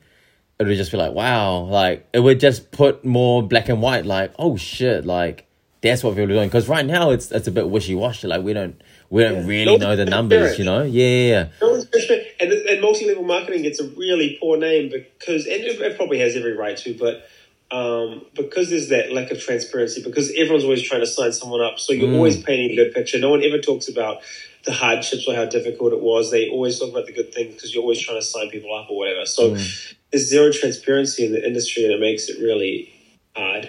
it 0.58 0.64
would 0.66 0.76
just 0.76 0.92
be 0.92 0.96
like, 0.98 1.12
wow, 1.12 1.60
like 1.64 2.06
it 2.12 2.20
would 2.20 2.38
just 2.40 2.70
put 2.70 3.04
more 3.04 3.42
black 3.42 3.68
and 3.68 3.82
white, 3.82 4.06
like, 4.06 4.32
oh 4.38 4.56
shit, 4.56 5.04
like 5.04 5.46
that's 5.82 6.02
what 6.04 6.10
people 6.12 6.24
are 6.24 6.34
doing. 6.38 6.48
Because 6.48 6.68
right 6.68 6.86
now 6.86 7.10
it's 7.10 7.30
it's 7.32 7.48
a 7.48 7.50
bit 7.50 7.68
wishy 7.68 7.94
washy. 7.94 8.26
Like 8.28 8.42
we 8.42 8.52
don't 8.52 8.80
we 9.10 9.22
don't 9.22 9.34
Yeah. 9.42 9.46
really 9.46 9.64
No 9.64 9.76
know 9.76 9.96
the 9.96 10.04
numbers, 10.04 10.58
you 10.58 10.64
know? 10.64 10.82
Yeah, 10.82 11.04
yeah, 11.06 11.28
yeah. 11.28 11.48
No 11.60 11.70
one's 11.70 11.88
transparent. 11.90 12.26
And, 12.40 12.52
and 12.52 12.80
multi-level 12.80 13.24
marketing 13.24 13.62
gets 13.62 13.80
a 13.80 13.84
really 13.88 14.36
poor 14.40 14.56
name 14.58 14.90
because, 14.90 15.46
and 15.46 15.62
it, 15.62 15.80
it 15.80 15.96
probably 15.96 16.18
has 16.20 16.36
every 16.36 16.52
right 16.52 16.76
to, 16.78 16.94
but 16.98 17.28
um, 17.70 18.24
because 18.34 18.70
there's 18.70 18.90
that 18.90 19.12
lack 19.12 19.30
of 19.32 19.40
transparency, 19.40 20.02
because 20.02 20.30
everyone's 20.36 20.64
always 20.64 20.82
trying 20.82 21.00
to 21.00 21.06
sign 21.06 21.32
someone 21.32 21.60
up, 21.60 21.78
so 21.80 21.92
you're 21.92 22.08
Mm. 22.08 22.14
always 22.14 22.42
painting 22.42 22.70
a 22.72 22.76
good 22.84 22.94
picture. 22.94 23.18
No 23.18 23.30
one 23.30 23.42
ever 23.42 23.58
talks 23.58 23.88
about 23.88 24.22
the 24.64 24.72
hardships 24.72 25.26
or 25.26 25.34
how 25.34 25.46
difficult 25.46 25.92
it 25.92 26.00
was. 26.00 26.30
They 26.30 26.48
always 26.48 26.78
talk 26.78 26.90
about 26.90 27.06
the 27.06 27.12
good 27.12 27.32
things 27.34 27.54
because 27.54 27.74
you're 27.74 27.82
always 27.82 28.00
trying 28.00 28.18
to 28.20 28.24
sign 28.24 28.50
people 28.50 28.72
up 28.74 28.88
or 28.90 28.96
whatever. 28.98 29.26
So 29.26 29.50
Mm. 29.52 29.94
there's 30.12 30.28
zero 30.28 30.52
transparency 30.52 31.24
in 31.26 31.32
the 31.32 31.44
industry, 31.44 31.84
and 31.84 31.92
it 31.92 32.00
makes 32.00 32.28
it 32.28 32.38
really 32.40 32.92
hard. 33.34 33.68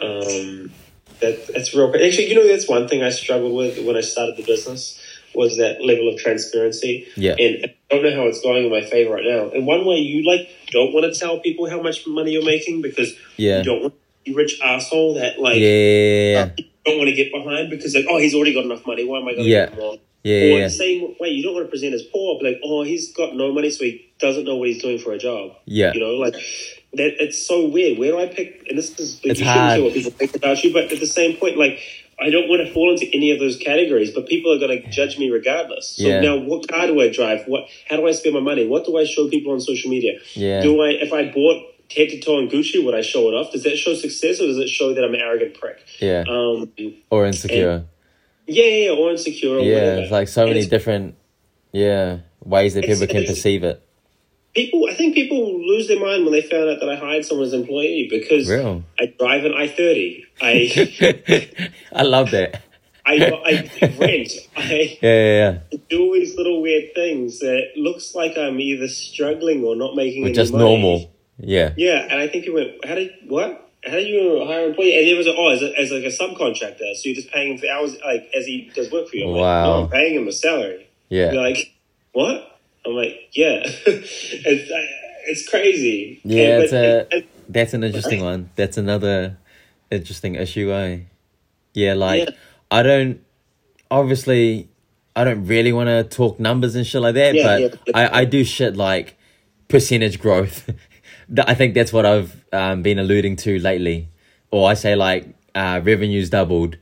Um, 0.00 0.70
that 1.20 1.46
that's 1.52 1.74
real. 1.74 1.88
Actually, 1.94 2.28
you 2.28 2.34
know, 2.34 2.46
that's 2.46 2.68
one 2.68 2.88
thing 2.88 3.02
I 3.02 3.10
struggled 3.10 3.54
with 3.54 3.84
when 3.86 3.96
I 3.96 4.00
started 4.00 4.36
the 4.36 4.42
business 4.44 5.00
was 5.34 5.56
that 5.56 5.82
level 5.84 6.08
of 6.12 6.18
transparency. 6.18 7.08
Yeah. 7.16 7.34
And 7.38 7.64
I 7.64 7.74
don't 7.94 8.04
know 8.04 8.14
how 8.14 8.26
it's 8.28 8.40
going 8.40 8.64
in 8.64 8.70
my 8.70 8.82
favor 8.82 9.14
right 9.14 9.24
now. 9.24 9.50
And 9.50 9.66
one 9.66 9.84
way, 9.84 9.96
you 9.96 10.24
like 10.28 10.48
don't 10.70 10.92
want 10.92 11.12
to 11.12 11.18
tell 11.18 11.40
people 11.40 11.68
how 11.68 11.82
much 11.82 12.06
money 12.06 12.32
you're 12.32 12.44
making 12.44 12.82
because 12.82 13.12
Yeah. 13.36 13.58
you 13.58 13.64
don't 13.64 13.82
want 13.82 13.94
to 13.94 14.30
be 14.30 14.34
rich 14.34 14.60
asshole 14.62 15.14
that 15.14 15.40
like 15.40 15.56
Yeah, 15.60 16.50
you 16.56 16.64
don't 16.86 16.98
want 16.98 17.08
to 17.08 17.14
get 17.16 17.32
behind 17.32 17.68
because 17.70 17.94
like 17.94 18.06
oh 18.08 18.18
he's 18.18 18.34
already 18.34 18.54
got 18.54 18.64
enough 18.64 18.86
money. 18.86 19.04
Why 19.04 19.18
am 19.18 19.28
I 19.28 19.32
going 19.32 19.44
to 19.44 19.50
Yeah. 19.50 19.70
more? 19.74 19.96
yeah, 20.22 20.36
Or 20.36 20.58
yeah, 20.58 20.64
the 20.66 20.70
same 20.70 21.14
way, 21.20 21.28
you 21.30 21.42
don't 21.42 21.54
want 21.54 21.66
to 21.66 21.70
present 21.70 21.94
as 21.94 22.02
poor, 22.04 22.38
but 22.40 22.46
like, 22.48 22.60
oh, 22.64 22.82
he's 22.82 23.12
got 23.12 23.34
no 23.36 23.52
money, 23.52 23.70
so 23.70 23.84
he 23.84 24.10
doesn't 24.20 24.44
know 24.44 24.56
what 24.56 24.68
he's 24.68 24.80
doing 24.80 24.98
for 24.98 25.12
a 25.12 25.18
job. 25.18 25.52
yeah. 25.66 25.92
You 25.92 26.00
know, 26.00 26.12
like 26.12 26.34
that. 26.96 27.12
It's 27.20 27.46
so 27.46 27.66
weird. 27.66 27.98
Where 27.98 28.12
do 28.12 28.18
I 28.20 28.26
pick? 28.26 28.66
And 28.68 28.78
this 28.78 28.98
is 28.98 29.20
It's 29.22 29.40
you 29.40 29.46
hard. 29.46 29.76
shouldn't 29.76 29.76
care 29.76 29.84
what 29.84 29.94
people 29.94 30.10
think 30.12 30.36
about 30.36 30.64
you, 30.64 30.72
but 30.72 30.92
at 30.92 31.00
the 31.00 31.06
same 31.06 31.36
point, 31.36 31.56
like 31.56 31.78
I 32.20 32.30
don't 32.30 32.48
want 32.48 32.66
to 32.66 32.72
fall 32.72 32.92
into 32.92 33.06
any 33.12 33.32
of 33.32 33.38
those 33.40 33.56
categories. 33.56 34.12
But 34.12 34.26
people 34.26 34.52
are 34.52 34.58
going 34.58 34.82
to 34.82 34.90
judge 34.90 35.18
me 35.18 35.30
regardless. 35.30 35.96
So 35.96 36.06
Yeah. 36.06 36.20
now, 36.20 36.36
what 36.38 36.68
car 36.68 36.86
do 36.86 37.00
I 37.00 37.08
drive? 37.10 37.44
What? 37.46 37.64
How 37.88 37.96
do 37.96 38.06
I 38.06 38.12
spend 38.12 38.34
my 38.34 38.40
money? 38.40 38.66
What 38.66 38.84
do 38.86 38.96
I 38.96 39.04
show 39.04 39.28
people 39.28 39.52
on 39.52 39.60
social 39.60 39.90
media? 39.90 40.18
Yeah. 40.34 40.62
Do 40.62 40.80
I? 40.80 40.90
If 40.90 41.12
I 41.12 41.30
bought 41.32 41.62
head 41.94 42.08
to 42.10 42.20
toe 42.20 42.38
on 42.38 42.48
Gucci, 42.48 42.82
would 42.84 42.94
I 42.94 43.02
show 43.02 43.28
it 43.28 43.34
off? 43.34 43.52
Does 43.52 43.62
that 43.64 43.76
show 43.76 43.94
success, 43.94 44.40
or 44.40 44.46
does 44.46 44.58
it 44.58 44.68
show 44.68 44.94
that 44.94 45.04
I'm 45.04 45.12
an 45.14 45.20
arrogant 45.20 45.54
prick? 45.60 45.78
yeah. 46.00 46.24
Um, 46.28 46.70
or 47.10 47.26
insecure. 47.26 47.84
yeah, 48.46 48.64
yeah, 48.64 48.84
yeah, 48.86 48.90
or 48.92 49.10
insecure. 49.10 49.56
Or 49.56 49.60
yeah, 49.60 49.74
whatever. 49.74 50.00
it's 50.02 50.10
like 50.12 50.28
so 50.28 50.42
And 50.44 50.54
many 50.54 50.66
different, 50.66 51.14
yeah, 51.72 52.18
ways 52.44 52.74
that 52.74 52.84
people 52.84 53.06
can 53.06 53.24
perceive 53.26 53.64
it. 53.64 53.82
People 54.54 54.86
i 54.90 54.94
think 54.94 55.14
people 55.14 55.60
lose 55.66 55.88
their 55.88 56.00
mind 56.00 56.24
when 56.24 56.32
they 56.32 56.42
found 56.42 56.68
out 56.70 56.80
that 56.80 56.88
i 56.88 56.96
hired 56.96 57.24
someone 57.24 57.46
as 57.46 57.52
an 57.52 57.60
employee 57.62 58.06
because 58.10 58.48
Real. 58.48 58.82
i 59.00 59.06
drive 59.18 59.44
an 59.44 59.52
i30 59.52 60.24
i 60.40 61.68
I 61.92 62.02
love 62.02 62.30
that. 62.32 62.62
I, 63.06 63.16
I 63.82 63.86
rent 63.98 64.32
i 64.56 64.62
Yeah, 65.02 65.08
yeah, 65.10 65.58
yeah. 65.70 65.78
do 65.90 66.00
all 66.02 66.12
these 66.14 66.36
little 66.36 66.62
weird 66.62 66.94
things 66.94 67.40
that 67.40 67.72
looks 67.76 68.14
like 68.14 68.36
i'm 68.38 68.58
either 68.60 68.88
struggling 68.88 69.62
or 69.64 69.76
not 69.76 69.94
making 69.94 70.24
any 70.24 70.32
just 70.32 70.52
money. 70.52 70.64
normal. 70.64 71.12
Yeah. 71.38 71.74
yeah 71.76 72.06
and 72.10 72.20
i 72.20 72.28
think 72.28 72.44
people 72.44 72.60
went 72.60 72.84
how 72.84 72.94
did 72.94 73.10
what 73.26 73.60
how 73.86 73.92
do 73.92 74.00
you 74.02 74.44
hire 74.46 74.64
an 74.64 74.70
employee? 74.70 74.98
And 74.98 75.06
it 75.06 75.14
was 75.14 75.26
oh, 75.28 75.48
as, 75.50 75.62
a, 75.62 75.78
as 75.78 75.90
like 75.90 76.04
a 76.04 76.06
subcontractor, 76.06 76.94
so 76.94 77.02
you're 77.04 77.14
just 77.14 77.30
paying 77.30 77.52
him 77.52 77.58
for 77.58 77.66
hours, 77.68 77.96
like 78.04 78.30
as 78.34 78.46
he 78.46 78.70
does 78.74 78.90
work 78.90 79.08
for 79.08 79.16
you. 79.16 79.24
I'm 79.26 79.32
like, 79.32 79.40
Wow. 79.40 79.64
no, 79.64 79.82
I'm 79.84 79.90
paying 79.90 80.14
him 80.14 80.26
a 80.28 80.32
salary. 80.32 80.86
Yeah. 81.10 81.32
You're 81.32 81.42
like, 81.42 81.74
what? 82.12 82.53
I'm 82.86 82.92
like, 82.94 83.16
yeah, 83.32 83.62
it's 83.64 84.70
it's 85.26 85.48
crazy. 85.48 86.20
Yeah, 86.24 86.60
And- 86.60 86.70
but- 86.70 86.72
a 86.76 87.14
and- 87.16 87.24
that's 87.48 87.74
an 87.74 87.84
interesting 87.84 88.22
one. 88.22 88.50
That's 88.56 88.78
another 88.78 89.36
interesting 89.90 90.34
issue, 90.36 90.72
eh? 90.72 91.00
Yeah, 91.74 91.92
like 91.94 92.20
Yeah. 92.28 92.34
I 92.70 92.82
don't 92.82 93.20
obviously 93.90 94.68
I 95.16 95.24
don't 95.24 95.46
really 95.46 95.72
want 95.72 95.88
to 95.88 96.04
talk 96.04 96.40
numbers 96.40 96.74
and 96.74 96.86
shit 96.86 97.02
like 97.02 97.14
that, 97.14 97.34
Yeah, 97.34 97.42
but 97.44 97.78
yeah. 97.86 97.92
I 97.94 98.20
I 98.20 98.24
do 98.24 98.44
shit 98.44 98.76
like 98.76 99.16
percentage 99.68 100.18
growth. 100.18 100.70
That- 101.30 101.48
I 101.48 101.54
think 101.54 101.72
that's 101.74 101.90
what 101.92 102.04
I've 102.04 102.44
um, 102.52 102.82
been 102.82 102.98
alluding 102.98 103.36
to 103.36 103.58
lately, 103.58 104.08
or 104.50 104.68
I 104.70 104.74
say 104.74 104.94
like 104.94 105.26
uh, 105.54 105.80
revenues 105.82 106.28
doubled 106.28 106.76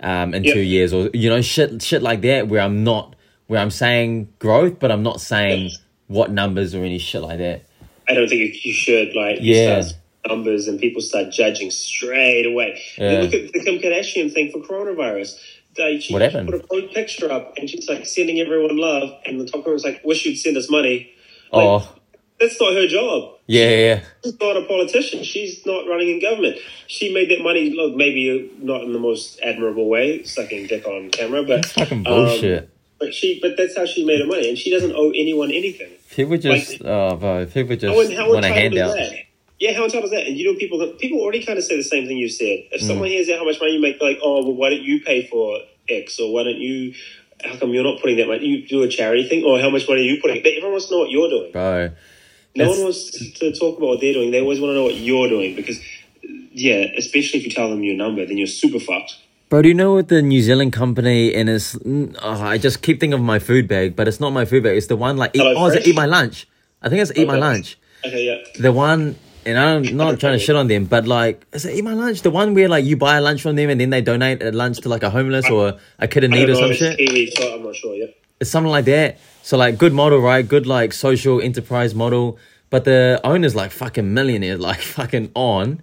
um, 0.00 0.34
in 0.34 0.44
two 0.44 0.60
years, 0.60 0.92
or 0.92 1.10
you 1.12 1.28
know 1.28 1.40
shit 1.42 1.82
shit 1.82 2.00
like 2.00 2.20
that, 2.22 2.46
where 2.46 2.60
I'm 2.60 2.84
not 2.84 3.16
where 3.48 3.60
I'm 3.60 3.70
saying 3.70 4.28
growth, 4.38 4.78
but 4.78 4.92
I'm 4.92 5.02
not 5.02 5.20
saying 5.20 5.72
what 6.06 6.30
numbers 6.30 6.74
or 6.74 6.84
any 6.84 6.98
shit 6.98 7.20
like 7.22 7.38
that. 7.38 7.62
I 8.08 8.14
don't 8.14 8.28
think 8.28 8.64
you 8.64 8.72
should 8.72 9.14
like 9.14 9.38
Yeah. 9.40 9.82
start 9.82 9.96
numbers 10.28 10.68
and 10.68 10.78
people 10.80 11.02
start 11.02 11.30
judging 11.32 11.70
straight 11.70 12.46
away. 12.46 12.80
Yeah. 12.96 13.22
Look 13.22 13.34
at 13.34 13.52
the 13.52 13.60
Kim 13.64 13.78
Kardashian 13.80 14.32
thing 14.32 14.50
for 14.52 14.60
coronavirus. 14.60 15.38
They, 15.76 15.98
she 16.00 16.12
What 16.12 16.22
happened? 16.22 16.48
put 16.68 16.84
a 16.84 16.88
picture 16.88 17.30
up 17.30 17.54
and 17.56 17.68
she's 17.68 17.88
like 17.88 18.06
sending 18.06 18.40
everyone 18.40 18.76
love, 18.76 19.10
and 19.26 19.40
the 19.40 19.46
top 19.46 19.66
was 19.66 19.84
like, 19.84 20.00
"Wish 20.04 20.24
you'd 20.26 20.36
send 20.36 20.56
us 20.56 20.68
money." 20.70 21.10
Like, 21.52 21.64
Oh, 21.66 21.94
that's 22.40 22.60
not 22.60 22.72
her 22.74 22.86
job. 22.86 23.34
yeah, 23.46 23.68
yeah, 23.70 23.76
yeah. 23.76 24.00
She's 24.24 24.40
not 24.40 24.56
a 24.56 24.62
politician. 24.66 25.22
She's 25.22 25.64
not 25.66 25.86
running 25.88 26.08
in 26.08 26.20
government. 26.20 26.56
She 26.88 27.12
made 27.14 27.30
that 27.30 27.42
money 27.42 27.70
look 27.70 27.94
maybe 27.94 28.50
not 28.60 28.82
in 28.82 28.92
the 28.92 28.98
most 28.98 29.38
admirable 29.42 29.88
way, 29.88 30.22
sucking 30.24 30.66
dick 30.66 30.86
on 30.86 31.10
camera, 31.10 31.42
but 31.44 31.62
that's 31.62 31.72
fucking 31.72 31.98
um, 31.98 32.02
bullshit. 32.04 32.70
But 32.98 33.14
she, 33.14 33.38
but 33.40 33.56
that's 33.56 33.76
how 33.76 33.86
she 33.86 34.04
made 34.04 34.20
her 34.20 34.26
money, 34.26 34.48
and 34.48 34.58
she 34.58 34.70
doesn't 34.70 34.92
owe 34.94 35.10
anyone 35.10 35.50
anything. 35.50 35.90
people 36.10 36.36
just, 36.36 36.82
oh, 36.84 37.16
bro, 37.16 37.46
people 37.46 37.76
just 37.76 38.12
How, 38.12 38.16
how 38.24 38.32
want 38.32 38.44
a 38.44 38.48
handout. 38.48 38.94
that? 38.94 39.14
Yeah, 39.60 39.74
how 39.74 39.84
entitled 39.84 40.04
is 40.04 40.10
that? 40.12 40.26
And 40.26 40.36
you 40.36 40.52
know, 40.52 40.58
people 40.58 40.78
people 41.00 41.20
already 41.20 41.44
kind 41.44 41.58
of 41.58 41.64
say 41.64 41.76
the 41.76 41.82
same 41.82 42.06
thing 42.06 42.16
you 42.16 42.28
said. 42.28 42.66
If 42.70 42.82
Mm. 42.82 42.86
someone 42.86 43.08
hears 43.08 43.28
out 43.28 43.38
how 43.38 43.44
much 43.44 43.58
money 43.60 43.72
you 43.72 43.80
make, 43.80 43.98
they're 43.98 44.10
like, 44.10 44.18
oh, 44.22 44.44
well, 44.44 44.54
why 44.54 44.70
don't 44.70 44.82
you 44.82 45.00
pay 45.02 45.26
for 45.26 45.58
X, 45.88 46.20
or 46.20 46.32
why 46.32 46.44
don't 46.44 46.58
you? 46.60 46.94
How 47.44 47.56
come 47.56 47.70
you're 47.70 47.84
not 47.84 48.00
putting 48.00 48.16
that 48.18 48.26
money? 48.28 48.44
You 48.46 48.66
do 48.68 48.82
a 48.82 48.88
charity 48.88 49.28
thing, 49.28 49.44
or 49.44 49.58
how 49.60 49.70
much 49.70 49.88
money 49.88 50.02
are 50.02 50.04
you 50.12 50.20
putting? 50.20 50.38
Everyone 50.38 50.72
wants 50.72 50.86
to 50.86 50.94
know 50.94 50.98
what 51.00 51.10
you're 51.10 51.28
doing. 51.28 51.52
Bro, 51.52 51.90
No 52.56 52.68
one 52.70 52.82
wants 52.82 53.10
to 53.38 53.52
talk 53.52 53.78
about 53.78 53.86
what 53.86 54.00
they're 54.00 54.12
doing. 54.12 54.30
They 54.32 54.40
always 54.40 54.60
want 54.60 54.70
to 54.70 54.74
know 54.74 54.82
what 54.84 54.96
you're 54.96 55.28
doing 55.28 55.54
because, 55.54 55.80
yeah, 56.52 56.86
especially 56.96 57.38
if 57.40 57.46
you 57.46 57.52
tell 57.52 57.70
them 57.70 57.82
your 57.84 57.96
number, 57.96 58.26
then 58.26 58.38
you're 58.38 58.48
super 58.48 58.80
fucked. 58.80 59.16
Bro, 59.48 59.62
do 59.62 59.68
you 59.68 59.74
know 59.74 59.94
what 59.94 60.08
the 60.08 60.20
New 60.20 60.42
Zealand 60.42 60.72
company 60.74 61.34
and 61.34 61.48
it's? 61.48 61.74
mm, 61.76 62.14
Oh, 62.22 62.42
I 62.42 62.58
just 62.58 62.82
keep 62.82 63.00
thinking 63.00 63.14
of 63.14 63.22
my 63.22 63.38
food 63.38 63.66
bag, 63.66 63.96
but 63.96 64.06
it's 64.06 64.20
not 64.20 64.30
my 64.30 64.44
food 64.44 64.62
bag. 64.62 64.76
It's 64.76 64.88
the 64.88 64.96
one 64.96 65.16
like 65.16 65.30
eat, 65.34 65.40
oh, 65.42 65.66
is 65.66 65.74
it 65.74 65.86
eat 65.86 65.96
my 65.96 66.04
lunch? 66.06 66.46
I 66.82 66.88
think 66.90 67.00
it's 67.00 67.12
eat 67.16 67.26
my 67.26 67.36
lunch. 67.38 67.78
Okay, 68.04 68.26
yeah. 68.26 68.60
The 68.60 68.72
one, 68.72 69.16
and 69.46 69.58
I'm 69.58 69.96
not 69.96 70.20
trying 70.20 70.34
to 70.34 70.38
shit 70.38 70.54
on 70.54 70.68
them, 70.68 70.84
but 70.84 71.06
like, 71.06 71.46
is 71.54 71.64
it 71.64 71.74
eat 71.74 71.82
my 71.82 71.94
lunch? 71.94 72.20
The 72.22 72.30
one 72.30 72.52
where 72.52 72.68
like 72.68 72.84
you 72.84 72.96
buy 72.98 73.16
a 73.16 73.20
lunch 73.22 73.40
from 73.40 73.56
them 73.56 73.70
and 73.70 73.80
then 73.80 73.88
they 73.90 74.02
donate 74.02 74.42
a 74.42 74.52
lunch 74.52 74.78
to 74.82 74.88
like 74.90 75.02
a 75.02 75.08
homeless 75.10 75.48
or 75.48 75.78
a 75.98 76.06
kid 76.06 76.24
in 76.24 76.30
need 76.32 76.50
or 76.50 76.54
some 76.54 76.72
shit. 76.74 76.98
Kiwi, 76.98 77.30
so 77.30 77.54
I'm 77.54 77.62
not 77.62 77.74
sure. 77.74 77.94
Yeah. 77.94 78.06
It's 78.40 78.50
something 78.50 78.70
like 78.70 78.84
that. 78.84 79.18
So 79.42 79.56
like, 79.56 79.78
good 79.78 79.94
model, 79.94 80.18
right? 80.20 80.46
Good 80.46 80.66
like 80.66 80.92
social 80.92 81.40
enterprise 81.40 81.94
model. 81.94 82.38
But 82.70 82.84
the 82.84 83.18
owner's 83.24 83.56
like 83.56 83.70
fucking 83.70 84.12
millionaire, 84.12 84.58
like 84.70 84.80
fucking 84.80 85.30
on. 85.34 85.80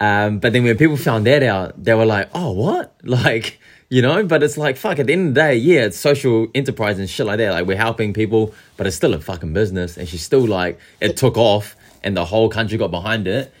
Um, 0.00 0.38
but 0.38 0.52
then 0.52 0.64
when 0.64 0.76
people 0.76 0.96
found 0.96 1.26
that 1.26 1.42
out, 1.42 1.82
they 1.82 1.94
were 1.94 2.06
like, 2.06 2.28
"Oh, 2.34 2.52
what?" 2.52 2.94
Like, 3.04 3.60
you 3.88 4.02
know. 4.02 4.24
But 4.24 4.42
it's 4.42 4.56
like, 4.56 4.76
fuck. 4.76 4.98
At 4.98 5.06
the 5.06 5.12
end 5.12 5.28
of 5.28 5.34
the 5.34 5.40
day, 5.40 5.56
yeah, 5.56 5.82
it's 5.86 5.98
social 5.98 6.48
enterprise 6.54 6.98
and 6.98 7.08
shit 7.08 7.26
like 7.26 7.38
that. 7.38 7.52
Like, 7.52 7.66
we're 7.66 7.76
helping 7.76 8.12
people, 8.12 8.54
but 8.76 8.86
it's 8.86 8.96
still 8.96 9.14
a 9.14 9.20
fucking 9.20 9.52
business. 9.52 9.96
And 9.96 10.08
she's 10.08 10.22
still 10.22 10.46
like, 10.46 10.78
it 11.00 11.16
took 11.16 11.36
off, 11.36 11.76
and 12.02 12.16
the 12.16 12.24
whole 12.24 12.48
country 12.48 12.78
got 12.78 12.90
behind 12.90 13.26
it. 13.28 13.52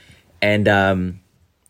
And 0.42 0.68
um, 0.68 1.20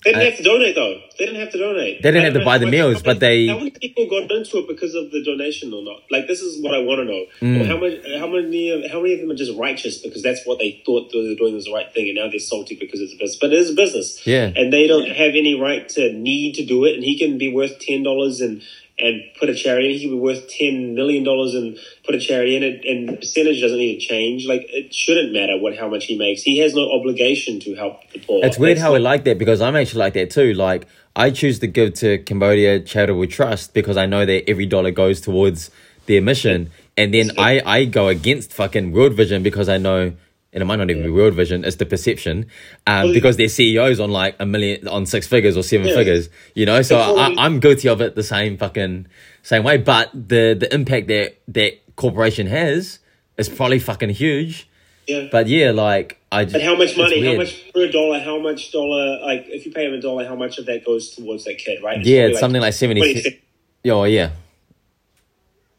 They 0.04 0.10
didn't 0.12 0.22
I- 0.22 0.24
have 0.30 0.36
to 0.36 0.42
donate 0.42 0.74
though. 0.74 1.00
They 1.18 1.26
didn't 1.26 1.40
have 1.40 1.50
to 1.52 1.58
donate. 1.58 2.02
They 2.02 2.10
didn't 2.10 2.24
have 2.24 2.34
to 2.34 2.44
buy 2.44 2.58
the 2.58 2.66
meals, 2.66 3.02
but 3.02 3.20
they- 3.20 3.46
How 3.46 3.56
many 3.58 3.70
people 3.70 4.06
got 4.06 4.30
into 4.30 4.58
it 4.58 4.68
because 4.68 4.94
of 4.94 5.10
the 5.10 5.22
donation 5.24 5.72
or 5.72 5.82
not? 5.82 6.02
Like 6.10 6.26
this 6.26 6.40
is 6.42 6.62
what 6.62 6.74
I 6.74 6.78
want 6.78 6.98
to 7.00 7.04
know. 7.04 7.24
Mm. 7.40 7.66
How 7.66 7.76
many? 7.78 8.18
How 8.18 8.26
many? 8.26 8.70
of- 8.70 8.90
How 8.90 9.00
many 9.00 9.14
of 9.14 9.20
them 9.20 9.30
are 9.30 9.34
just 9.34 9.56
righteous 9.58 9.98
because 9.98 10.22
that's 10.22 10.44
what 10.46 10.58
they 10.58 10.82
thought 10.84 11.10
they 11.12 11.18
were 11.18 11.34
doing 11.34 11.54
was 11.54 11.64
the 11.64 11.72
right 11.72 11.90
thing, 11.92 12.08
and 12.08 12.16
now 12.16 12.28
they're 12.28 12.38
salty 12.38 12.74
because 12.74 13.00
it's 13.00 13.12
a 13.14 13.16
business. 13.16 13.38
But 13.40 13.52
it 13.52 13.58
is 13.58 13.70
a 13.70 13.74
business. 13.74 14.26
Yeah. 14.26 14.52
And 14.54 14.72
they 14.72 14.86
don't 14.86 15.08
have 15.08 15.34
any 15.34 15.58
right 15.58 15.88
to 15.90 16.12
need 16.12 16.54
to 16.56 16.64
do 16.64 16.84
it. 16.84 16.94
And 16.94 17.02
he 17.04 17.18
can 17.18 17.38
be 17.38 17.52
worth 17.52 17.78
ten 17.78 18.02
dollars 18.02 18.40
and 18.40 18.62
and 18.98 19.22
put 19.40 19.48
a 19.48 19.54
charity. 19.54 19.98
He 19.98 20.04
could 20.08 20.14
be 20.14 20.20
worth 20.20 20.48
ten 20.48 20.94
million 20.94 21.24
dollars 21.24 21.54
and 21.54 21.76
put 22.06 22.14
a 22.14 22.20
charity 22.20 22.56
in 22.56 22.62
it. 22.62 22.84
And 22.84 23.08
the 23.08 23.16
percentage 23.16 23.60
doesn't 23.60 23.76
need 23.78 24.00
to 24.00 24.06
change. 24.06 24.46
Like 24.46 24.62
it 24.68 24.94
shouldn't 24.94 25.32
matter 25.32 25.58
what 25.58 25.76
how 25.76 25.88
much 25.88 26.04
he 26.06 26.16
makes. 26.16 26.42
He 26.42 26.58
has 26.58 26.74
no 26.74 26.90
obligation 26.92 27.60
to 27.60 27.74
help 27.74 28.08
the 28.12 28.20
poor. 28.20 28.44
It's 28.44 28.58
weird 28.58 28.76
That's 28.76 28.82
how 28.82 28.92
we 28.92 28.98
not- 28.98 29.04
like 29.04 29.24
that 29.24 29.38
because 29.38 29.60
I'm 29.60 29.76
actually 29.76 30.00
like 30.00 30.14
that 30.14 30.30
too. 30.30 30.54
Like 30.54 30.86
I 31.16 31.30
choose 31.30 31.58
to 31.60 31.66
give 31.66 31.94
to 31.94 32.18
Cambodia 32.18 32.80
Charitable 32.80 33.26
Trust 33.26 33.74
because 33.74 33.96
I 33.96 34.06
know 34.06 34.24
that 34.26 34.48
every 34.48 34.66
dollar 34.66 34.90
goes 34.90 35.20
towards 35.20 35.70
their 36.06 36.20
mission, 36.20 36.70
and 36.96 37.14
then 37.14 37.30
I 37.38 37.62
I 37.64 37.84
go 37.86 38.08
against 38.08 38.52
fucking 38.52 38.92
World 38.92 39.14
Vision 39.14 39.42
because 39.42 39.68
I 39.68 39.78
know. 39.78 40.12
And 40.54 40.62
it 40.62 40.66
might 40.66 40.76
not 40.76 40.88
even 40.88 41.02
be 41.02 41.10
World 41.10 41.34
Vision; 41.34 41.64
it's 41.64 41.76
the 41.76 41.84
perception, 41.84 42.46
um, 42.86 43.04
Well, 43.06 43.12
because 43.12 43.36
their 43.36 43.48
CEOs 43.48 43.98
on 44.00 44.10
like 44.10 44.36
a 44.38 44.46
million, 44.46 44.86
on 44.88 45.04
six 45.04 45.26
figures 45.26 45.56
or 45.56 45.62
seven 45.64 45.88
Yeah. 45.88 45.94
figures, 45.96 46.30
you 46.54 46.64
know. 46.64 46.80
So 46.82 46.96
I, 46.96 47.34
I'm 47.44 47.58
guilty 47.60 47.88
of 47.88 48.00
it 48.00 48.14
the 48.14 48.22
same 48.22 48.56
fucking 48.56 49.06
same 49.42 49.64
way. 49.64 49.78
But 49.78 50.10
the 50.12 50.56
the 50.58 50.72
impact 50.72 51.08
that 51.08 51.38
that 51.48 51.96
corporation 51.96 52.46
has 52.46 53.00
is 53.36 53.48
probably 53.48 53.80
fucking 53.80 54.10
huge, 54.10 54.68
Yeah. 55.08 55.26
But 55.30 55.48
yeah, 55.48 55.72
like 55.72 56.20
I 56.30 56.44
just. 56.44 56.52
But 56.54 56.62
how 56.62 56.76
much 56.76 56.96
money? 56.96 57.24
How 57.26 57.36
much 57.36 57.72
per 57.74 57.88
dollar? 57.90 58.20
How 58.20 58.38
much 58.38 58.70
dollar? 58.70 59.20
Like, 59.26 59.46
if 59.48 59.66
you 59.66 59.72
pay 59.72 59.86
him 59.86 59.94
a 59.94 60.00
dollar, 60.00 60.24
how 60.24 60.36
much 60.36 60.58
of 60.58 60.66
that 60.66 60.84
goes 60.84 61.10
towards 61.10 61.44
that 61.46 61.58
kid? 61.58 61.82
Right? 61.82 61.98
Yeah, 62.04 62.18
probably 62.20 62.30
it's 62.30 62.40
something 62.40 62.60
like 62.62 62.74
70 62.74 63.00
20 63.00 63.20
cents. 63.22 63.36
Oh 63.86 64.04
yeah, 64.04 64.30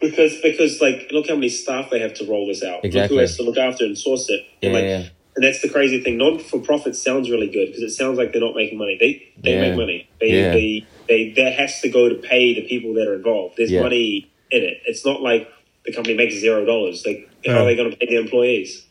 because 0.09 0.39
because 0.41 0.81
like 0.81 1.07
look 1.11 1.27
how 1.27 1.35
many 1.35 1.49
staff 1.49 1.89
they 1.89 1.99
have 1.99 2.13
to 2.15 2.25
roll 2.25 2.47
this 2.47 2.63
out. 2.63 2.77
Look 2.77 2.85
Exactly. 2.85 3.17
who 3.17 3.21
has 3.21 3.37
to 3.37 3.43
look 3.43 3.57
after 3.57 3.85
and 3.85 3.97
source 3.97 4.29
it. 4.29 4.41
yeah, 4.61 4.69
And, 4.69 4.73
like, 4.73 4.83
yeah. 4.85 5.03
And 5.35 5.43
that's 5.43 5.61
the 5.61 5.67
crazy 5.69 6.01
thing. 6.01 6.17
Non 6.17 6.39
for 6.39 6.59
profit 6.61 6.95
sounds 6.95 7.29
really 7.29 7.47
good 7.49 7.67
because 7.67 7.81
it 7.83 7.89
sounds 7.91 8.17
like 8.17 8.31
they're 8.31 8.41
not 8.41 8.55
making 8.55 8.77
money. 8.77 8.97
They 8.99 9.33
they 9.41 9.55
Yeah. 9.55 9.61
make 9.69 9.75
money. 9.77 10.07
They, 10.21 10.27
Yeah. 10.29 10.51
they 10.53 10.85
they 11.09 11.31
that 11.37 11.53
has 11.53 11.81
to 11.81 11.89
go 11.89 12.07
to 12.09 12.15
pay 12.15 12.53
the 12.53 12.61
people 12.67 12.93
that 12.95 13.07
are 13.07 13.15
involved. 13.15 13.57
There's 13.57 13.71
money 13.71 14.27
in 14.51 14.63
it. 14.63 14.77
It's 14.85 15.05
not 15.05 15.21
like 15.21 15.47
the 15.85 15.91
company 15.93 16.15
makes 16.15 16.35
zero 16.35 16.63
dollars. 16.65 17.05
Like 17.05 17.29
how 17.45 17.59
are 17.63 17.65
they 17.65 17.75
going 17.75 17.91
to 17.91 17.97
pay 17.97 18.07
the 18.07 18.15
employees? 18.15 18.85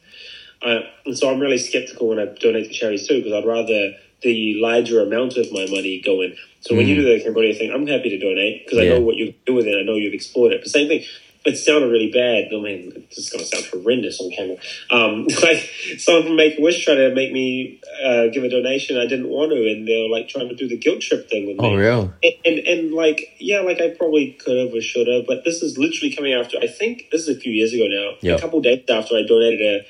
Uh, 0.63 0.81
and 1.07 1.17
so 1.19 1.31
I'm 1.31 1.41
really 1.41 1.59
skeptical 1.59 2.09
when 2.09 2.19
I 2.19 2.27
donate 2.27 2.69
to 2.69 2.73
charities 2.73 3.07
too 3.09 3.19
because 3.19 3.33
I'd 3.33 3.45
rather 3.47 3.95
the 4.25 4.55
larger 4.57 5.01
amount 5.01 5.37
of 5.37 5.53
my 5.53 5.67
money 5.71 6.01
go 6.05 6.21
in. 6.23 6.37
So 6.61 6.75
when 6.75 6.89
you 6.89 6.97
do 6.97 7.03
the 7.05 7.23
Cambodia 7.23 7.55
thing, 7.55 7.71
I'm 7.73 7.87
happy 7.87 8.09
to 8.11 8.19
donate 8.19 8.65
because 8.65 8.79
I 8.79 8.83
Mm. 8.83 8.89
Yeah. 8.89 8.95
know 8.95 9.01
what 9.01 9.17
you 9.17 9.35
do 9.47 9.55
with 9.55 9.67
it. 9.67 9.77
I 9.79 9.83
know 9.83 9.95
you've 9.97 10.15
explored 10.15 10.53
it. 10.53 10.63
But 10.63 10.71
same 10.71 10.89
thing, 10.89 11.05
it 11.45 11.59
sounded 11.59 11.89
really 11.89 12.11
bad. 12.11 12.49
I 12.55 12.59
mean, 12.59 13.05
it's 13.11 13.29
going 13.29 13.45
to 13.45 13.51
sound 13.51 13.67
horrendous 13.67 14.19
on 14.19 14.31
camera. 14.31 14.57
Um, 14.91 15.27
like 15.43 15.61
someone 15.99 16.23
from 16.25 16.37
Make 16.37 16.59
a 16.59 16.63
Wish 16.63 16.83
tried 16.87 16.95
to 16.95 17.15
make 17.15 17.33
me 17.33 17.81
uh, 18.03 18.29
give 18.33 18.45
a 18.45 18.49
donation. 18.49 18.97
I 18.97 19.07
didn't 19.07 19.29
want 19.29 19.51
to, 19.53 19.57
and 19.57 19.87
they 19.87 20.01
were 20.09 20.17
like 20.17 20.27
trying 20.31 20.49
to 20.49 20.55
do 20.55 20.67
the 20.69 20.79
guilt 20.79 21.03
trip 21.03 21.29
thing 21.29 21.47
with 21.47 21.59
me. 21.61 21.67
Oh 21.69 21.75
real? 21.75 22.15
And, 22.23 22.35
and 22.47 22.59
and 22.67 22.93
like 22.95 23.37
yeah, 23.39 23.61
like 23.61 23.79
I 23.79 23.91
probably 23.91 24.33
could 24.43 24.57
have 24.57 24.73
or 24.75 24.81
should 24.81 25.07
have, 25.07 25.27
but 25.27 25.45
this 25.45 25.63
is 25.63 25.77
literally 25.77 26.17
coming 26.17 26.33
after. 26.33 26.57
I 26.59 26.67
think 26.67 27.09
this 27.13 27.29
is 27.29 27.37
a 27.37 27.39
few 27.39 27.53
years 27.53 27.75
ago 27.75 27.89
now. 27.89 28.17
Yeah. 28.23 28.37
A 28.37 28.41
couple 28.41 28.63
days 28.63 28.83
after 28.89 29.15
I 29.15 29.23
donated 29.29 29.61
a. 29.61 29.87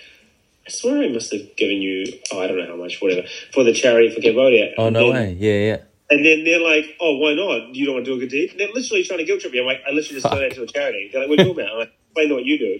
I 0.66 0.70
swear 0.70 1.03
I 1.03 1.09
must 1.09 1.33
have 1.33 1.57
given 1.57 1.83
you. 1.83 2.05
Oh, 2.33 2.40
I 2.40 2.46
don't 2.46 2.59
know 2.59 2.66
how 2.66 2.77
much, 2.77 3.00
whatever, 3.00 3.27
for 3.53 3.64
the 3.64 3.72
charity 3.74 4.14
for 4.14 4.20
Cambodia. 4.20 4.72
Oh 4.79 4.88
no 4.88 5.11
And- 5.11 5.12
way. 5.12 5.37
Yeah, 5.38 5.68
yeah. 5.70 5.77
And 6.11 6.24
then 6.24 6.44
they're 6.44 6.61
like, 6.61 6.85
"Oh, 7.00 7.16
why 7.16 7.33
not? 7.35 7.74
You 7.74 7.87
don't 7.87 7.94
want 7.94 8.05
to 8.05 8.11
do 8.12 8.16
a 8.18 8.20
good 8.20 8.29
deed?" 8.31 8.50
And 8.50 8.61
they're 8.61 8.68
literally 8.72 9.03
trying 9.05 9.20
to 9.20 9.24
guilt 9.24 9.40
trip 9.40 9.53
me. 9.55 9.61
I'm 9.61 9.66
like, 9.66 9.81
"I 9.88 9.90
literally 9.90 10.20
just 10.20 10.31
donated 10.31 10.55
to 10.57 10.62
a 10.64 10.66
charity." 10.66 11.09
They're 11.11 11.22
like, 11.22 11.31
"What 11.31 11.38
are 11.40 11.42
you 11.42 11.48
talking 11.48 11.64
about?" 11.64 11.72
I'm 11.72 11.79
like, 11.79 11.92
"Explain 12.11 12.33
what 12.35 12.44
you 12.44 12.59
do." 12.59 12.79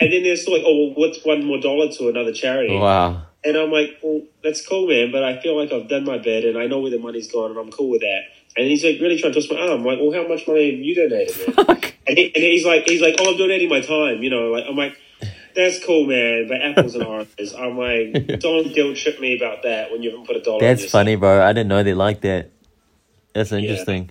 And 0.00 0.12
then 0.12 0.22
they're 0.24 0.36
still 0.36 0.54
like, 0.54 0.64
"Oh, 0.66 0.74
well, 0.76 0.94
what's 0.96 1.24
one 1.24 1.44
more 1.44 1.60
dollar 1.60 1.88
to 1.92 2.08
another 2.08 2.32
charity?" 2.32 2.74
Wow. 2.74 3.22
And 3.44 3.56
I'm 3.56 3.70
like, 3.70 3.98
well, 4.02 4.22
that's 4.42 4.66
cool, 4.66 4.88
man, 4.88 5.12
but 5.12 5.22
I 5.22 5.40
feel 5.40 5.56
like 5.56 5.70
I've 5.70 5.88
done 5.88 6.04
my 6.04 6.18
bit 6.18 6.44
and 6.44 6.58
I 6.58 6.66
know 6.66 6.80
where 6.80 6.90
the 6.90 6.98
money's 6.98 7.30
gone 7.30 7.50
and 7.50 7.58
I'm 7.60 7.70
cool 7.70 7.90
with 7.90 8.00
that. 8.00 8.22
And 8.56 8.66
he's 8.66 8.82
like 8.84 8.98
really 9.00 9.16
trying 9.20 9.32
to 9.34 9.38
twist 9.38 9.52
my 9.52 9.60
arm. 9.60 9.70
I'm 9.80 9.84
like, 9.84 10.00
well, 10.00 10.10
how 10.12 10.26
much 10.26 10.48
money 10.48 10.72
have 10.72 10.80
you 10.80 10.94
donated, 10.96 11.56
man? 11.56 11.66
and, 12.08 12.18
he, 12.18 12.24
and 12.34 12.42
he's 12.42 12.66
like, 12.66 12.88
he's 12.88 13.00
like, 13.00 13.14
oh, 13.20 13.30
I'm 13.30 13.36
donating 13.38 13.68
my 13.68 13.80
time, 13.80 14.24
you 14.24 14.30
know. 14.30 14.50
Like, 14.50 14.64
I'm 14.68 14.74
like, 14.74 14.96
that's 15.56 15.84
cool, 15.84 16.06
man, 16.06 16.46
but 16.48 16.60
apples 16.62 16.94
and 16.94 17.02
oranges. 17.04 17.54
I'm 17.54 17.76
like, 17.76 18.38
don't 18.40 18.72
guilt 18.74 18.96
trip 18.96 19.18
me 19.20 19.36
about 19.36 19.62
that 19.64 19.90
when 19.90 20.02
you 20.02 20.10
haven't 20.10 20.26
put 20.26 20.36
a 20.36 20.40
dollar. 20.42 20.60
That's 20.60 20.90
funny, 20.90 21.16
bro. 21.16 21.42
I 21.42 21.52
didn't 21.52 21.68
know 21.68 21.82
they 21.82 21.94
like 21.94 22.20
that. 22.20 22.50
That's 23.34 23.52
interesting. 23.52 24.10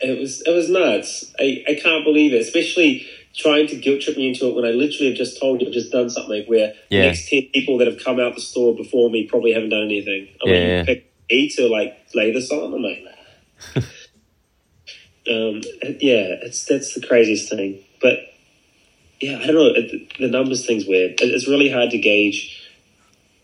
It 0.00 0.18
was 0.20 0.42
it 0.42 0.50
was 0.50 0.68
nuts. 0.68 1.32
I, 1.38 1.64
I 1.68 1.74
can't 1.74 2.04
believe 2.04 2.34
it, 2.34 2.40
especially 2.42 3.06
trying 3.34 3.66
to 3.68 3.76
guilt 3.76 4.00
trip 4.02 4.16
me 4.16 4.28
into 4.28 4.46
it 4.48 4.54
when 4.54 4.64
I 4.64 4.70
literally 4.70 5.08
have 5.08 5.16
just 5.16 5.38
told 5.40 5.60
you 5.60 5.68
I've 5.68 5.72
just 5.72 5.92
done 5.92 6.08
something 6.10 6.44
where 6.46 6.72
Yeah. 6.90 7.02
the 7.02 7.06
next 7.08 7.28
ten 7.28 7.42
people 7.54 7.78
that 7.78 7.86
have 7.86 8.02
come 8.02 8.18
out 8.20 8.34
the 8.34 8.40
store 8.40 8.74
before 8.74 9.10
me 9.10 9.26
probably 9.26 9.52
haven't 9.52 9.70
done 9.70 9.84
anything. 9.84 10.28
I'm 10.42 10.48
Yeah, 10.50 10.54
like, 10.54 10.62
yeah. 10.62 10.78
you 10.80 10.84
pick 10.84 11.12
me 11.30 11.48
to 11.50 11.68
like 11.68 11.96
lay 12.14 12.32
this 12.32 12.50
on. 12.50 12.74
I'm 12.74 12.82
like, 12.82 13.04
nah. 13.04 13.80
um, 15.32 15.62
yeah, 16.00 16.44
it's 16.44 16.64
that's 16.66 16.94
the 16.94 17.06
craziest 17.06 17.48
thing. 17.50 17.78
But 18.00 18.18
yeah, 19.20 19.38
I 19.38 19.46
don't 19.46 19.54
know. 19.54 19.72
The 20.18 20.28
numbers 20.28 20.66
thing's 20.66 20.86
weird. 20.86 21.20
It's 21.20 21.48
really 21.48 21.70
hard 21.70 21.90
to 21.90 21.98
gauge 21.98 22.62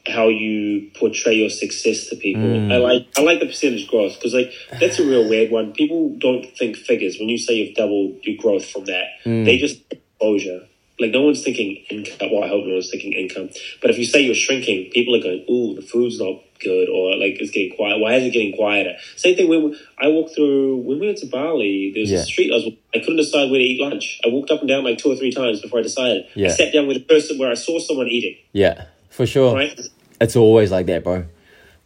how 0.06 0.28
you 0.28 0.90
portray 0.98 1.34
your 1.34 1.50
success 1.50 2.08
to 2.08 2.16
people. 2.16 2.42
Mm. 2.42 2.72
I 2.72 2.78
like 2.78 3.06
I 3.16 3.22
like 3.22 3.40
the 3.40 3.46
percentage 3.46 3.86
growth 3.88 4.14
because 4.14 4.34
like 4.34 4.52
that's 4.80 4.98
a 4.98 5.04
real 5.04 5.28
weird 5.28 5.50
one. 5.50 5.72
People 5.72 6.16
don't 6.18 6.44
think 6.56 6.76
figures 6.76 7.18
when 7.18 7.28
you 7.28 7.38
say 7.38 7.54
you've 7.54 7.76
doubled 7.76 8.18
your 8.22 8.36
growth 8.36 8.68
from 8.68 8.84
that. 8.86 9.04
Mm. 9.24 9.44
They 9.44 9.58
just 9.58 9.80
exposure. 9.90 10.66
Like 11.02 11.10
no 11.10 11.22
one's 11.22 11.42
thinking 11.42 11.76
income. 11.90 12.30
Well, 12.32 12.44
I 12.44 12.48
hope 12.48 12.64
no 12.64 12.74
one's 12.74 12.90
thinking 12.90 13.12
income. 13.12 13.50
But 13.80 13.90
if 13.90 13.98
you 13.98 14.04
say 14.04 14.20
you're 14.22 14.34
shrinking, 14.34 14.90
people 14.92 15.14
are 15.16 15.20
going, 15.22 15.44
"Ooh, 15.50 15.74
the 15.74 15.82
food's 15.82 16.18
not 16.20 16.40
good," 16.60 16.88
or 16.88 17.16
like 17.16 17.40
it's 17.40 17.50
getting 17.50 17.74
quiet. 17.76 17.98
Why 17.98 18.14
is 18.14 18.24
it 18.24 18.30
getting 18.30 18.54
quieter? 18.56 18.94
Same 19.16 19.36
thing 19.36 19.48
when 19.48 19.62
we- 19.70 19.76
I 19.98 20.08
walked 20.08 20.34
through 20.34 20.76
when 20.76 20.98
we 21.00 21.06
went 21.06 21.18
to 21.18 21.26
Bali. 21.26 21.90
There 21.92 22.00
was 22.02 22.10
Yeah. 22.10 22.18
a 22.20 22.24
street 22.24 22.50
I 22.52 22.54
was. 22.56 22.68
I 22.94 22.98
couldn't 23.00 23.16
decide 23.16 23.50
where 23.50 23.58
to 23.58 23.64
eat 23.64 23.80
lunch. 23.80 24.20
I 24.24 24.28
walked 24.28 24.50
up 24.50 24.60
and 24.60 24.68
down 24.68 24.84
like 24.84 24.98
two 24.98 25.10
or 25.10 25.16
three 25.16 25.32
times 25.32 25.60
before 25.60 25.80
I 25.80 25.82
decided. 25.82 26.24
Yeah. 26.34 26.48
I 26.48 26.50
sat 26.50 26.72
down 26.72 26.86
with 26.86 26.96
a 26.96 27.00
person 27.00 27.38
where 27.38 27.50
I 27.50 27.54
saw 27.54 27.78
someone 27.78 28.08
eating. 28.08 28.36
Yeah, 28.52 28.84
for 29.10 29.26
sure. 29.26 29.54
Right. 29.54 29.78
It's 30.20 30.36
always 30.36 30.70
like 30.70 30.86
that, 30.86 31.02
bro. 31.04 31.24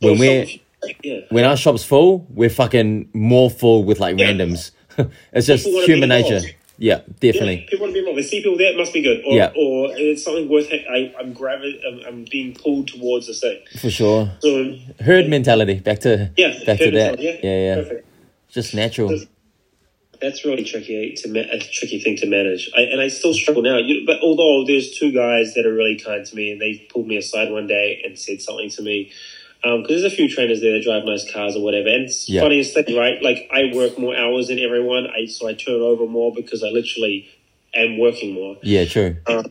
When 0.01 0.19
we're 0.19 0.47
yeah. 1.03 1.21
when 1.31 1.45
our 1.45 1.57
shop's 1.57 1.85
full, 1.85 2.27
we're 2.31 2.51
fucking 2.51 3.09
more 3.15 3.49
full 3.51 3.83
with 3.85 3.99
like 3.99 4.19
Yeah. 4.19 4.33
randoms. 4.33 4.73
it's 5.33 5.47
just 5.47 5.67
human 5.67 6.09
nature. 6.11 6.41
Yeah, 6.79 7.01
definitely. 7.21 7.61
Yeah, 7.65 7.71
people 7.71 7.85
want 7.87 7.91
to 7.91 7.93
be 7.95 7.99
involved. 8.01 8.19
They 8.19 8.23
see 8.23 8.43
people 8.43 8.59
there, 8.59 8.73
it 8.73 8.77
must 8.77 8.93
be 8.93 9.01
good. 9.03 9.23
Or, 9.27 9.35
Yeah. 9.37 9.53
or 9.57 9.89
it's 9.97 10.23
something 10.23 10.49
worth. 10.49 10.69
I, 10.71 11.15
I'm 11.19 11.33
gravi- 11.33 11.81
I'm, 11.87 12.01
I'm 12.07 12.25
being 12.31 12.55
pulled 12.55 12.89
towards 12.89 13.27
this 13.29 13.41
thing. 13.41 13.61
For 13.81 13.91
sure. 13.91 14.31
So 14.41 14.77
Herd 15.01 15.29
mentality. 15.29 15.81
Back 15.81 16.01
to 16.01 16.31
yeah, 16.37 16.53
back 16.67 16.79
to 16.79 16.91
that. 16.91 17.19
mentality, 17.19 17.41
Yeah, 17.43 17.59
yeah. 17.67 17.75
Perfect. 17.77 18.07
Just 18.51 18.75
natural. 18.75 19.19
That's 20.21 20.45
really 20.47 20.65
tricky 20.65 21.13
eh, 21.13 21.21
to 21.23 21.29
ma- 21.29 21.51
a 21.53 21.59
tricky 21.59 22.01
thing 22.01 22.17
to 22.17 22.27
manage, 22.27 22.71
I, 22.75 22.83
and 22.83 23.01
I 23.03 23.09
still 23.09 23.35
struggle 23.35 23.63
now. 23.63 23.77
You, 23.77 24.07
but 24.07 24.21
although 24.21 24.65
there's 24.67 24.99
two 24.99 25.13
guys 25.13 25.53
that 25.55 25.67
are 25.67 25.75
really 25.75 25.99
kind 25.99 26.25
to 26.25 26.35
me, 26.37 26.53
and 26.53 26.61
they 26.61 26.87
pulled 26.91 27.07
me 27.07 27.19
aside 27.19 27.51
one 27.51 27.67
day 27.67 28.01
and 28.05 28.19
said 28.19 28.41
something 28.41 28.71
to 28.71 28.83
me, 28.83 29.13
because 29.83 30.03
there's 30.03 30.13
a 30.13 30.17
few 30.17 30.29
trainers 30.29 30.61
there 30.61 30.73
that 30.73 30.83
drive 30.85 31.05
nice 31.05 31.31
cars 31.31 31.57
or 31.57 31.63
whatever. 31.63 31.89
And 31.89 32.05
it's 32.05 32.29
Yeah. 32.29 32.43
funniest 32.43 32.75
thing, 32.75 32.97
right? 32.97 33.23
Like 33.23 33.49
I 33.51 33.73
work 33.75 33.99
more 33.99 34.17
hours 34.17 34.49
than 34.49 34.59
everyone, 34.59 35.07
I 35.07 35.27
so 35.27 35.49
I 35.49 35.55
turn 35.55 35.81
over 35.81 36.07
more 36.07 36.33
because 36.35 36.63
I 36.63 36.69
literally 36.69 37.27
am 37.75 37.99
working 37.99 38.33
more. 38.35 38.57
Yeah, 38.63 38.85
true. 38.85 39.17
Um, 39.27 39.47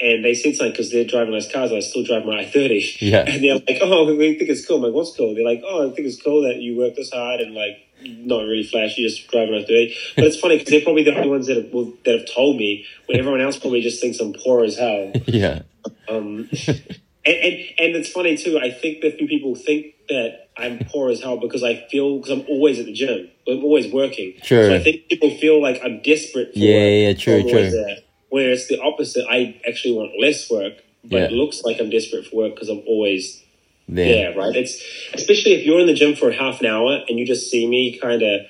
and 0.00 0.24
they 0.24 0.34
said 0.34 0.56
something 0.56 0.72
because 0.72 0.90
they're 0.90 1.04
driving 1.04 1.32
nice 1.32 1.50
cars. 1.50 1.70
And 1.70 1.78
I 1.78 1.80
still 1.80 2.02
drive 2.04 2.24
my 2.24 2.40
I 2.40 2.44
thirty. 2.44 2.84
Yeah. 3.00 3.24
And 3.26 3.42
they're 3.42 3.54
like, 3.54 3.78
"Oh, 3.80 4.14
we 4.14 4.36
think 4.36 4.50
it's 4.50 4.66
cool." 4.66 4.78
I'm 4.78 4.82
like, 4.84 4.94
"What's 4.94 5.16
cool?" 5.16 5.34
They're 5.34 5.44
like, 5.44 5.62
"Oh, 5.64 5.88
I 5.88 5.94
think 5.94 6.06
it's 6.08 6.20
cool 6.20 6.42
that 6.42 6.56
you 6.56 6.76
work 6.76 6.96
this 6.96 7.10
hard 7.12 7.40
and 7.40 7.54
like 7.54 7.78
not 8.04 8.40
really 8.42 8.64
flashy, 8.64 9.06
just 9.06 9.28
driving 9.30 9.54
I 9.54 9.60
thirty. 9.62 9.94
But 10.16 10.24
it's 10.24 10.40
funny 10.40 10.58
because 10.58 10.72
they're 10.72 10.80
probably 10.82 11.04
the 11.04 11.14
only 11.16 11.28
ones 11.30 11.46
that 11.46 11.56
have 11.56 11.72
well, 11.72 11.92
that 12.04 12.18
have 12.18 12.34
told 12.34 12.56
me 12.56 12.84
when 13.06 13.18
everyone 13.18 13.40
else 13.40 13.58
probably 13.58 13.80
just 13.80 14.00
thinks 14.00 14.18
I'm 14.18 14.32
poor 14.32 14.64
as 14.64 14.76
hell. 14.76 15.12
Yeah. 15.26 15.62
Um, 16.08 16.48
and, 17.24 17.36
and 17.36 17.54
and 17.78 17.96
it's 17.96 18.10
funny 18.10 18.36
too. 18.36 18.58
I 18.58 18.70
think 18.70 19.00
that 19.02 19.16
few 19.18 19.26
people 19.28 19.54
think 19.54 19.94
that 20.08 20.48
I'm 20.56 20.80
poor 20.80 21.10
as 21.10 21.20
hell 21.20 21.38
because 21.38 21.62
I 21.62 21.86
feel 21.90 22.18
because 22.18 22.30
I'm 22.30 22.44
always 22.48 22.78
at 22.78 22.86
the 22.86 22.92
gym. 22.92 23.28
I'm 23.48 23.64
always 23.64 23.92
working. 23.92 24.34
Sure. 24.42 24.68
So 24.68 24.74
I 24.74 24.82
think 24.82 25.08
people 25.08 25.30
feel 25.38 25.60
like 25.62 25.80
I'm 25.82 26.02
desperate. 26.02 26.52
For 26.52 26.58
Yeah, 26.58 26.74
work, 26.74 26.90
yeah, 26.90 27.08
yeah, 27.08 27.14
true, 27.14 27.42
true. 27.48 27.70
there. 27.70 27.96
Where 28.28 28.50
it's 28.50 28.66
the 28.68 28.80
opposite. 28.80 29.24
I 29.30 29.60
actually 29.68 29.94
want 29.94 30.12
less 30.20 30.50
work, 30.50 30.74
but 31.04 31.16
Yeah. 31.16 31.24
it 31.26 31.32
looks 31.32 31.62
like 31.64 31.80
I'm 31.80 31.90
desperate 31.90 32.26
for 32.26 32.36
work 32.36 32.54
because 32.54 32.68
I'm 32.68 32.82
always 32.86 33.42
There. 33.88 34.06
yeah, 34.32 34.38
right. 34.38 34.54
It's 34.56 34.82
especially 35.14 35.52
if 35.52 35.66
you're 35.66 35.80
in 35.80 35.86
the 35.86 35.94
gym 35.94 36.14
for 36.16 36.32
half 36.32 36.60
an 36.60 36.66
hour 36.66 37.00
and 37.08 37.18
you 37.18 37.26
just 37.26 37.50
see 37.50 37.66
me 37.66 37.98
kind 37.98 38.22
of 38.22 38.40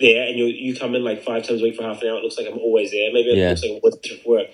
there, 0.00 0.26
and 0.26 0.36
you 0.38 0.46
you 0.46 0.74
come 0.76 0.94
in 0.94 1.04
like 1.04 1.22
five 1.24 1.46
times 1.46 1.60
a 1.60 1.64
week 1.64 1.76
for 1.76 1.82
half 1.84 2.02
an 2.02 2.08
hour. 2.08 2.18
It 2.18 2.22
looks 2.24 2.36
like 2.38 2.46
I'm 2.50 2.58
always 2.58 2.90
there. 2.90 3.12
Maybe 3.12 3.30
it 3.30 3.38
Yeah. 3.38 3.50
looks 3.50 3.62
like 3.62 3.70
I'm 3.72 3.80
always 3.82 4.24
work. 4.26 4.46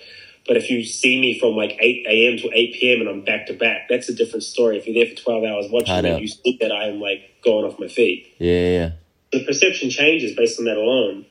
But 0.47 0.57
if 0.57 0.69
you 0.69 0.83
see 0.83 1.19
me 1.19 1.39
from 1.39 1.55
like 1.55 1.77
eight 1.79 2.05
a.m. 2.07 2.37
to 2.39 2.49
eight 2.53 2.73
p.m. 2.73 3.01
and 3.01 3.09
I'm 3.09 3.21
back 3.21 3.47
to 3.47 3.53
back, 3.53 3.87
that's 3.89 4.09
a 4.09 4.13
different 4.13 4.43
story. 4.43 4.77
If 4.77 4.87
you're 4.87 5.03
there 5.05 5.15
for 5.15 5.21
twelve 5.21 5.43
hours 5.43 5.67
watching 5.69 6.03
me, 6.03 6.19
you 6.19 6.27
see 6.27 6.57
that 6.61 6.71
I'm 6.71 6.99
like 6.99 7.21
going 7.43 7.65
off 7.65 7.79
my 7.79 7.87
feet. 7.87 8.33
Yeah, 8.39 8.67
yeah. 8.67 8.91
The 9.31 9.45
perception 9.45 9.89
changes 9.89 10.35
based 10.35 10.59
on 10.59 10.65
that 10.65 10.77
alone. 10.77 11.25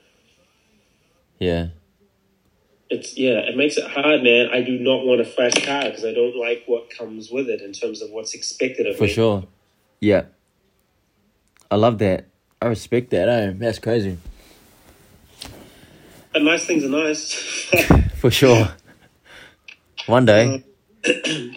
Yeah. 1.39 1.69
It's 2.89 3.17
yeah, 3.17 3.39
it 3.39 3.57
makes 3.57 3.77
it 3.77 3.89
hard, 3.89 4.23
man. 4.23 4.49
I 4.53 4.63
do 4.63 4.79
not 4.79 5.05
want 5.05 5.21
a 5.21 5.25
flash 5.25 5.65
car 5.65 5.85
because 5.85 6.05
I 6.05 6.13
don't 6.13 6.37
like 6.37 6.65
what 6.67 6.91
comes 6.91 7.31
with 7.31 7.49
it 7.49 7.61
in 7.61 7.73
terms 7.73 8.03
of 8.03 8.11
what's 8.11 8.35
expected 8.35 8.87
of 8.87 8.97
For 8.97 9.05
me. 9.05 9.09
For 9.09 9.15
sure. 9.15 9.45
Yeah. 10.01 10.25
I 11.71 11.77
love 11.77 11.99
that. 11.99 12.27
I 12.61 12.67
respect 12.67 13.11
that. 13.11 13.29
Eh? 13.29 13.53
That's 13.57 13.79
crazy. 13.79 14.19
But 16.33 16.43
nice 16.43 16.65
things 16.65 16.85
are 16.85 16.89
nice. 16.89 17.33
For 18.17 18.31
sure. 18.31 18.69
One 20.11 20.25
day. 20.25 20.65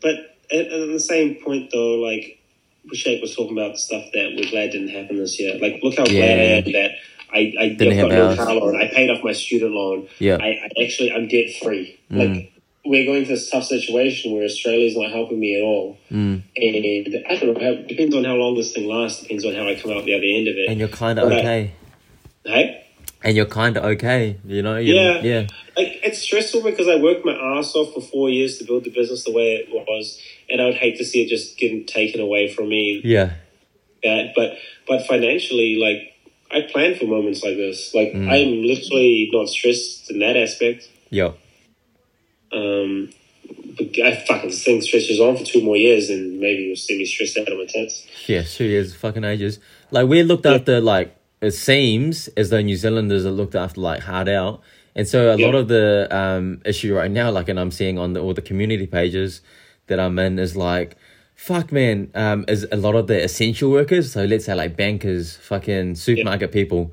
But 0.00 0.16
at, 0.52 0.66
at 0.66 0.92
the 0.92 1.00
same 1.00 1.36
point, 1.42 1.70
though, 1.72 1.94
like 1.94 2.38
Shake 2.92 3.22
was 3.22 3.34
talking 3.34 3.56
about 3.58 3.78
stuff 3.78 4.04
that 4.12 4.34
we're 4.36 4.50
glad 4.50 4.72
didn't 4.72 4.88
happen 4.88 5.16
this 5.16 5.40
year. 5.40 5.58
Like, 5.58 5.82
look 5.82 5.96
how 5.96 6.04
glad 6.04 6.38
I 6.38 6.42
Yeah. 6.42 6.56
am 6.58 6.72
that 6.72 6.90
I, 7.32 7.54
I 7.58 7.68
Didn't 7.70 7.96
got 7.96 8.10
have 8.12 8.36
no 8.36 8.44
car 8.44 8.54
loan. 8.54 8.76
I 8.76 8.88
paid 8.88 9.10
off 9.10 9.24
my 9.24 9.32
student 9.32 9.72
loan. 9.72 10.06
Yeah. 10.18 10.36
I, 10.40 10.48
I 10.48 10.84
actually 10.84 11.10
I'm 11.10 11.26
debt 11.26 11.56
free. 11.62 11.98
Mm. 12.10 12.18
Like 12.18 12.52
we're 12.84 13.06
going 13.06 13.24
through 13.24 13.36
this 13.36 13.50
tough 13.50 13.64
situation 13.64 14.32
where 14.32 14.44
Australia's 14.44 14.94
not 14.96 15.10
helping 15.10 15.40
me 15.40 15.58
at 15.58 15.64
all. 15.64 15.98
Mm. 16.12 16.42
And 16.56 17.24
I 17.26 17.36
don't 17.36 17.54
know. 17.54 17.72
It 17.72 17.88
depends 17.88 18.14
on 18.14 18.24
how 18.24 18.34
long 18.34 18.54
this 18.56 18.72
thing 18.72 18.86
lasts. 18.86 19.22
Depends 19.22 19.44
on 19.44 19.54
how 19.54 19.66
I 19.66 19.74
come 19.74 19.90
out 19.90 20.04
the 20.04 20.14
other 20.14 20.24
end 20.26 20.48
of 20.48 20.56
it. 20.56 20.68
And 20.68 20.78
you're 20.78 20.88
kind 20.88 21.18
of 21.18 21.32
okay. 21.32 21.72
hey, 22.44 22.83
and 23.24 23.36
you're 23.36 23.46
kind 23.46 23.76
of 23.76 23.84
okay. 23.84 24.36
You 24.44 24.62
know. 24.62 24.76
You- 24.76 24.94
Yeah. 24.94 25.22
Yeah. 25.22 25.46
like 25.76 25.98
it's 26.04 26.18
stressful 26.20 26.62
because 26.62 26.86
I 26.88 26.96
worked 26.96 27.24
my 27.24 27.32
ass 27.34 27.74
off 27.74 27.92
for 27.94 28.00
four 28.00 28.28
years 28.30 28.58
to 28.58 28.64
build 28.64 28.84
the 28.84 28.90
business 28.90 29.24
the 29.24 29.32
way 29.32 29.54
it 29.56 29.68
was, 29.72 30.20
and 30.48 30.60
I 30.60 30.66
would 30.66 30.74
hate 30.76 30.98
to 30.98 31.04
see 31.04 31.22
it 31.22 31.28
just 31.28 31.56
getting 31.58 31.84
taken 31.86 32.20
away 32.20 32.52
from 32.52 32.68
me. 32.68 33.00
Yeah. 33.02 33.32
That, 34.04 34.32
but 34.36 34.58
but 34.86 35.06
financially, 35.06 35.76
like 35.76 36.12
I 36.50 36.70
plan 36.70 36.94
for 36.94 37.06
moments 37.06 37.42
like 37.42 37.56
this. 37.56 37.94
Like 37.94 38.12
Mm. 38.12 38.28
I'm 38.30 38.62
literally 38.62 39.30
not 39.32 39.48
stressed 39.48 40.10
in 40.10 40.18
that 40.20 40.36
aspect. 40.36 40.88
Yeah. 41.10 41.32
Um, 42.52 43.10
but 43.76 43.88
I 44.04 44.24
fucking 44.28 44.50
thing 44.52 44.80
stretches 44.82 45.18
on 45.18 45.36
for 45.36 45.44
two 45.44 45.62
more 45.62 45.76
years, 45.76 46.10
and 46.10 46.38
maybe 46.38 46.62
you'll 46.64 46.76
see 46.76 46.96
me 46.98 47.04
stressed 47.06 47.36
out 47.38 47.48
of 47.48 47.58
my 47.58 47.64
tits. 47.64 48.06
Yeah, 48.28 48.42
two 48.42 48.64
years, 48.66 48.94
fucking 48.94 49.24
ages. 49.24 49.58
Like 49.90 50.06
we're 50.06 50.22
looked 50.24 50.46
after, 50.46 50.80
like 50.80 51.16
it 51.44 51.52
seems 51.52 52.28
as 52.36 52.50
though 52.50 52.60
New 52.60 52.76
Zealanders 52.76 53.24
are 53.24 53.30
looked 53.30 53.54
after 53.54 53.80
like 53.80 54.02
hard 54.02 54.28
out, 54.28 54.62
and 54.94 55.06
so 55.06 55.34
a 55.34 55.38
lot 55.38 55.54
of 55.54 55.68
the 55.68 56.08
um 56.10 56.60
issue 56.64 56.94
right 56.94 57.10
now, 57.10 57.30
like, 57.30 57.48
and 57.48 57.58
I'm 57.60 57.70
seeing 57.70 57.98
on 57.98 58.12
the, 58.14 58.20
all 58.20 58.34
the 58.34 58.42
community 58.42 58.86
pages 58.86 59.40
that 59.86 59.98
I'm 60.00 60.18
in, 60.18 60.38
is 60.38 60.56
like, 60.56 60.96
fuck, 61.34 61.72
man, 61.72 62.10
um, 62.14 62.44
is 62.48 62.66
a 62.72 62.76
lot 62.76 62.94
of 62.94 63.06
the 63.06 63.22
essential 63.22 63.70
workers. 63.70 64.12
So 64.12 64.24
let's 64.24 64.46
say 64.46 64.54
like 64.54 64.76
bankers, 64.76 65.36
fucking 65.36 65.96
supermarket 65.96 66.52
people. 66.52 66.92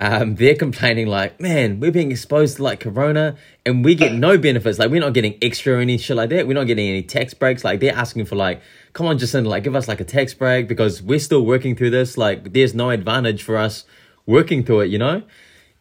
Um, 0.00 0.36
they're 0.36 0.54
complaining 0.54 1.08
like, 1.08 1.40
man, 1.40 1.80
we're 1.80 1.90
being 1.90 2.12
exposed 2.12 2.58
to 2.58 2.62
like 2.62 2.78
corona 2.78 3.34
and 3.66 3.84
we 3.84 3.96
get 3.96 4.12
no 4.12 4.38
benefits. 4.38 4.78
Like 4.78 4.90
we're 4.90 5.00
not 5.00 5.12
getting 5.12 5.36
extra 5.42 5.76
or 5.76 5.80
any 5.80 5.98
shit 5.98 6.16
like 6.16 6.30
that. 6.30 6.46
We're 6.46 6.54
not 6.54 6.68
getting 6.68 6.88
any 6.88 7.02
tax 7.02 7.34
breaks. 7.34 7.64
Like 7.64 7.80
they're 7.80 7.96
asking 7.96 8.26
for 8.26 8.36
like, 8.36 8.60
come 8.98 9.06
on, 9.06 9.16
Jacinda, 9.16 9.46
like 9.46 9.62
give 9.62 9.76
us 9.76 9.86
like 9.86 10.00
a 10.00 10.04
tax 10.04 10.34
break 10.34 10.66
because 10.66 11.00
we're 11.00 11.20
still 11.20 11.46
working 11.46 11.76
through 11.76 11.90
this. 11.90 12.18
Like 12.18 12.52
there's 12.52 12.74
no 12.74 12.90
advantage 12.90 13.44
for 13.44 13.56
us 13.56 13.84
working 14.26 14.64
through 14.64 14.80
it, 14.80 14.86
you 14.90 14.98
know? 14.98 15.22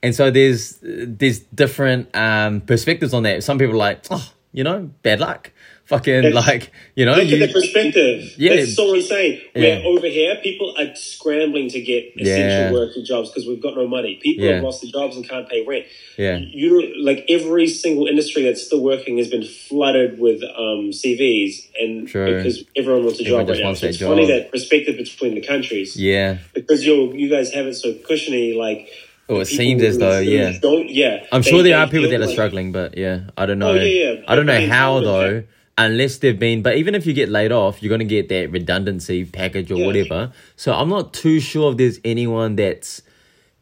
And 0.03 0.13
so 0.13 0.29
there's 0.29 0.77
there's 0.83 1.39
different 1.39 2.15
um 2.15 2.61
perspectives 2.61 3.15
on 3.15 3.23
that. 3.23 3.43
Some 3.43 3.57
people 3.57 3.73
are 3.73 3.77
like, 3.89 4.05
oh, 4.11 4.31
you 4.53 4.63
know, 4.63 4.91
bad 5.01 5.19
luck. 5.19 5.51
Fucking 5.87 6.13
It's- 6.25 6.33
like, 6.33 6.69
you 6.95 7.05
know, 7.05 7.15
Look 7.15 7.27
you, 7.29 7.41
at 7.41 7.47
the 7.47 7.53
perspective. 7.53 8.33
Yeah. 8.37 8.57
That's 8.57 8.75
so 8.75 8.93
insane. 8.93 9.39
Yeah. 9.55 9.61
Where 9.79 9.85
over 9.85 10.07
here, 10.07 10.35
people 10.43 10.73
are 10.77 10.93
scrambling 10.95 11.69
to 11.69 11.79
get 11.79 12.11
essential 12.17 12.27
Yeah. 12.27 12.71
worker 12.73 13.01
jobs 13.03 13.29
because 13.29 13.47
we've 13.47 13.61
got 13.61 13.75
no 13.77 13.87
money. 13.87 14.19
People 14.21 14.43
Yeah. 14.45 14.55
have 14.55 14.63
lost 14.63 14.81
their 14.81 14.91
jobs 14.91 15.15
and 15.15 15.27
can't 15.27 15.47
pay 15.47 15.63
rent. 15.65 15.85
yeah, 16.17 16.39
You 16.39 16.93
like 17.01 17.23
every 17.29 17.67
single 17.67 18.07
industry 18.07 18.43
that's 18.43 18.63
still 18.63 18.81
working 18.81 19.17
has 19.19 19.29
been 19.29 19.43
flooded 19.43 20.19
with 20.19 20.41
um, 20.43 20.91
CVs, 20.91 21.67
and 21.79 22.07
True. 22.07 22.35
because 22.37 22.65
everyone 22.75 23.03
wants 23.05 23.19
a 23.19 23.23
Everyone 23.23 23.45
job 23.45 23.49
right 23.55 23.63
now. 23.63 23.73
So 23.73 23.87
it's 23.87 23.99
funny 23.99 24.25
that 24.27 24.51
perspective 24.51 24.97
between 24.97 25.35
the 25.35 25.41
countries 25.41 25.95
yeah. 25.95 26.37
because 26.53 26.85
you 26.85 27.13
you 27.13 27.29
guys 27.29 27.51
have 27.53 27.65
it 27.67 27.75
so 27.75 27.93
cushiony. 27.93 28.53
Like, 28.55 28.89
Oh, 29.29 29.39
it 29.41 29.45
seems 29.45 29.83
as 29.83 29.97
though, 29.97 30.19
yeah. 30.19 30.57
don't, 30.61 30.89
yeah. 30.89 31.23
I'm 31.31 31.41
they- 31.43 31.49
sure 31.51 31.61
there 31.63 31.77
are 31.77 31.87
people 31.87 32.09
that 32.09 32.15
are 32.15 32.25
like- 32.25 32.29
struggling, 32.29 32.71
but 32.71 32.97
yeah, 32.97 33.21
I 33.37 33.45
don't 33.45 33.59
know. 33.59 33.71
Oh, 33.71 33.75
yeah, 33.75 33.83
yeah. 34.13 34.13
I 34.27 34.35
don't 34.35 34.45
know 34.45 34.65
how 34.67 34.99
though, 35.01 35.43
unless 35.77 36.17
they've 36.17 36.39
been. 36.39 36.61
But 36.61 36.77
even 36.77 36.95
if 36.95 37.05
you 37.05 37.13
get 37.13 37.29
laid 37.29 37.51
off, 37.51 37.81
you're 37.81 37.89
gonna 37.89 38.03
get 38.05 38.29
that 38.29 38.51
redundancy 38.51 39.25
package 39.25 39.71
or 39.71 39.77
Yeah. 39.77 39.85
whatever. 39.85 40.31
So 40.55 40.73
I'm 40.73 40.89
not 40.89 41.13
too 41.13 41.39
sure 41.39 41.71
if 41.71 41.77
there's 41.77 41.99
anyone 42.03 42.55
that's 42.55 43.01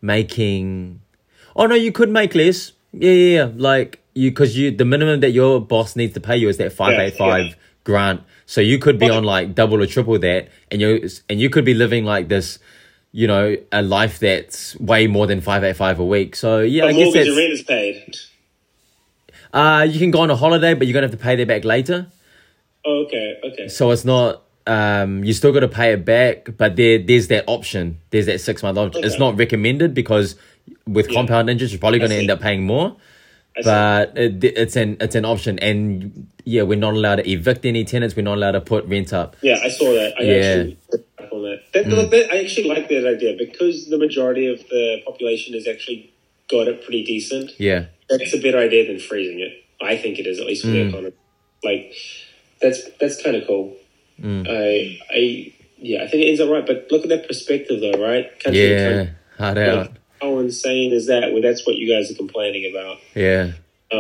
making. 0.02 1.02
Oh 1.56 1.66
no, 1.68 1.76
you 1.76 1.92
could 1.92 2.10
make 2.10 2.36
less. 2.36 2.72
Yeah, 2.94 3.12
yeah, 3.12 3.36
yeah. 3.38 3.50
Like 3.56 4.02
you, 4.14 4.32
because 4.32 4.58
you, 4.58 4.72
the 4.72 4.86
minimum 4.86 5.20
that 5.22 5.32
your 5.32 5.60
boss 5.60 5.96
needs 5.96 6.14
to 6.14 6.20
pay 6.22 6.38
you 6.38 6.50
is 6.50 6.58
that 6.58 6.72
five 6.72 6.98
eight 7.00 7.16
five 7.16 7.48
yeah. 7.48 7.54
grant. 7.84 8.22
So 8.46 8.62
you 8.62 8.78
could 8.78 9.00
be 9.00 9.10
on 9.10 9.24
like 9.24 9.56
double 9.56 9.82
or 9.82 9.88
triple 9.88 10.20
that, 10.20 10.50
and 10.72 10.82
you 10.82 11.10
and 11.30 11.40
you 11.40 11.50
could 11.50 11.66
be 11.66 11.74
living 11.74 12.06
like 12.06 12.30
this. 12.30 12.60
You 13.12 13.28
know, 13.28 13.56
a 13.72 13.82
life 13.82 14.20
that's 14.20 14.76
way 14.78 15.08
more 15.08 15.26
than 15.26 15.40
five 15.40 15.64
eight 15.64 15.78
five 15.78 16.00
a 16.00 16.06
week. 16.06 16.36
So 16.36 16.60
yeah, 16.60 16.84
A 16.84 16.88
I 16.88 16.92
guess 16.92 16.96
mortgage 17.06 17.14
that's 17.14 17.28
and 17.30 17.38
rent 17.38 17.54
is 17.54 17.64
paid. 17.64 18.16
Uh, 19.56 19.84
you 19.90 19.98
can 20.00 20.12
go 20.12 20.20
on 20.22 20.30
a 20.30 20.36
holiday, 20.36 20.74
but 20.76 20.86
you're 20.86 20.94
gonna 20.94 21.08
have 21.08 21.18
to 21.18 21.24
pay 21.24 21.36
that 21.36 21.48
back 21.48 21.64
later. 21.66 22.08
Oh, 22.86 23.06
okay, 23.06 23.40
okay. 23.44 23.68
So 23.68 23.90
it's 23.92 24.06
not. 24.06 24.44
Um, 24.68 25.24
you 25.24 25.34
still 25.34 25.52
got 25.54 25.60
to 25.60 25.68
pay 25.68 25.94
it 25.94 26.06
back, 26.06 26.50
but 26.58 26.76
there, 26.76 26.98
there's 26.98 27.28
that 27.28 27.44
option. 27.46 28.00
There's 28.10 28.26
that 28.26 28.42
six 28.42 28.64
month 28.64 28.80
option. 28.80 29.04
It's 29.04 29.20
not 29.20 29.38
recommended 29.38 29.94
because 29.94 30.36
with 30.88 31.08
Yeah. 31.08 31.14
compound 31.14 31.52
interest, 31.52 31.72
you're 31.72 31.80
probably 31.80 32.00
going 32.00 32.10
to 32.10 32.18
end 32.18 32.32
up 32.32 32.42
paying 32.42 32.64
more. 32.66 32.96
I. 33.58 33.62
But 33.64 34.18
it, 34.18 34.44
it's 34.44 34.76
an 34.76 34.98
it's 35.00 35.14
an 35.16 35.24
option, 35.24 35.60
and 35.60 36.28
yeah, 36.46 36.64
we're 36.64 36.80
not 36.80 36.96
allowed 36.96 37.18
to 37.18 37.30
evict 37.30 37.64
any 37.66 37.84
tenants. 37.86 38.16
We're 38.16 38.24
not 38.24 38.38
allowed 38.40 38.54
to 38.54 38.62
put 38.62 38.86
rent 38.86 39.14
up. 39.14 39.36
Yeah, 39.42 39.60
I 39.64 39.70
saw 39.70 39.86
that. 39.94 40.16
I 40.20 40.24
Yeah. 40.24 40.34
actually 40.34 40.78
picked 40.92 41.22
up 41.22 41.32
on 41.34 41.42
that. 41.44 41.60
That, 41.74 41.88
look, 41.88 42.10
that. 42.12 42.32
I 42.34 42.40
actually 42.44 42.68
like 42.68 42.90
that 42.90 43.08
idea 43.08 43.36
because 43.38 43.88
the 43.88 44.00
majority 44.00 44.48
of 44.48 44.60
the 44.70 45.02
population 45.06 45.54
is 45.54 45.68
actually 45.68 46.12
got 46.50 46.68
it 46.68 46.84
pretty 46.84 47.04
decent. 47.04 47.52
Yeah, 47.60 47.86
That's 48.10 48.34
a 48.34 48.38
better 48.42 48.60
idea 48.60 48.88
than 48.88 49.00
freezing 49.00 49.40
it. 49.40 49.54
I 49.82 49.98
think 49.98 50.20
it 50.20 50.28
is, 50.28 50.40
at 50.40 50.46
least 50.46 50.64
for 50.64 50.70
Mm. 50.70 50.74
the 50.74 50.88
economy. 50.90 51.14
Like 51.64 51.94
that's 52.62 52.84
that's 53.00 53.22
kind 53.22 53.36
of 53.36 53.46
cool. 53.48 53.76
Mm. 54.22 54.48
I 54.48 55.00
I 55.14 55.54
yeah, 55.78 56.04
I 56.04 56.08
think 56.08 56.24
it 56.24 56.30
ends 56.30 56.40
up 56.40 56.50
right. 56.50 56.66
But 56.66 56.88
look 56.92 57.04
at 57.04 57.10
that 57.10 57.28
perspective, 57.28 57.82
though, 57.82 58.02
right? 58.02 58.28
Country 58.40 58.70
yeah, 58.72 58.94
country. 58.96 59.14
hard 59.38 59.58
Like, 59.58 59.68
out. 59.68 59.92
how 60.22 60.40
insane 60.40 60.94
is 60.94 61.08
that? 61.08 61.34
Well, 61.34 61.42
that's 61.42 61.66
what 61.68 61.76
you 61.76 61.92
guys 61.94 62.10
are 62.12 62.16
complaining 62.16 62.72
about. 62.72 62.98
Yeah, 63.16 63.52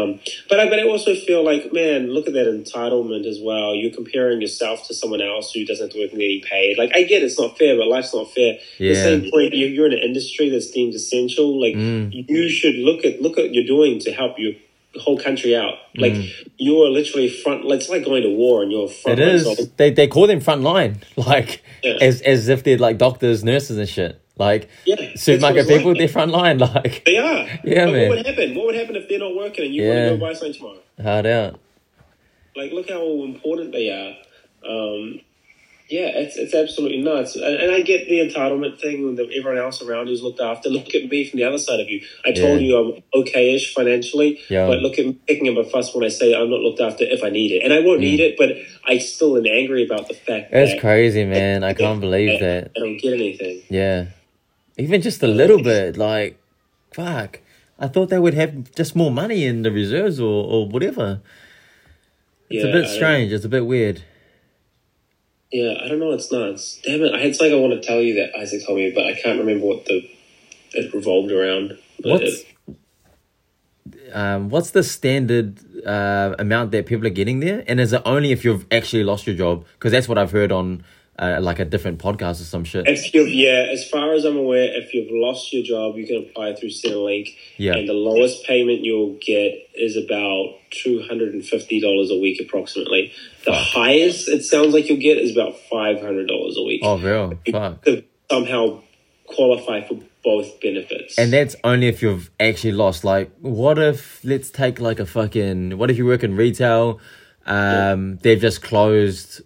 Um, 0.03 0.19
but 0.49 0.59
I, 0.59 0.69
but 0.69 0.79
I 0.79 0.83
also 0.83 1.15
feel 1.15 1.43
like, 1.43 1.71
man, 1.73 2.11
look 2.13 2.27
at 2.27 2.33
that 2.33 2.47
entitlement 2.47 3.25
as 3.25 3.39
well. 3.41 3.73
You're 3.75 3.93
comparing 3.93 4.41
yourself 4.41 4.87
to 4.87 4.93
someone 4.93 5.21
else 5.21 5.51
who 5.53 5.65
doesn't 5.65 5.85
have 5.87 5.93
to 5.93 5.99
work 6.01 6.11
and 6.11 6.19
getting 6.19 6.41
paid. 6.41 6.77
Like, 6.77 6.91
I 6.95 7.03
get 7.03 7.23
it's 7.23 7.39
not 7.39 7.57
fair, 7.57 7.77
but 7.77 7.87
life's 7.87 8.13
not 8.13 8.31
fair. 8.31 8.53
At 8.55 8.59
the 8.79 8.95
same 8.95 9.31
point, 9.31 9.53
you- 9.53 9.67
you're 9.67 9.87
in 9.87 9.93
an 9.93 9.99
industry 9.99 10.49
that's 10.49 10.71
deemed 10.71 10.93
essential. 10.95 11.59
Like, 11.59 11.75
Mm. 11.75 12.25
you 12.27 12.49
should 12.49 12.75
look 12.75 13.05
at 13.05 13.21
look 13.21 13.37
at 13.37 13.45
what 13.45 13.53
you're 13.53 13.63
doing 13.65 13.99
to 13.99 14.11
help 14.11 14.37
your 14.39 14.53
whole 14.97 15.17
country 15.17 15.55
out. 15.55 15.73
Like, 15.97 16.13
Mm. 16.13 16.29
you 16.57 16.81
are 16.83 16.89
literally 16.89 17.27
front. 17.27 17.69
It's 17.71 17.89
like 17.89 18.05
going 18.05 18.23
to 18.23 18.29
war 18.29 18.63
and 18.63 18.71
you're 18.71 18.87
front. 18.87 19.19
it 19.19 19.25
line 19.25 19.35
is. 19.35 19.43
soldier. 19.43 19.63
They 19.77 19.89
they 19.91 20.07
call 20.07 20.27
them 20.27 20.39
front 20.39 20.61
line, 20.63 21.01
like 21.17 21.61
Yeah. 21.83 21.97
as 22.01 22.21
as 22.21 22.47
if 22.47 22.63
they're 22.63 22.77
like 22.77 22.97
doctors, 22.97 23.43
nurses, 23.43 23.77
and 23.77 23.89
shit. 23.89 24.19
Like 24.37 24.69
Yeah, 24.85 25.15
supermarket 25.15 25.61
it's 25.61 25.69
like. 25.69 25.77
people, 25.79 25.93
they're 25.95 26.07
front 26.09 26.31
line. 26.31 26.57
Like 26.59 27.03
They 27.05 27.17
are. 27.17 27.47
Yeah, 27.63 27.85
but 27.85 27.91
man. 27.93 28.09
What 28.09 28.17
would 28.17 28.25
happen? 28.25 28.55
What 28.55 28.65
would 28.67 28.75
happen 28.75 28.95
if 28.95 29.07
they're 29.07 29.19
not 29.19 29.35
working 29.35 29.65
and 29.65 29.73
you 29.75 29.83
Yeah. 29.83 29.89
want 29.89 30.11
to 30.11 30.17
go 30.17 30.25
buy 30.27 30.33
something 30.33 30.53
tomorrow? 30.53 30.79
hard 31.01 31.25
out. 31.25 31.59
Like, 32.55 32.71
look 32.71 32.89
how 32.89 33.03
important 33.23 33.71
they 33.73 33.89
are. 33.89 34.15
Um, 34.69 35.19
yeah, 35.89 36.07
it's 36.15 36.35
it's 36.35 36.55
absolutely 36.55 37.01
nuts. 37.01 37.35
And, 37.35 37.43
and 37.55 37.71
I 37.71 37.81
get 37.81 38.07
the 38.09 38.19
entitlement 38.19 38.79
thing 38.81 39.15
that 39.17 39.29
everyone 39.37 39.57
else 39.59 39.81
around 39.83 40.07
you's 40.07 40.23
looked 40.23 40.39
after. 40.39 40.67
Look 40.69 40.95
at 40.95 41.07
me 41.09 41.29
from 41.29 41.37
the 41.37 41.43
other 41.45 41.59
side 41.59 41.79
of 41.79 41.89
you. 41.89 42.01
I 42.25 42.31
told 42.31 42.59
Yeah. 42.61 42.67
you 42.67 42.77
I'm 42.77 43.03
okay-ish 43.21 43.73
financially, 43.73 44.39
Yeah. 44.49 44.65
but 44.67 44.79
look 44.79 44.97
at 44.97 45.05
me 45.05 45.17
picking 45.27 45.47
up 45.49 45.63
a 45.63 45.69
fuss 45.69 45.93
when 45.93 46.03
I 46.03 46.07
say 46.09 46.33
I'm 46.33 46.49
not 46.49 46.61
looked 46.61 46.79
after 46.81 47.03
if 47.03 47.23
I 47.23 47.29
need 47.29 47.51
it, 47.51 47.61
and 47.63 47.71
I 47.71 47.81
won't 47.81 47.99
need 47.99 48.19
it. 48.19 48.35
But 48.37 48.57
I 48.85 48.97
still 48.97 49.37
am 49.37 49.45
angry 49.45 49.85
about 49.85 50.07
the 50.07 50.15
fact 50.15 50.49
Mm. 50.49 50.51
That's 50.53 50.71
that 50.71 50.81
crazy, 50.81 51.23
man. 51.25 51.63
I 51.63 51.73
can't 51.73 51.99
believe 52.01 52.41
I, 52.41 52.45
that. 52.45 52.71
I 52.75 52.79
don't 52.79 52.97
get 52.97 53.13
anything. 53.13 53.61
Yeah. 53.69 54.05
Even 54.77 55.01
just 55.01 55.23
a 55.23 55.27
little 55.27 55.61
bit, 55.61 55.97
like, 55.97 56.39
fuck. 56.93 57.39
I 57.79 57.87
thought 57.87 58.09
they 58.09 58.19
would 58.19 58.33
have 58.33 58.73
just 58.75 58.95
more 58.95 59.11
money 59.11 59.45
in 59.45 59.61
the 59.63 59.71
reserves 59.71 60.19
or, 60.19 60.45
or 60.45 60.67
whatever. 60.67 61.21
It's 62.49 62.63
Yeah, 62.63 62.69
a 62.69 62.73
bit 62.73 62.87
strange. 62.89 63.31
It's 63.31 63.45
a 63.45 63.49
bit 63.49 63.65
weird. 63.65 64.03
Yeah, 65.51 65.75
I 65.83 65.87
don't 65.87 65.99
know. 65.99 66.11
It's 66.11 66.31
nuts. 66.31 66.79
Damn 66.83 67.01
it! 67.03 67.13
I 67.13 67.19
it's 67.19 67.39
like 67.39 67.51
I 67.51 67.55
want 67.55 67.73
to 67.73 67.81
tell 67.81 68.01
you 68.01 68.15
that 68.15 68.35
Isaac 68.37 68.65
told 68.65 68.77
me, 68.77 68.91
but 68.93 69.05
I 69.05 69.13
can't 69.13 69.39
remember 69.39 69.65
what 69.65 69.85
the 69.85 70.01
it 70.73 70.93
revolved 70.93 71.31
around. 71.31 71.77
What's 72.03 72.23
it- 72.41 72.47
um, 74.13 74.49
what's 74.49 74.71
the 74.71 74.83
standard 74.83 75.59
uh, 75.85 76.35
amount 76.39 76.71
that 76.71 76.85
people 76.85 77.05
are 77.05 77.11
getting 77.11 77.39
there? 77.39 77.63
And 77.67 77.79
is 77.79 77.93
it 77.93 78.01
only 78.05 78.31
if 78.31 78.43
you've 78.43 78.65
actually 78.71 79.03
lost 79.03 79.27
your 79.27 79.35
job? 79.35 79.65
Because 79.73 79.91
that's 79.91 80.07
what 80.07 80.17
I've 80.17 80.31
heard 80.31 80.51
on 80.51 80.83
uh, 81.17 81.39
like 81.41 81.59
a 81.59 81.65
different 81.65 81.99
podcast 81.99 82.41
or 82.41 82.45
some 82.45 82.63
shit. 82.63 82.87
If 82.87 83.13
you've, 83.13 83.29
yeah, 83.29 83.67
as 83.71 83.87
far 83.87 84.13
as 84.13 84.25
I'm 84.25 84.37
aware, 84.37 84.69
if 84.75 84.93
you've 84.93 85.11
lost 85.11 85.53
your 85.53 85.63
job, 85.63 85.97
you 85.97 86.05
can 86.05 86.17
apply 86.17 86.55
through 86.55 86.69
Centrelink. 86.69 87.35
Yeah. 87.57 87.75
And 87.75 87.87
the 87.87 87.93
lowest 87.93 88.43
payment 88.43 88.81
you'll 88.81 89.17
get 89.21 89.53
is 89.75 89.95
about 89.95 90.55
$250 90.71 92.09
a 92.09 92.19
week, 92.19 92.41
approximately. 92.41 93.13
The 93.45 93.53
highest 93.53 94.27
it 94.27 94.43
sounds 94.43 94.73
like 94.73 94.89
you'll 94.89 94.99
get 94.99 95.17
is 95.17 95.31
about 95.31 95.55
$500 95.71 96.27
a 96.27 96.63
week. 96.63 96.81
Oh, 96.83 96.97
real? 96.97 97.39
Fuck. 97.49 97.85
Somehow 98.29 98.81
qualify 99.27 99.87
for 99.87 99.99
both 100.23 100.59
benefits. 100.59 101.17
And 101.17 101.31
that's 101.31 101.55
only 101.63 101.87
if 101.87 102.01
you've 102.01 102.29
actually 102.39 102.73
lost. 102.73 103.03
Like, 103.03 103.31
what 103.39 103.77
if, 103.79 104.19
let's 104.25 104.49
take 104.49 104.79
like 104.79 104.99
a 104.99 105.05
fucking, 105.05 105.77
what 105.77 105.89
if 105.89 105.97
you 105.97 106.05
work 106.05 106.23
in 106.23 106.35
retail? 106.35 106.99
Um, 107.45 108.17
they've 108.17 108.41
just 108.41 108.61
closed. 108.61 109.41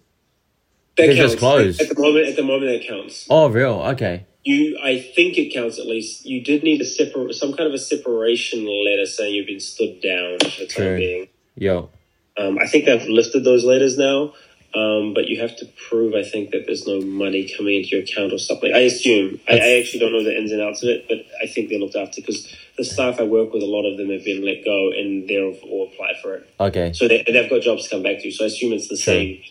That 1.00 1.06
they're 1.14 1.14
just 1.16 1.38
counts. 1.38 1.40
closed. 1.40 1.80
At 1.82 1.88
the 1.96 2.00
moment, 2.02 2.26
at 2.26 2.36
the 2.36 2.42
moment, 2.42 2.72
that 2.72 2.88
counts. 2.88 3.26
Oh, 3.30 3.48
real? 3.48 3.74
Okay. 3.94 4.26
You, 4.44 4.78
I 4.82 4.98
think 5.00 5.36
it 5.36 5.52
counts 5.52 5.78
at 5.78 5.86
least. 5.86 6.24
You 6.24 6.42
did 6.42 6.62
need 6.62 6.80
a 6.80 6.84
separ- 6.84 7.32
some 7.32 7.52
kind 7.52 7.66
of 7.68 7.74
a 7.74 7.78
separation 7.78 8.64
letter 8.66 9.04
saying 9.06 9.34
you've 9.34 9.46
been 9.46 9.60
stood 9.60 10.00
down 10.00 10.38
for 10.38 10.60
the 10.60 10.66
True. 10.66 10.84
time 10.86 10.96
being. 10.96 11.28
Yo. 11.56 11.90
Um, 12.38 12.58
I 12.58 12.66
think 12.66 12.86
they've 12.86 13.06
lifted 13.06 13.44
those 13.44 13.64
letters 13.64 13.98
now. 13.98 14.32
Um, 14.72 15.14
but 15.14 15.26
you 15.26 15.40
have 15.40 15.56
to 15.56 15.66
prove, 15.88 16.14
I 16.14 16.22
think, 16.22 16.52
that 16.52 16.62
there's 16.64 16.86
no 16.86 17.00
money 17.00 17.52
coming 17.56 17.74
into 17.78 17.88
your 17.88 18.02
account 18.02 18.32
or 18.32 18.38
something. 18.38 18.72
I 18.72 18.78
assume. 18.82 19.40
I, 19.48 19.54
I 19.58 19.68
actually 19.80 19.98
don't 19.98 20.12
know 20.12 20.22
the 20.22 20.36
ins 20.38 20.52
and 20.52 20.60
outs 20.62 20.84
of 20.84 20.90
it, 20.90 21.06
but 21.08 21.18
I 21.42 21.48
think 21.48 21.70
they're 21.70 21.80
looked 21.80 21.96
after 21.96 22.20
because 22.22 22.46
the 22.78 22.84
staff 22.84 23.18
I 23.18 23.24
work 23.24 23.52
with, 23.52 23.64
a 23.64 23.66
lot 23.66 23.84
of 23.84 23.98
them 23.98 24.10
have 24.10 24.24
been 24.24 24.44
let 24.44 24.64
go 24.64 24.92
and 24.92 25.28
they've 25.28 25.60
all 25.64 25.90
applied 25.92 26.14
for 26.22 26.34
it. 26.36 26.48
Okay. 26.60 26.92
So 26.92 27.08
they, 27.08 27.24
they've 27.26 27.50
got 27.50 27.62
jobs 27.62 27.84
to 27.88 27.90
come 27.90 28.04
back 28.04 28.20
to. 28.22 28.30
So 28.30 28.44
I 28.44 28.46
assume 28.46 28.72
it's 28.72 28.86
the 28.88 28.96
Sure. 28.96 29.14
same. 29.14 29.42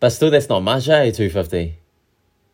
But 0.00 0.10
still, 0.10 0.30
that's 0.30 0.48
not 0.48 0.60
much, 0.60 0.88
eh? 0.88 1.10
250. 1.10 1.78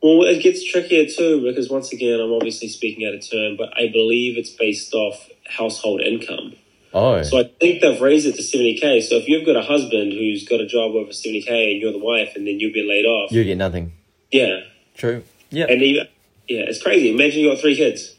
Well, 0.02 0.22
it 0.22 0.42
gets 0.42 0.64
trickier 0.64 1.06
too 1.06 1.42
because 1.42 1.70
once 1.70 1.92
again, 1.92 2.20
I'm 2.20 2.32
obviously 2.32 2.68
speaking 2.68 3.06
out 3.06 3.14
of 3.14 3.28
turn, 3.28 3.56
but 3.56 3.72
I 3.76 3.88
believe 3.92 4.36
it's 4.36 4.50
based 4.50 4.94
off 4.94 5.28
household 5.48 6.00
income. 6.00 6.54
Oh. 6.92 7.22
So 7.22 7.38
I 7.38 7.44
think 7.60 7.80
they've 7.80 8.00
raised 8.00 8.26
it 8.26 8.34
to 8.34 8.42
70k. 8.42 9.02
So 9.02 9.16
if 9.16 9.28
you've 9.28 9.46
got 9.46 9.56
a 9.56 9.62
husband 9.62 10.12
who's 10.12 10.46
got 10.46 10.60
a 10.60 10.66
job 10.66 10.94
over 10.94 11.10
70k 11.10 11.72
and 11.72 11.80
you're 11.80 11.92
the 11.92 11.98
wife, 11.98 12.32
and 12.34 12.46
then 12.46 12.60
you've 12.60 12.74
been 12.74 12.88
laid 12.88 13.06
off, 13.06 13.30
you 13.32 13.44
get 13.44 13.56
nothing. 13.56 13.92
yeah, 14.30 14.60
True. 14.96 15.22
Yeah. 15.50 15.66
and 15.68 15.80
you, 15.80 16.02
yeah, 16.48 16.62
it's 16.66 16.82
crazy. 16.82 17.10
Imagine 17.12 17.40
you 17.40 17.50
got 17.50 17.60
three 17.60 17.76
kids 17.76 18.14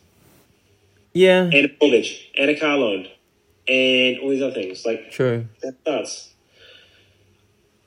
yeah. 1.13 1.43
and 1.43 1.53
a 1.53 1.69
mortgage 1.81 2.31
and 2.37 2.49
a 2.49 2.59
car 2.59 2.77
loan 2.77 3.07
and 3.67 4.19
all 4.19 4.29
these 4.29 4.41
other 4.41 4.53
things. 4.53 4.85
Like 4.85 5.11
True. 5.11 5.47
that 5.61 5.75
nuts. 5.85 6.29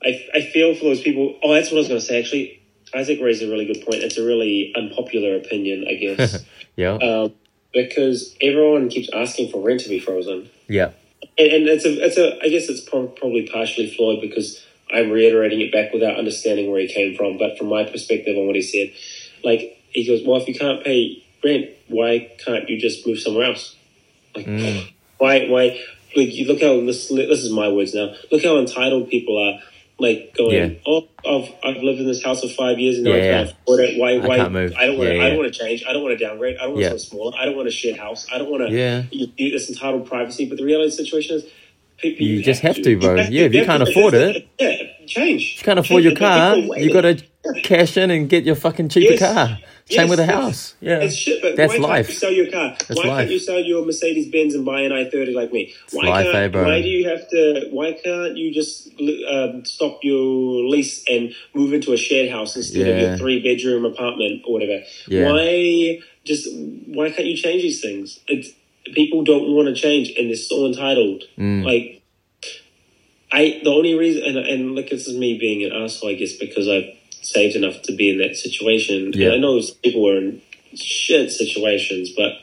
I, 0.03 0.25
I 0.33 0.41
feel 0.41 0.75
for 0.75 0.85
those 0.85 1.01
people. 1.01 1.37
Oh, 1.43 1.53
that's 1.53 1.69
what 1.71 1.77
I 1.77 1.79
was 1.79 1.87
going 1.87 1.99
to 1.99 2.05
say. 2.05 2.19
Actually, 2.19 2.61
Isaac 2.93 3.19
raised 3.21 3.41
a 3.43 3.49
really 3.49 3.65
good 3.65 3.83
point. 3.83 4.03
It's 4.03 4.17
a 4.17 4.25
really 4.25 4.73
unpopular 4.75 5.35
opinion, 5.35 5.85
I 5.89 5.95
guess, 5.95 6.43
Yeah. 6.75 6.93
um, 6.95 7.33
because 7.73 8.35
everyone 8.41 8.89
keeps 8.89 9.09
asking 9.13 9.51
for 9.51 9.61
rent 9.61 9.81
to 9.81 9.89
be 9.89 9.99
frozen. 9.99 10.49
yeah. 10.67 10.91
and, 11.37 11.47
and 11.51 11.67
it's 11.67 11.85
a 11.85 12.05
it's 12.05 12.17
a 12.17 12.37
I 12.43 12.49
guess 12.49 12.69
it's 12.69 12.81
prob- 12.81 13.15
probably 13.15 13.47
partially 13.47 13.89
flawed 13.95 14.21
because 14.21 14.63
I'm 14.91 15.09
reiterating 15.11 15.61
it 15.61 15.71
back 15.71 15.91
without 15.93 16.17
understanding 16.17 16.71
where 16.71 16.79
he 16.79 16.87
came 16.87 17.15
from. 17.15 17.37
But 17.37 17.57
from 17.57 17.67
my 17.67 17.83
perspective 17.83 18.37
on 18.37 18.45
what 18.47 18.55
he 18.55 18.61
said, 18.61 18.93
like 19.43 19.77
he 19.89 20.05
goes, 20.07 20.21
well, 20.25 20.39
if 20.41 20.47
you 20.47 20.55
can't 20.55 20.83
pay 20.83 21.23
rent, 21.43 21.65
why 21.87 22.31
can't 22.45 22.69
you 22.69 22.79
just 22.79 23.05
move 23.05 23.19
somewhere 23.19 23.45
else? 23.45 23.75
Like 24.35 24.45
Mm. 24.45 24.91
why 25.17 25.47
why 25.47 25.79
like 26.15 26.33
you 26.33 26.45
look 26.47 26.61
how 26.61 26.79
this 26.85 27.09
this 27.09 27.43
is 27.43 27.51
my 27.51 27.67
words 27.69 27.93
now. 27.95 28.13
Look 28.31 28.43
how 28.43 28.57
entitled 28.59 29.09
people 29.09 29.37
are. 29.37 29.59
Like 29.99 30.35
going, 30.37 30.53
Yeah. 30.55 30.77
oh, 30.85 31.07
I've, 31.25 31.49
I've 31.63 31.81
lived 31.81 31.99
in 31.99 32.05
this 32.05 32.23
house 32.23 32.41
for 32.41 32.49
five 32.49 32.77
years 32.77 32.97
and 32.97 33.05
now 33.05 33.13
I 33.15 33.19
can't 33.19 33.49
afford 33.51 33.79
it. 33.79 33.99
Why? 33.99 34.11
I 34.13 34.17
why? 34.27 34.37
can't 34.37 34.51
move. 34.53 34.73
I 34.77 34.85
don't 34.85 34.97
want. 34.99 35.09
Yeah, 35.09 35.15
to. 35.15 35.21
I 35.23 35.29
don't 35.29 35.37
want 35.39 35.53
to 35.53 35.59
change. 35.59 35.83
I 35.89 35.93
don't 35.93 36.03
want 36.03 36.17
to 36.19 36.23
downgrade. 36.23 36.57
I 36.57 36.63
don't 36.65 36.73
want 36.73 36.81
Yeah. 36.83 36.89
to 36.89 36.99
something 36.99 37.17
smaller. 37.17 37.37
I 37.39 37.45
don't 37.45 37.55
want 37.55 37.67
a 37.67 37.71
shared 37.71 37.97
house. 37.97 38.27
I 38.31 38.37
don't 38.37 38.51
want 38.51 38.67
to 38.69 38.75
Yeah. 38.75 39.03
you, 39.11 39.27
you, 39.37 39.51
this 39.51 39.69
entitled 39.69 40.05
privacy. 40.07 40.45
But 40.47 40.59
the 40.59 40.63
reality 40.65 40.91
of 40.91 40.97
the 40.97 41.03
situation 41.03 41.37
is, 41.37 41.45
people, 41.97 42.25
You 42.27 42.43
just 42.43 42.61
have 42.61 42.75
to, 42.79 42.99
bro. 42.99 43.15
Yeah, 43.15 43.45
if 43.45 43.55
you 43.55 43.65
can't 43.65 43.81
afford 43.81 44.13
it. 44.13 44.47
yeah, 44.59 44.77
change. 45.07 45.53
If 45.55 45.61
you 45.61 45.65
can't 45.65 45.79
afford 45.79 46.03
your 46.03 46.11
Change. 46.13 46.19
car, 46.19 46.55
you 46.77 46.93
got 46.93 47.01
to 47.01 47.23
cash 47.63 47.97
in 47.97 48.11
and 48.11 48.29
get 48.29 48.43
your 48.43 48.55
fucking 48.55 48.89
cheaper 48.89 49.13
Yes. 49.13 49.19
car. 49.19 49.47
Same 49.89 50.01
Yes, 50.01 50.09
with 50.09 50.19
a 50.19 50.25
house. 50.25 50.75
Yeah. 50.81 50.99
It's 50.99 51.15
shit, 51.15 51.41
but 51.41 51.55
That's 51.55 51.79
why 51.79 51.87
can't 52.01 52.09
you 52.09 52.13
sell 52.15 52.31
your 52.31 52.51
car? 52.51 52.75
That's 52.77 52.99
why 52.99 53.07
life. 53.07 53.19
can't 53.19 53.31
you 53.31 53.39
sell 53.39 53.59
your 53.59 53.85
Mercedes 53.85 54.27
Benz 54.29 54.53
and 54.53 54.65
buy 54.65 54.81
an 54.81 54.91
i 54.91 55.09
thirty 55.09 55.31
like 55.33 55.53
me? 55.53 55.73
Why 55.93 56.09
life, 56.09 56.25
can't? 56.25 56.55
eh? 56.55 56.63
Why 56.65 56.81
do 56.81 56.89
you 56.89 57.07
have 57.07 57.29
to? 57.29 57.69
Why 57.71 57.93
can't 57.93 58.35
you 58.35 58.53
just 58.53 58.89
um, 59.29 59.63
stop 59.63 59.99
your 60.03 60.65
lease 60.67 61.05
and 61.07 61.33
move 61.53 61.71
into 61.71 61.93
a 61.93 61.97
shared 61.97 62.29
house 62.29 62.57
instead 62.57 62.85
of 62.85 62.99
your 62.99 63.17
three 63.17 63.41
bedroom 63.41 63.85
apartment 63.85 64.41
or 64.45 64.53
whatever? 64.53 64.83
Yeah. 65.07 65.31
Why 65.31 65.99
just? 66.25 66.49
Why 66.87 67.09
can't 67.11 67.27
you 67.27 67.37
change 67.37 67.61
these 67.61 67.79
things? 67.79 68.19
It's, 68.27 68.49
people 68.93 69.23
don't 69.23 69.53
want 69.55 69.69
to 69.69 69.73
change, 69.73 70.11
and 70.17 70.29
they're 70.29 70.35
so 70.35 70.65
entitled. 70.65 71.23
Mm. 71.37 71.63
Like. 71.63 71.93
I 73.29 73.59
the 73.61 73.71
only 73.71 73.93
reason 73.93 74.23
and 74.23 74.37
and 74.37 74.73
look 74.73 74.89
this 74.89 75.05
is 75.05 75.17
me 75.17 75.37
being 75.37 75.61
an 75.65 75.73
asshole 75.73 76.11
I 76.11 76.13
guess 76.13 76.37
because 76.37 76.69
I've 76.69 76.85
saved 77.27 77.55
enough 77.55 77.81
to 77.83 77.93
be 77.95 78.09
in 78.09 78.17
that 78.19 78.35
situation. 78.35 79.11
Yeah. 79.13 79.27
And 79.27 79.35
I 79.35 79.37
know 79.37 79.61
people 79.83 80.03
were 80.03 80.17
in 80.17 80.41
shit 80.75 81.31
situations, 81.31 82.11
but 82.15 82.33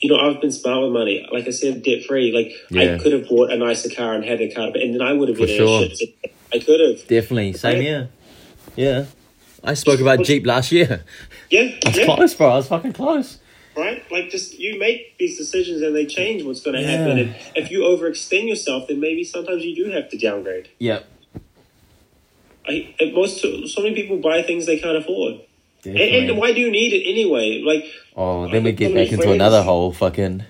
you 0.00 0.10
know, 0.10 0.18
I've 0.18 0.40
been 0.40 0.52
smart 0.52 0.82
with 0.84 0.92
money. 0.92 1.26
Like 1.32 1.46
I 1.46 1.50
said, 1.50 1.82
debt 1.82 2.04
free. 2.04 2.32
Like 2.32 2.52
Yeah. 2.70 2.94
I 2.94 2.98
could 2.98 3.12
have 3.12 3.28
bought 3.28 3.50
a 3.50 3.56
nicer 3.56 3.88
car 3.94 4.14
and 4.14 4.24
had 4.24 4.40
a 4.40 4.52
car, 4.52 4.70
but 4.72 4.80
and 4.82 4.94
then 4.94 5.02
I 5.02 5.12
would 5.12 5.28
have 5.28 5.38
been 5.38 5.48
in 5.48 5.56
sure. 5.56 5.84
a 5.84 5.88
shit. 5.88 6.10
I 6.52 6.58
could 6.58 6.80
have. 6.80 7.08
Definitely. 7.08 7.52
Same 7.54 7.80
here. 7.82 8.08
Yeah. 8.76 9.06
I 9.64 9.74
spoke 9.74 10.00
about 10.00 10.22
Jeep 10.24 10.46
last 10.46 10.70
year. 10.72 11.04
Yeah, 11.48 11.60
I 11.84 11.88
was 11.88 11.96
yeah, 11.96 12.04
close, 12.06 12.34
bro. 12.34 12.48
I 12.48 12.56
was 12.56 12.66
fucking 12.68 12.92
close. 12.92 13.38
right. 13.76 14.02
Like 14.10 14.30
just 14.30 14.58
you 14.58 14.80
make 14.80 15.16
these 15.18 15.38
decisions 15.38 15.80
and 15.80 15.94
they 15.94 16.04
change 16.04 16.42
what's 16.42 16.60
going 16.60 16.74
to 16.74 16.82
Yeah. 16.82 16.90
happen. 16.90 17.18
And 17.18 17.36
if 17.54 17.70
you 17.70 17.82
overextend 17.82 18.48
yourself, 18.48 18.88
then 18.88 18.98
maybe 18.98 19.22
sometimes 19.22 19.64
you 19.64 19.74
do 19.76 19.90
have 19.92 20.08
to 20.10 20.18
downgrade. 20.18 20.68
Yep. 20.80 21.06
I 22.68 22.94
most 23.14 23.40
so 23.40 23.82
many 23.82 23.94
people 23.94 24.18
buy 24.18 24.42
things 24.42 24.66
they 24.66 24.78
can't 24.78 24.96
afford. 24.96 25.40
And, 25.84 25.96
and 25.98 26.38
why 26.38 26.52
do 26.52 26.60
you 26.60 26.70
need 26.70 26.92
it 26.92 27.08
anyway? 27.08 27.62
Like 27.64 27.84
oh, 28.16 28.50
then 28.50 28.64
we 28.64 28.72
get 28.72 28.88
So 28.90 28.94
back 28.94 29.08
into 29.12 29.16
friends- 29.18 29.34
another 29.34 29.62
whole 29.62 29.92
fucking 29.92 30.42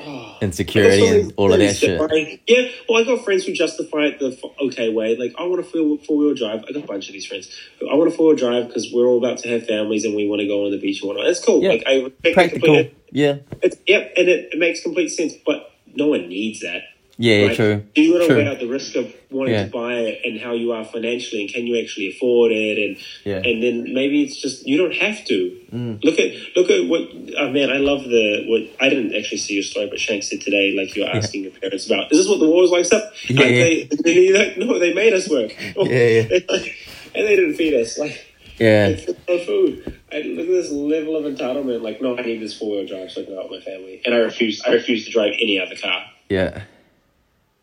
oh, 0.00 0.36
insecurity 0.40 1.06
so 1.06 1.14
and 1.14 1.32
all 1.36 1.52
of 1.52 1.58
that 1.58 1.76
shit. 1.76 2.00
yeah, 2.46 2.70
well, 2.88 3.02
I 3.02 3.04
got 3.04 3.22
friends 3.24 3.44
who 3.44 3.52
justify 3.52 4.04
it 4.06 4.18
the 4.18 4.38
okay 4.62 4.88
way. 4.92 5.14
Like, 5.16 5.34
I 5.38 5.42
want 5.42 5.60
a 5.60 5.64
four 5.64 5.98
four 6.06 6.16
wheel 6.16 6.34
drive. 6.34 6.64
I 6.68 6.72
got 6.72 6.84
a 6.84 6.86
bunch 6.86 7.08
of 7.08 7.12
these 7.12 7.26
friends. 7.26 7.50
I 7.82 7.94
want 7.94 8.08
a 8.08 8.16
four 8.16 8.28
wheel 8.28 8.36
drive 8.36 8.68
because 8.68 8.90
we're 8.92 9.04
all 9.06 9.18
about 9.18 9.38
to 9.38 9.48
have 9.50 9.66
families 9.66 10.04
and 10.06 10.14
we 10.14 10.26
want 10.26 10.40
to 10.40 10.46
go 10.46 10.64
on 10.64 10.70
the 10.70 10.78
beach 10.78 11.02
and 11.02 11.08
whatnot. 11.08 11.26
That's 11.26 11.44
cool. 11.44 11.62
Yeah. 11.62 11.70
Like, 11.70 11.82
I 11.86 11.92
it 12.24 12.34
Practical. 12.34 12.66
completely. 12.68 12.94
Yeah. 13.10 13.36
It's, 13.62 13.76
yep, 13.86 14.12
and 14.16 14.28
it, 14.28 14.54
it 14.54 14.58
makes 14.58 14.82
complete 14.82 15.08
sense. 15.08 15.34
But 15.44 15.70
no 15.94 16.06
one 16.08 16.28
needs 16.28 16.60
that. 16.60 16.82
Yeah, 17.20 17.46
right? 17.46 17.56
true. 17.56 17.82
Do 17.96 18.00
you 18.02 18.12
got 18.12 18.18
to 18.20 18.26
True. 18.28 18.36
weigh 18.36 18.46
out 18.46 18.60
the 18.60 18.68
risk 18.68 18.94
of 18.94 19.12
wanting 19.30 19.54
Yeah. 19.54 19.64
to 19.64 19.70
buy 19.70 19.94
it 19.94 20.20
and 20.24 20.40
how 20.40 20.52
you 20.52 20.70
are 20.70 20.84
financially, 20.84 21.42
and 21.42 21.52
can 21.52 21.66
you 21.66 21.76
actually 21.82 22.10
afford 22.10 22.52
it, 22.52 22.78
and 22.78 22.96
Yeah. 23.24 23.42
and 23.44 23.60
then 23.60 23.92
maybe 23.92 24.22
it's 24.22 24.40
just 24.40 24.66
you 24.68 24.76
don't 24.78 24.94
have 24.94 25.24
to. 25.24 25.56
Mm. 25.74 26.04
Look 26.04 26.20
at 26.20 26.32
look 26.54 26.70
at 26.70 26.86
what 26.86 27.02
oh 27.36 27.50
man, 27.50 27.70
I 27.70 27.78
love 27.78 28.04
the 28.04 28.44
what 28.46 28.62
I 28.80 28.88
didn't 28.88 29.16
actually 29.16 29.38
see 29.38 29.54
your 29.54 29.64
story, 29.64 29.88
but 29.90 29.98
Shank 29.98 30.22
said 30.22 30.40
today, 30.40 30.72
like 30.76 30.94
you're 30.94 31.08
asking 31.08 31.42
your 31.42 31.50
parents 31.52 31.86
about, 31.86 32.12
is 32.12 32.18
this 32.18 32.28
what 32.28 32.38
the 32.38 32.46
war 32.48 32.62
was 32.62 32.70
like? 32.70 32.84
Stuff. 32.84 33.02
Yeah, 33.28 33.44
yeah. 33.46 33.84
They, 34.04 34.32
like, 34.32 34.56
no, 34.56 34.78
they 34.78 34.94
made 34.94 35.12
us 35.12 35.28
work. 35.28 35.52
Yeah, 35.76 36.06
yeah. 36.08 36.38
and 37.14 37.26
they 37.26 37.34
didn't 37.34 37.54
feed 37.54 37.74
us. 37.74 37.98
Like 37.98 38.26
Yeah. 38.60 38.94
no 39.28 39.38
food. 39.38 39.92
I 40.12 40.20
look 40.22 40.46
at 40.46 40.52
this 40.52 40.70
level 40.70 41.16
of 41.16 41.24
entitlement. 41.24 41.82
Like, 41.82 42.00
no, 42.00 42.16
I 42.16 42.22
need 42.22 42.40
this 42.40 42.56
four 42.56 42.76
wheel 42.76 42.86
drive 42.86 43.10
so 43.10 43.22
I 43.22 43.24
can 43.24 43.36
with 43.36 43.50
my 43.50 43.60
family, 43.60 44.00
and 44.06 44.14
I 44.14 44.18
refuse. 44.18 44.62
I 44.64 44.70
refuse 44.72 45.04
to 45.06 45.10
drive 45.10 45.32
any 45.34 45.60
other 45.60 45.74
car. 45.76 46.04
Yeah. 46.30 46.62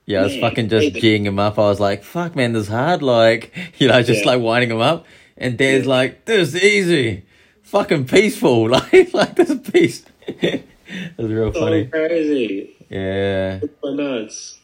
Yeah, 0.06 0.20
I 0.22 0.24
was 0.24 0.34
Man, 0.34 0.41
fucking 0.41 0.70
just 0.70 0.91
crazy. 0.93 1.01
geeing 1.20 1.26
him 1.26 1.39
up. 1.39 1.58
I 1.58 1.64
was 1.64 1.80
like, 1.80 2.03
fuck, 2.03 2.36
man, 2.36 2.53
this 2.53 2.64
is 2.64 2.70
hard. 2.70 3.01
Like, 3.01 3.56
you 3.80 3.88
know, 3.88 4.01
just 4.03 4.24
Yeah. 4.24 4.32
like 4.32 4.41
winding 4.41 4.72
him 4.72 4.82
up. 4.82 5.06
And 5.38 5.58
Dad's 5.58 5.86
Yeah. 5.86 5.91
like, 5.91 6.26
this 6.26 6.53
is 6.53 6.64
easy. 6.64 7.24
Fucking 7.64 8.06
peaceful. 8.06 8.70
Like, 8.70 9.14
like 9.14 9.36
this 9.36 9.49
is 9.49 9.60
peace. 9.70 10.06
it 10.28 10.64
was 11.18 11.32
real 11.32 11.51
So 11.53 11.60
funny. 11.62 11.86
crazy. 11.88 12.76
Yeah. 12.89 13.60
But 13.82 13.93
nuts. 13.95 14.60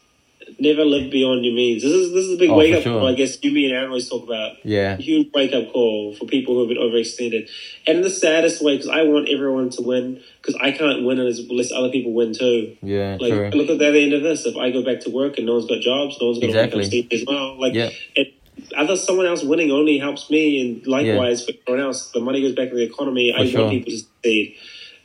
Never 0.62 0.84
live 0.84 1.10
beyond 1.10 1.44
your 1.44 1.54
means. 1.54 1.82
This 1.82 1.90
is 1.92 2.12
this 2.12 2.24
is 2.26 2.34
a 2.34 2.36
big 2.38 2.50
Oh, 2.50 2.56
wake 2.56 2.72
up 2.72 2.84
sure. 2.84 3.00
call. 3.00 3.08
I 3.08 3.14
guess 3.14 3.36
you, 3.42 3.50
me, 3.50 3.64
and 3.66 3.74
Aaron 3.74 3.88
always 3.88 4.08
talk 4.08 4.22
about. 4.22 4.52
Yeah. 4.64 4.96
Huge 4.96 5.28
wake 5.34 5.52
up 5.52 5.72
call 5.72 6.14
for 6.14 6.24
people 6.26 6.54
who 6.54 6.60
have 6.60 6.68
been 6.68 6.78
overextended, 6.78 7.48
and 7.84 7.96
in 7.98 8.02
the 8.02 8.10
saddest 8.10 8.62
way 8.62 8.76
because 8.76 8.88
I 8.88 9.02
want 9.02 9.28
everyone 9.28 9.70
to 9.70 9.82
win 9.82 10.20
because 10.40 10.54
I 10.62 10.70
can't 10.70 11.04
win 11.04 11.18
unless 11.18 11.72
other 11.72 11.88
people 11.90 12.12
win 12.12 12.32
too. 12.32 12.76
Yeah, 12.80 13.18
Like 13.20 13.32
true. 13.32 13.50
look 13.58 13.70
at 13.70 13.78
the 13.80 13.88
other 13.88 13.98
end 13.98 14.12
of 14.12 14.22
this. 14.22 14.46
If 14.46 14.56
I 14.56 14.70
go 14.70 14.84
back 14.84 15.00
to 15.00 15.10
work 15.10 15.36
and 15.38 15.46
no 15.48 15.54
one's 15.54 15.66
got 15.66 15.80
jobs, 15.80 16.16
no 16.20 16.28
one's 16.28 16.38
going 16.38 16.52
to 16.52 16.58
Exactly. 16.60 16.78
wake 16.78 16.86
up 16.86 16.90
Steve 16.90 17.08
as 17.12 17.24
well. 17.26 17.60
Like 17.60 17.74
Yeah. 17.74 17.90
it, 18.14 18.34
other 18.76 18.96
someone 18.96 19.26
else 19.26 19.42
winning 19.42 19.72
only 19.72 19.98
helps 19.98 20.30
me, 20.30 20.60
and 20.60 20.86
likewise 20.86 21.44
for 21.44 21.52
everyone 21.66 21.86
else. 21.86 22.12
The 22.12 22.20
money 22.20 22.40
goes 22.40 22.54
back 22.54 22.68
to 22.70 22.76
the 22.76 22.84
economy. 22.84 23.32
I 23.36 23.46
sure. 23.48 23.62
want 23.62 23.72
people 23.72 23.90
to 23.90 23.98
succeed. 23.98 24.54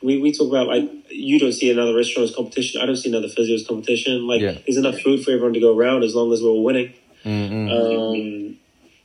We, 0.00 0.18
we 0.20 0.32
talk 0.32 0.48
about 0.48 0.68
like 0.68 0.88
you 1.10 1.38
don't 1.40 1.52
see 1.52 1.70
another 1.70 1.94
restaurants 1.94 2.34
competition. 2.34 2.80
I 2.80 2.86
don't 2.86 2.96
see 2.96 3.08
another 3.08 3.28
physio 3.28 3.54
as 3.56 3.66
competition. 3.66 4.26
Like 4.26 4.40
Yeah. 4.40 4.58
there's 4.66 4.76
enough 4.76 4.98
food 5.00 5.22
for 5.24 5.32
everyone 5.32 5.54
to 5.54 5.60
go 5.60 5.76
around 5.76 6.04
as 6.04 6.14
long 6.14 6.32
as 6.32 6.42
we're 6.42 6.50
all 6.50 6.62
winning. 6.64 6.92
Mm-mm. 7.24 8.50
Um, 8.50 8.56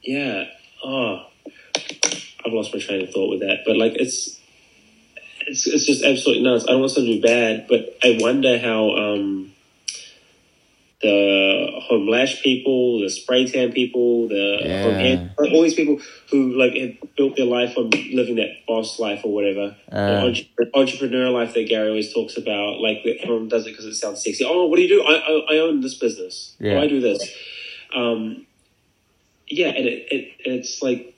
yeah. 0.04 0.46
Oh, 0.84 1.26
I've 2.46 2.54
lost 2.54 2.74
my 2.74 2.80
train 2.80 3.02
of 3.02 3.10
thought 3.12 3.30
with 3.30 3.40
that. 3.40 3.60
But 3.66 3.78
like 3.78 3.94
it's 3.96 4.40
it's 5.48 5.66
it's 5.68 5.86
just 5.86 6.04
absolutely 6.04 6.44
nuts. 6.44 6.66
I 6.68 6.72
don't 6.72 6.82
want 6.82 6.92
something 6.92 7.12
to 7.14 7.22
be 7.22 7.28
bad, 7.28 7.66
but 7.68 7.98
I 8.04 8.18
wonder 8.20 8.60
how 8.60 8.92
um 8.96 9.52
the 11.02 11.68
home 11.84 12.08
lash 12.08 12.42
people, 12.42 13.02
the 13.02 13.10
spray 13.10 13.46
tan 13.46 13.72
people, 13.72 14.28
the 14.28 14.60
Yeah. 14.64 14.84
home 14.84 14.96
hand, 15.00 15.33
all 15.52 15.62
these 15.64 15.74
people 15.74 16.00
who 16.32 16.54
like 16.58 16.74
have 16.76 17.16
built 17.18 17.36
their 17.36 17.46
life 17.46 17.78
on 17.78 17.90
living 18.14 18.36
that 18.36 18.50
boss 18.68 19.00
life 19.00 19.22
or 19.26 19.34
whatever, 19.34 19.76
Uh. 19.92 20.28
entre- 20.28 20.46
entrepreneur 20.74 21.30
life 21.30 21.54
that 21.56 21.68
Gary 21.68 21.90
always 21.90 22.14
talks 22.14 22.38
about. 22.38 22.80
Like 22.80 23.00
everyone 23.22 23.48
does 23.50 23.66
it 23.66 23.72
because 23.72 23.86
it 23.86 23.96
sounds 23.96 24.24
sexy. 24.24 24.46
Oh, 24.46 24.68
what 24.68 24.78
do 24.78 24.82
you 24.84 24.90
do? 24.90 25.02
I 25.04 25.16
I, 25.16 25.56
I 25.56 25.60
own 25.60 25.82
this 25.82 25.96
business. 25.96 26.56
Yeah. 26.60 26.74
Oh, 26.76 26.82
I 26.82 26.88
do 26.88 27.02
this. 27.02 27.22
Um, 27.96 28.46
yeah, 29.48 29.68
and 29.68 29.86
it, 29.86 30.08
it 30.12 30.32
it's 30.46 30.82
like 30.82 31.14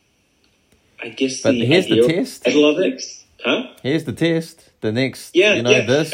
I 1.01 1.09
guess 1.09 1.41
But 1.41 1.51
the 1.51 1.65
here's 1.65 1.87
the 1.87 2.07
test. 2.07 2.43
it, 2.47 3.01
huh? 3.45 3.67
Here's 3.83 4.05
the 4.05 4.13
test. 4.13 4.69
The 4.81 4.91
next, 4.91 5.35
Yeah, 5.35 5.53
you 5.55 5.63
know, 5.63 5.69
yeah. 5.71 5.85
this. 5.85 6.13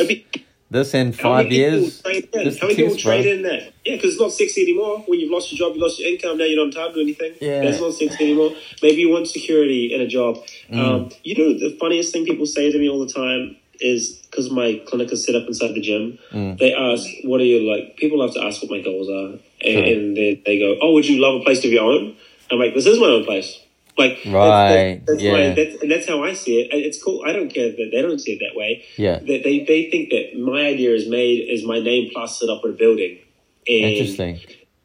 This 0.72 0.94
in 0.94 1.12
How 1.12 1.36
many 1.36 1.44
five 1.44 1.50
people 1.50 1.58
years. 1.58 2.02
Trade 2.02 2.30
in? 2.32 2.56
How 2.56 2.68
many 2.68 2.76
people 2.76 2.96
trade 2.96 3.26
in 3.26 3.42
that? 3.42 3.74
Yeah, 3.84 3.96
because 3.98 4.12
it's 4.14 4.22
not 4.22 4.32
sexy 4.32 4.62
anymore. 4.62 5.00
When 5.06 5.20
you've 5.20 5.30
lost 5.30 5.52
your 5.52 5.60
job, 5.68 5.76
you 5.76 5.82
lost 5.84 6.00
your 6.00 6.08
income. 6.10 6.38
Now 6.38 6.46
you're 6.46 6.56
not 6.56 6.68
entitled 6.74 6.94
to 6.94 7.00
do 7.00 7.02
anything. 7.02 7.34
Yeah. 7.42 7.62
that's 7.62 7.82
not 7.82 7.94
sexy 7.94 8.24
anymore. 8.24 8.52
Maybe 8.82 9.02
you 9.02 9.10
want 9.10 9.28
security 9.28 9.94
in 9.94 10.00
a 10.00 10.08
job. 10.08 10.38
Mm. 10.72 10.80
Um, 10.80 11.10
you 11.26 11.36
know, 11.38 11.60
the 11.60 11.76
funniest 11.78 12.14
thing 12.14 12.24
people 12.24 12.46
say 12.46 12.72
to 12.72 12.80
me 12.80 12.88
all 12.90 13.06
the 13.06 13.12
time 13.12 13.58
is 13.82 14.14
because 14.32 14.50
my 14.50 14.82
clinic 14.88 15.12
is 15.12 15.26
set 15.26 15.36
up 15.36 15.46
inside 15.46 15.74
the 15.74 15.82
gym. 15.82 16.18
Mm. 16.32 16.58
They 16.58 16.74
ask, 16.74 17.06
"What 17.26 17.42
are 17.42 17.50
you 17.54 17.70
like?" 17.70 17.98
People 17.98 18.20
love 18.20 18.34
to 18.36 18.42
ask 18.42 18.62
what 18.62 18.72
my 18.72 18.80
goals 18.80 19.10
are, 19.10 19.32
and, 19.36 19.42
Sure. 19.62 19.84
and 19.84 20.16
they, 20.16 20.42
they 20.46 20.58
go, 20.58 20.78
"Oh, 20.82 20.94
would 20.94 21.06
you 21.06 21.20
love 21.20 21.42
a 21.42 21.44
place 21.44 21.66
of 21.66 21.72
your 21.72 21.84
own?" 21.84 22.16
I'm 22.50 22.60
like, 22.60 22.74
"This 22.76 22.86
is 22.86 22.98
my 22.98 23.08
own 23.08 23.26
place." 23.26 23.60
Like 23.98 24.24
that's- 24.24 24.34
Right, 24.34 24.96
that's, 25.06 25.06
that's 25.08 25.22
yeah. 25.22 25.32
my- 25.32 25.54
that's, 25.56 25.82
and 25.82 25.92
that's 25.92 26.08
how 26.08 26.24
I 26.24 26.34
see 26.34 26.62
it. 26.62 26.70
It's 26.74 27.02
cool. 27.04 27.24
I 27.26 27.34
don't 27.34 27.50
care 27.54 27.70
that 27.70 27.89
they 27.92 28.02
don't 28.02 28.20
see 28.20 28.34
it 28.34 28.39
that 28.39 28.58
way 28.58 28.84
Yeah. 28.98 29.20
they, 29.20 29.42
they, 29.42 29.60
they 29.66 29.89
think 29.92 30.10
that 30.12 30.39
my 30.39 30.62
idea 30.66 30.92
is 30.96 31.08
made 31.08 31.48
is 31.50 31.66
my 31.66 31.80
name 31.80 32.10
plastered 32.14 32.50
up 32.50 32.64
in 32.66 32.72
a 32.72 32.74
building. 32.74 33.20
And, 33.68 33.86
Interesting. 33.92 34.39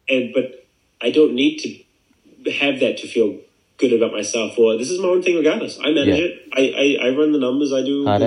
And 0.09 0.33
but 0.35 0.67
I 1.01 1.11
don't 1.11 1.35
need 1.35 1.59
to 2.45 2.51
have 2.53 2.81
that 2.81 2.99
to 2.99 3.07
feel 3.09 3.39
good 3.79 3.93
about 3.93 4.13
myself. 4.13 4.59
Or 4.59 4.77
this 4.77 4.91
is 4.91 5.01
my 5.01 5.09
own 5.09 5.23
thing, 5.23 5.37
regardless. 5.37 5.79
I 5.79 5.91
manage 5.93 6.09
Yeah. 6.09 6.25
it. 6.27 6.43
I, 6.53 6.63
I, 7.05 7.09
I 7.09 7.17
run 7.17 7.33
the 7.33 7.39
numbers. 7.39 7.73
I 7.73 7.83
do 7.83 8.07
I 8.09 8.19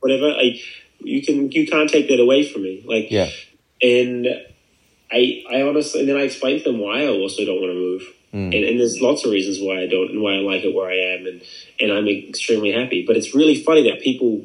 whatever. 0.00 0.30
I 0.30 0.60
you 1.00 1.22
can 1.22 1.50
you 1.52 1.66
can't 1.66 1.88
take 1.90 2.08
that 2.08 2.20
away 2.20 2.42
from 2.46 2.62
me. 2.62 2.82
Like 2.86 3.10
Yeah. 3.10 3.28
and 3.82 4.26
I 5.10 5.42
I 5.50 5.62
honestly 5.62 6.00
and 6.00 6.08
then 6.08 6.16
I 6.16 6.22
explain 6.22 6.58
to 6.58 6.64
them 6.64 6.78
why 6.80 7.02
I 7.04 7.08
also 7.08 7.44
don't 7.44 7.60
want 7.60 7.70
to 7.72 7.78
move. 7.78 8.02
Mm. 8.34 8.54
And, 8.54 8.64
and 8.64 8.80
there's 8.80 9.00
lots 9.00 9.24
of 9.24 9.30
reasons 9.30 9.60
why 9.60 9.80
I 9.80 9.86
don't 9.86 10.10
and 10.10 10.20
why 10.20 10.34
I 10.34 10.38
like 10.38 10.64
it 10.64 10.74
where 10.74 10.90
I 10.90 11.14
am 11.14 11.26
and, 11.26 11.40
and 11.78 11.92
I'm 11.92 12.08
extremely 12.08 12.72
happy. 12.72 13.04
But 13.06 13.16
it's 13.16 13.34
really 13.34 13.62
funny 13.62 13.88
that 13.88 14.02
people 14.02 14.44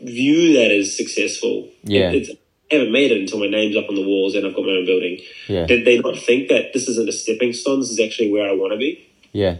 view 0.00 0.54
that 0.54 0.70
as 0.70 0.96
successful. 0.96 1.68
Yeah. 1.82 2.10
It, 2.10 2.14
it's, 2.14 2.30
I 2.70 2.76
haven't 2.76 2.92
made 2.92 3.10
it 3.10 3.20
until 3.20 3.40
my 3.40 3.48
name's 3.48 3.76
up 3.76 3.88
on 3.88 3.96
the 3.96 4.06
walls 4.06 4.34
and 4.34 4.46
I've 4.46 4.54
got 4.54 4.64
my 4.64 4.70
own 4.70 4.86
building. 4.86 5.18
Yeah. 5.48 5.66
Did 5.66 5.84
they 5.84 5.98
not 5.98 6.16
think 6.16 6.48
that 6.48 6.72
this 6.72 6.88
isn't 6.88 7.08
a 7.08 7.12
stepping 7.12 7.52
stone? 7.52 7.80
This 7.80 7.90
is 7.90 8.00
actually 8.00 8.30
where 8.30 8.48
I 8.48 8.52
want 8.52 8.72
to 8.72 8.78
be? 8.78 9.06
Yeah. 9.32 9.56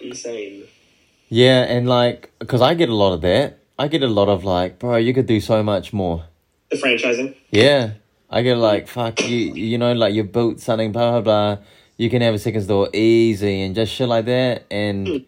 Insane. 0.00 0.64
Yeah, 1.28 1.62
and 1.62 1.88
like, 1.88 2.32
because 2.38 2.62
I 2.62 2.74
get 2.74 2.88
a 2.88 2.94
lot 2.94 3.12
of 3.12 3.20
that. 3.22 3.58
I 3.78 3.88
get 3.88 4.02
a 4.02 4.08
lot 4.08 4.28
of 4.28 4.44
like, 4.44 4.78
bro, 4.78 4.96
you 4.96 5.12
could 5.12 5.26
do 5.26 5.40
so 5.40 5.62
much 5.62 5.92
more. 5.92 6.24
The 6.70 6.76
franchising. 6.76 7.34
Yeah, 7.50 7.92
I 8.30 8.42
get 8.42 8.56
like, 8.56 8.88
fuck 8.88 9.20
you, 9.28 9.54
you 9.54 9.78
know, 9.78 9.92
like 9.92 10.14
you 10.14 10.24
built 10.24 10.60
something, 10.60 10.92
blah 10.92 11.20
blah 11.20 11.20
blah. 11.20 11.64
You 11.96 12.10
can 12.10 12.22
have 12.22 12.34
a 12.34 12.38
second 12.38 12.62
store 12.62 12.90
easy 12.92 13.62
and 13.62 13.74
just 13.74 13.92
shit 13.92 14.08
like 14.08 14.26
that, 14.26 14.66
and 14.70 15.24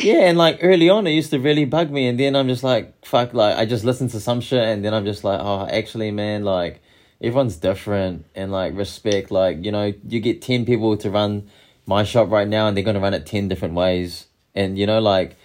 yeah, 0.00 0.28
and 0.28 0.38
like 0.38 0.58
early 0.62 0.88
on, 0.90 1.06
it 1.06 1.12
used 1.12 1.30
to 1.30 1.38
really 1.38 1.64
bug 1.64 1.90
me, 1.90 2.06
and 2.06 2.18
then 2.18 2.36
I'm 2.36 2.48
just 2.48 2.62
like, 2.62 3.04
fuck, 3.04 3.34
like 3.34 3.56
I 3.56 3.64
just 3.66 3.84
listen 3.84 4.08
to 4.08 4.20
some 4.20 4.40
shit, 4.40 4.62
and 4.62 4.84
then 4.84 4.92
I'm 4.94 5.04
just 5.04 5.24
like, 5.24 5.40
oh, 5.40 5.66
actually, 5.70 6.10
man, 6.10 6.44
like 6.44 6.80
everyone's 7.20 7.56
different, 7.56 8.26
and 8.34 8.52
like 8.52 8.76
respect, 8.76 9.30
like 9.30 9.64
you 9.64 9.72
know, 9.72 9.92
you 10.06 10.20
get 10.20 10.42
ten 10.42 10.64
people 10.66 10.96
to 10.98 11.10
run 11.10 11.50
my 11.86 12.04
shop 12.04 12.30
right 12.30 12.48
now, 12.48 12.68
and 12.68 12.76
they're 12.76 12.84
gonna 12.84 13.00
run 13.00 13.14
it 13.14 13.26
ten 13.26 13.48
different 13.48 13.74
ways, 13.74 14.26
and 14.54 14.78
you 14.78 14.86
know, 14.86 15.00
like 15.00 15.36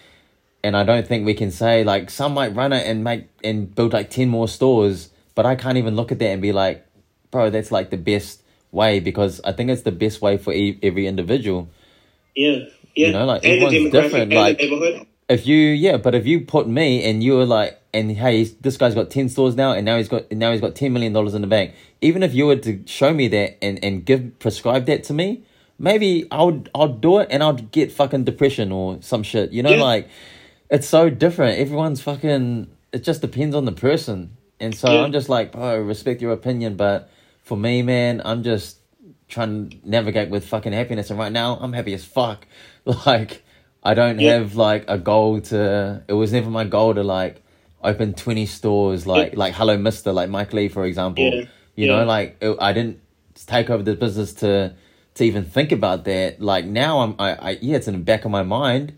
and 0.62 0.76
I 0.76 0.82
don't 0.82 1.06
think 1.06 1.24
we 1.24 1.34
can 1.34 1.50
say 1.50 1.84
like 1.84 2.10
some 2.10 2.34
might 2.34 2.54
run 2.54 2.72
it 2.72 2.86
and 2.86 3.04
make 3.04 3.28
and 3.44 3.72
build 3.74 3.92
like 3.92 4.10
ten 4.10 4.28
more 4.28 4.48
stores, 4.48 5.10
but 5.34 5.46
I 5.46 5.54
can't 5.54 5.78
even 5.78 5.94
look 5.96 6.12
at 6.12 6.18
that 6.18 6.28
and 6.28 6.42
be 6.42 6.52
like, 6.52 6.85
bro, 7.30 7.50
that's 7.50 7.70
like 7.70 7.90
the 7.90 7.96
best 7.96 8.42
way 8.72 9.00
because 9.00 9.40
I 9.44 9.52
think 9.52 9.70
it's 9.70 9.82
the 9.82 9.92
best 9.92 10.20
way 10.20 10.36
for 10.38 10.52
e- 10.52 10.78
every 10.82 11.06
individual. 11.06 11.68
Yeah. 12.34 12.58
Yeah. 12.94 13.08
You 13.08 13.12
know, 13.12 13.24
like, 13.26 13.44
and 13.44 13.62
everyone's 13.62 13.92
different, 13.92 14.32
like-. 14.32 14.60
If 15.28 15.46
you 15.46 15.56
yeah, 15.56 15.96
but 15.96 16.14
if 16.14 16.24
you 16.24 16.42
put 16.42 16.68
me 16.68 17.02
and 17.04 17.22
you 17.22 17.34
were 17.36 17.44
like, 17.46 17.80
and 17.92 18.12
hey, 18.12 18.44
this 18.44 18.76
guy's 18.76 18.94
got 18.94 19.10
ten 19.10 19.28
stores 19.28 19.56
now, 19.56 19.72
and 19.72 19.84
now 19.84 19.96
he's 19.96 20.08
got 20.08 20.30
now 20.30 20.52
he's 20.52 20.60
got 20.60 20.76
ten 20.76 20.92
million 20.92 21.12
dollars 21.12 21.34
in 21.34 21.40
the 21.40 21.48
bank. 21.48 21.74
Even 22.00 22.22
if 22.22 22.32
you 22.32 22.46
were 22.46 22.56
to 22.56 22.80
show 22.86 23.12
me 23.12 23.26
that 23.28 23.58
and 23.62 23.82
and 23.84 24.04
give 24.04 24.38
prescribe 24.38 24.86
that 24.86 25.02
to 25.04 25.12
me, 25.12 25.42
maybe 25.80 26.28
I 26.30 26.44
would 26.44 26.70
I'll 26.76 26.88
do 26.88 27.18
it 27.18 27.28
and 27.32 27.42
I'd 27.42 27.72
get 27.72 27.90
fucking 27.90 28.22
depression 28.24 28.70
or 28.70 28.98
some 29.02 29.24
shit. 29.24 29.50
You 29.50 29.64
know, 29.64 29.70
Yeah. 29.70 29.82
like 29.82 30.08
it's 30.70 30.86
so 30.88 31.10
different. 31.10 31.58
Everyone's 31.58 32.00
fucking. 32.00 32.68
It 32.92 33.02
just 33.02 33.20
depends 33.20 33.56
on 33.56 33.64
the 33.64 33.72
person, 33.72 34.36
and 34.60 34.76
so 34.76 34.92
Yeah. 34.92 35.02
I'm 35.02 35.12
just 35.12 35.28
like, 35.28 35.50
bro, 35.52 35.80
respect 35.80 36.22
your 36.22 36.32
opinion, 36.32 36.76
but 36.76 37.10
for 37.46 37.56
me, 37.56 37.80
man, 37.82 38.20
I'm 38.24 38.42
just 38.42 38.78
trying 39.28 39.70
to 39.70 39.76
navigate 39.88 40.28
with 40.30 40.46
fucking 40.46 40.72
happiness, 40.72 41.10
and 41.10 41.18
right 41.18 41.32
now 41.32 41.56
I'm 41.60 41.72
happy 41.72 41.94
as 41.94 42.04
fuck. 42.04 42.46
Like 43.06 43.42
I 43.82 43.94
don't 43.94 44.18
Yeah. 44.20 44.34
have 44.34 44.54
like 44.56 44.84
a 44.88 44.98
goal 44.98 45.40
to. 45.52 46.02
It 46.06 46.12
was 46.12 46.32
never 46.32 46.50
my 46.50 46.64
goal 46.64 46.94
to 46.94 47.02
like 47.02 47.42
open 47.82 48.14
twenty 48.14 48.46
stores, 48.46 49.06
like 49.06 49.32
Yeah. 49.32 49.38
like 49.38 49.54
Hello 49.54 49.76
Mister, 49.78 50.12
like 50.12 50.28
Mike 50.28 50.52
Lee, 50.52 50.68
for 50.68 50.84
example. 50.84 51.24
Yeah. 51.24 51.44
You 51.76 51.86
know, 51.88 52.04
like 52.04 52.36
it, 52.40 52.56
I 52.60 52.72
didn't 52.72 53.00
take 53.46 53.70
over 53.70 53.82
the 53.82 53.94
business 53.94 54.32
to 54.42 54.74
to 55.14 55.24
even 55.24 55.44
think 55.44 55.70
about 55.72 56.04
that. 56.04 56.40
Like 56.40 56.64
now, 56.66 57.00
I'm 57.00 57.14
I, 57.18 57.30
I 57.34 57.50
yeah, 57.62 57.76
it's 57.76 57.88
in 57.88 57.94
the 57.94 58.00
back 58.12 58.24
of 58.24 58.30
my 58.30 58.42
mind, 58.42 58.92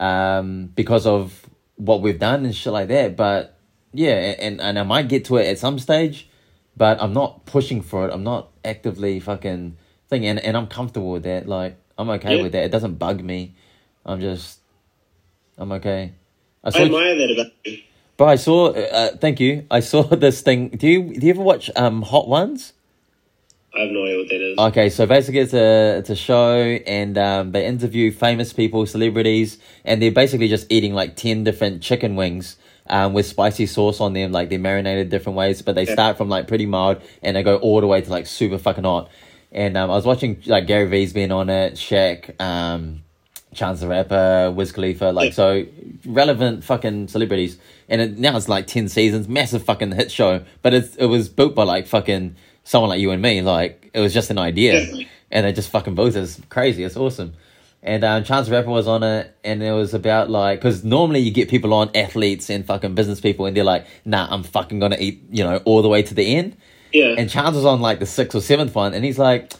um, 0.00 0.66
because 0.74 1.06
of 1.06 1.46
what 1.76 2.02
we've 2.02 2.18
done 2.18 2.44
and 2.44 2.54
shit 2.54 2.72
like 2.72 2.88
that. 2.88 3.16
But 3.16 3.58
yeah, 3.92 4.14
and 4.38 4.60
and 4.60 4.78
I 4.78 4.82
might 4.84 5.08
get 5.08 5.24
to 5.26 5.36
it 5.38 5.46
at 5.48 5.58
some 5.58 5.78
stage, 5.78 6.28
but 6.76 7.00
I'm 7.02 7.12
not 7.12 7.44
pushing 7.46 7.82
for 7.82 8.06
it. 8.08 8.12
I'm 8.12 8.24
not 8.24 8.50
actively 8.64 9.20
fucking 9.20 9.76
thinking, 10.08 10.28
and, 10.28 10.38
and 10.40 10.56
I'm 10.56 10.66
comfortable 10.66 11.10
with 11.12 11.22
that. 11.24 11.46
Like 11.48 11.76
I'm 11.98 12.08
okay 12.10 12.36
Yeah. 12.36 12.42
with 12.42 12.52
that. 12.52 12.64
It 12.64 12.70
doesn't 12.72 12.94
bug 12.94 13.22
me. 13.22 13.54
I'm 14.06 14.20
just, 14.20 14.60
I'm 15.58 15.72
okay. 15.72 16.12
I 16.62 16.68
I 16.68 16.70
saw, 16.70 16.84
admire 16.84 17.16
that 17.16 17.30
about 17.32 17.52
you. 17.64 17.78
but 18.16 18.24
I 18.26 18.36
saw. 18.36 18.72
Uh, 18.72 19.16
thank 19.16 19.40
you. 19.40 19.66
I 19.70 19.80
saw 19.80 20.02
this 20.24 20.40
thing. 20.40 20.68
Do 20.70 20.86
you 20.88 21.14
do 21.18 21.26
you 21.26 21.32
ever 21.32 21.42
watch 21.42 21.70
um 21.76 22.02
Hot 22.02 22.28
Ones? 22.28 22.72
I 23.76 23.80
have 23.80 23.90
no 23.90 24.04
idea 24.04 24.18
what 24.18 24.28
that 24.28 24.40
is. 24.40 24.58
Okay, 24.58 24.88
so 24.88 25.04
basically 25.04 25.40
it's 25.40 25.52
a 25.54 25.98
it's 25.98 26.10
a 26.10 26.14
show 26.16 26.58
and 26.86 27.18
um, 27.18 27.50
they 27.52 27.66
interview 27.66 28.12
famous 28.12 28.52
people, 28.52 28.86
celebrities, 28.86 29.58
and 29.84 30.00
they're 30.00 30.12
basically 30.12 30.46
just 30.48 30.70
eating 30.70 30.94
like 30.94 31.16
ten 31.16 31.42
different 31.44 31.82
chicken 31.82 32.14
wings 32.14 32.56
um, 32.86 33.12
with 33.12 33.26
spicy 33.26 33.66
sauce 33.66 34.00
on 34.00 34.12
them, 34.12 34.32
like 34.32 34.50
they're 34.50 34.58
marinated 34.58 35.08
different 35.08 35.36
ways, 35.36 35.62
but 35.62 35.74
they 35.74 35.86
start 35.86 36.16
from 36.16 36.28
like 36.28 36.46
pretty 36.48 36.66
mild 36.66 37.02
and 37.22 37.36
they 37.36 37.42
go 37.42 37.56
all 37.56 37.80
the 37.80 37.86
way 37.86 38.00
to 38.00 38.10
like 38.10 38.26
super 38.26 38.58
fucking 38.58 38.84
hot. 38.84 39.10
And 39.52 39.76
um, 39.76 39.90
I 39.90 39.94
was 39.94 40.04
watching 40.04 40.42
like 40.46 40.66
Gary 40.66 40.86
Vee's 40.86 41.12
been 41.12 41.30
on 41.32 41.48
it, 41.48 41.74
Shaq, 41.74 42.40
um, 42.40 43.02
Chance 43.54 43.80
the 43.80 43.88
Rapper, 43.88 44.52
Wiz 44.54 44.72
Khalifa, 44.72 45.06
like 45.06 45.32
so 45.32 45.64
relevant 46.04 46.64
fucking 46.64 47.08
celebrities. 47.08 47.56
And 47.88 48.00
it, 48.00 48.18
now 48.18 48.36
it's 48.36 48.48
like 48.48 48.66
ten 48.66 48.88
seasons, 48.88 49.28
massive 49.28 49.64
fucking 49.64 49.92
hit 49.92 50.10
show. 50.10 50.44
But 50.62 50.74
it's 50.74 50.96
it 50.96 51.06
was 51.06 51.28
built 51.28 51.54
by 51.54 51.62
like 51.62 51.86
fucking 51.86 52.34
someone 52.64 52.90
like 52.90 53.00
you 53.00 53.12
and 53.12 53.22
me. 53.22 53.42
Like 53.42 53.90
it 53.94 54.00
was 54.00 54.12
just 54.12 54.30
an 54.30 54.38
idea, 54.38 54.84
and 55.30 55.46
they 55.46 55.52
just 55.52 55.70
fucking 55.70 55.94
built 55.94 56.16
it. 56.16 56.22
It's 56.22 56.40
crazy. 56.48 56.82
It's 56.82 56.96
awesome. 56.96 57.34
And 57.84 58.02
um, 58.02 58.24
Chance 58.24 58.48
Rapper 58.48 58.70
was 58.70 58.88
on 58.88 59.02
it, 59.02 59.36
and 59.44 59.62
it 59.62 59.72
was 59.72 59.92
about 59.92 60.30
like 60.30 60.58
because 60.58 60.82
normally 60.84 61.20
you 61.20 61.30
get 61.30 61.50
people 61.50 61.74
on 61.74 61.90
athletes 61.94 62.48
and 62.48 62.64
fucking 62.64 62.94
business 62.94 63.20
people, 63.20 63.44
and 63.44 63.54
they're 63.54 63.62
like, 63.62 63.86
"Nah, 64.06 64.26
I'm 64.30 64.42
fucking 64.42 64.80
gonna 64.80 64.96
eat," 64.98 65.22
you 65.30 65.44
know, 65.44 65.58
all 65.66 65.82
the 65.82 65.88
way 65.88 66.02
to 66.02 66.14
the 66.14 66.34
end. 66.34 66.56
Yeah. 66.92 67.14
And 67.18 67.28
Chance 67.28 67.56
was 67.56 67.66
on 67.66 67.80
like 67.82 67.98
the 67.98 68.06
sixth 68.06 68.34
or 68.34 68.40
seventh 68.40 68.74
one, 68.74 68.94
and 68.94 69.04
he's 69.04 69.18
like, 69.18 69.52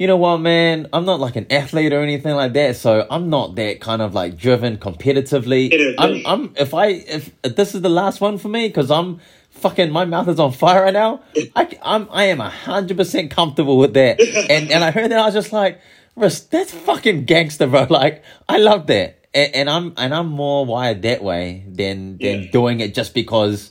you 0.00 0.06
know 0.06 0.16
what, 0.16 0.38
man? 0.38 0.88
I'm 0.94 1.04
not 1.04 1.20
like 1.20 1.36
an 1.36 1.46
athlete 1.50 1.92
or 1.92 2.00
anything 2.00 2.34
like 2.34 2.54
that, 2.54 2.76
so 2.76 3.06
I'm 3.10 3.28
not 3.28 3.54
that 3.56 3.82
kind 3.82 4.00
of 4.00 4.14
like 4.14 4.36
driven 4.36 4.78
competitively. 4.78 5.94
I'm. 5.98 6.26
I'm. 6.26 6.54
If 6.56 6.72
I 6.72 6.86
if, 6.86 7.30
if 7.44 7.54
this 7.54 7.74
is 7.74 7.82
the 7.82 7.90
last 7.90 8.18
one 8.20 8.38
for 8.38 8.48
me, 8.48 8.66
because 8.66 8.90
I'm 8.90 9.20
fucking 9.50 9.90
my 9.90 10.06
mouth 10.06 10.26
is 10.28 10.40
on 10.40 10.52
fire 10.52 10.84
right 10.84 10.94
now. 10.94 11.20
I 11.54 11.78
I'm 11.82 12.08
I 12.10 12.24
am 12.24 12.38
hundred 12.38 12.96
percent 12.96 13.30
comfortable 13.30 13.76
with 13.76 13.92
that. 13.92 14.18
And 14.50 14.70
and 14.70 14.82
I 14.82 14.90
heard 14.90 15.10
that 15.10 15.18
I 15.18 15.26
was 15.26 15.34
just 15.34 15.52
like, 15.52 15.80
that's 16.16 16.72
fucking 16.72 17.24
gangster, 17.24 17.66
bro. 17.66 17.86
Like 17.90 18.22
I 18.48 18.58
love 18.58 18.86
that. 18.88 19.18
And, 19.32 19.54
and 19.54 19.70
I'm 19.70 19.94
and 19.96 20.14
I'm 20.14 20.26
more 20.28 20.64
wired 20.66 21.02
that 21.02 21.22
way 21.22 21.64
than 21.68 22.18
than 22.18 22.42
Yeah. 22.44 22.50
doing 22.50 22.80
it 22.80 22.94
just 22.94 23.14
because. 23.14 23.70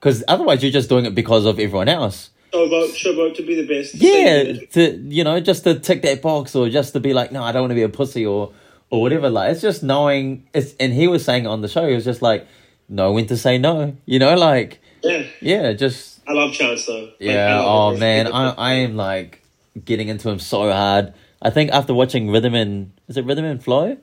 Because 0.00 0.22
otherwise, 0.28 0.62
you're 0.62 0.70
just 0.72 0.90
doing 0.90 1.06
it 1.06 1.14
because 1.14 1.46
of 1.46 1.58
everyone 1.58 1.88
else. 1.88 2.28
Showboat, 2.52 2.90
showboat 2.94 3.34
to 3.36 3.42
be 3.42 3.54
the 3.54 3.66
best. 3.66 3.94
Yeah, 3.94 4.52
to 4.72 4.96
you 5.08 5.24
know, 5.24 5.40
just 5.40 5.64
to 5.64 5.78
tick 5.80 6.02
that 6.02 6.20
box, 6.20 6.54
or 6.54 6.68
just 6.68 6.92
to 6.92 7.00
be 7.00 7.14
like, 7.14 7.32
no, 7.32 7.42
I 7.42 7.52
don't 7.52 7.62
want 7.62 7.70
to 7.70 7.74
be 7.74 7.82
a 7.82 7.88
pussy, 7.88 8.26
or 8.26 8.52
or 8.90 9.00
whatever. 9.00 9.30
Like, 9.30 9.50
it's 9.52 9.62
just 9.62 9.82
knowing. 9.82 10.46
It's 10.52 10.74
and 10.78 10.92
he 10.92 11.08
was 11.08 11.24
saying 11.24 11.46
on 11.46 11.62
the 11.62 11.68
show, 11.68 11.88
he 11.88 11.94
was 11.94 12.04
just 12.04 12.20
like, 12.20 12.46
know 12.88 13.12
when 13.12 13.26
to 13.28 13.36
say 13.38 13.56
no. 13.56 13.96
You 14.04 14.18
know, 14.18 14.34
like 14.36 14.78
Yeah. 15.02 15.22
yeah, 15.40 15.72
just 15.72 16.20
I 16.28 16.32
love 16.32 16.52
Chance 16.52 16.84
though. 16.86 17.00
Like, 17.04 17.14
yeah. 17.18 17.62
Oh 17.64 17.96
man, 17.96 18.26
I 18.32 18.50
I 18.50 18.72
am 18.74 18.94
like 18.96 19.42
getting 19.86 20.08
into 20.08 20.28
him 20.28 20.38
so 20.38 20.70
hard. 20.70 21.14
I 21.44 21.50
think 21.50 21.70
after 21.72 21.92
watching 21.94 22.30
Rhythm 22.30 22.54
and 22.54 22.92
is 23.06 23.16
it 23.16 23.24
Rhythm 23.26 23.44
and 23.44 23.62
Flow, 23.62 23.96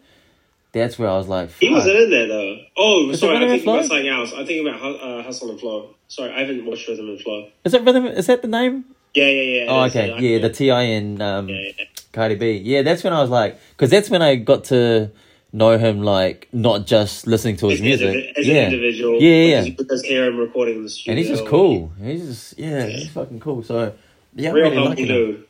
that's 0.71 0.97
where 0.97 1.09
I 1.09 1.17
was 1.17 1.27
like, 1.27 1.51
He 1.59 1.69
wasn't 1.69 1.97
in 1.97 2.09
there 2.11 2.27
though. 2.27 2.57
Oh, 2.77 3.09
Is 3.09 3.19
sorry. 3.19 3.35
I'm 3.35 3.41
and 3.43 3.51
thinking 3.51 3.69
about 3.69 3.85
something 3.85 4.07
else. 4.07 4.31
I'm 4.31 4.45
thinking 4.45 4.67
about 4.67 4.81
uh, 4.81 5.23
Hustle 5.23 5.49
and 5.51 5.59
Flow. 5.59 5.95
Sorry, 6.07 6.31
I 6.31 6.39
haven't 6.41 6.65
watched 6.65 6.87
Rhythm 6.87 7.09
and 7.09 7.19
Flow. 7.19 7.49
Is 7.65 7.73
it 7.73 7.81
Rhythm? 7.83 8.05
Is 8.05 8.27
that 8.27 8.41
the 8.41 8.47
name? 8.47 8.85
Yeah, 9.13 9.25
yeah, 9.25 9.63
yeah. 9.63 9.65
Oh, 9.69 9.83
okay. 9.85 10.11
I- 10.13 10.19
Yeah, 10.19 10.37
the 10.39 10.49
T.I. 10.49 10.81
and 10.83 11.21
um, 11.21 11.49
yeah, 11.49 11.71
yeah. 11.77 11.85
Cardi 12.13 12.35
B. 12.35 12.51
Yeah, 12.57 12.81
that's 12.83 13.03
when 13.03 13.13
I 13.13 13.21
was 13.21 13.29
like, 13.29 13.59
because 13.71 13.89
that's 13.89 14.09
when 14.09 14.21
I 14.21 14.35
got 14.35 14.65
to 14.65 15.11
know 15.53 15.77
him 15.77 16.01
like 16.01 16.47
not 16.53 16.85
just 16.85 17.27
listening 17.27 17.57
to 17.57 17.67
his 17.67 17.79
As, 17.79 17.81
music. 17.81 18.33
as 18.37 18.47
yeah. 18.47 18.53
an 18.67 18.73
individual, 18.73 19.21
Yeah, 19.21 19.43
yeah, 19.43 19.61
you 19.63 19.73
just 19.73 20.05
hear 20.05 20.27
him 20.27 20.37
recording 20.37 20.77
in 20.77 20.83
the 20.83 20.89
studio, 20.89 21.11
and 21.11 21.19
he's 21.19 21.27
just 21.27 21.45
cool. 21.49 21.91
He's 22.01 22.25
just 22.25 22.59
yeah, 22.59 22.85
he's 22.85 23.09
fucking 23.09 23.39
cool. 23.41 23.63
So 23.63 23.93
yeah, 24.35 24.49
I'm 24.49 24.55
Real 24.55 24.63
really 24.71 24.75
humble 24.77 24.95
dude. 25.05 25.47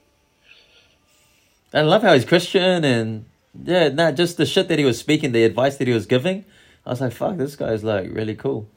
I 1.74 1.82
love 1.82 2.02
how 2.02 2.14
he's 2.14 2.26
Christian 2.26 2.84
and 2.84 3.26
yeah, 3.64 3.90
not 3.90 4.16
just 4.16 4.38
the 4.38 4.46
shit 4.46 4.68
that 4.68 4.80
he 4.80 4.86
was 4.86 4.98
speaking, 5.00 5.32
the 5.32 5.44
advice 5.44 5.78
that 5.78 5.88
he 5.88 5.94
was 5.94 6.06
giving. 6.06 6.46
I 6.86 6.90
was 6.92 7.02
like, 7.02 7.14
fuck, 7.14 7.38
this 7.38 7.56
guy's 7.56 7.84
like 7.84 8.10
really 8.12 8.36
cool. 8.36 8.68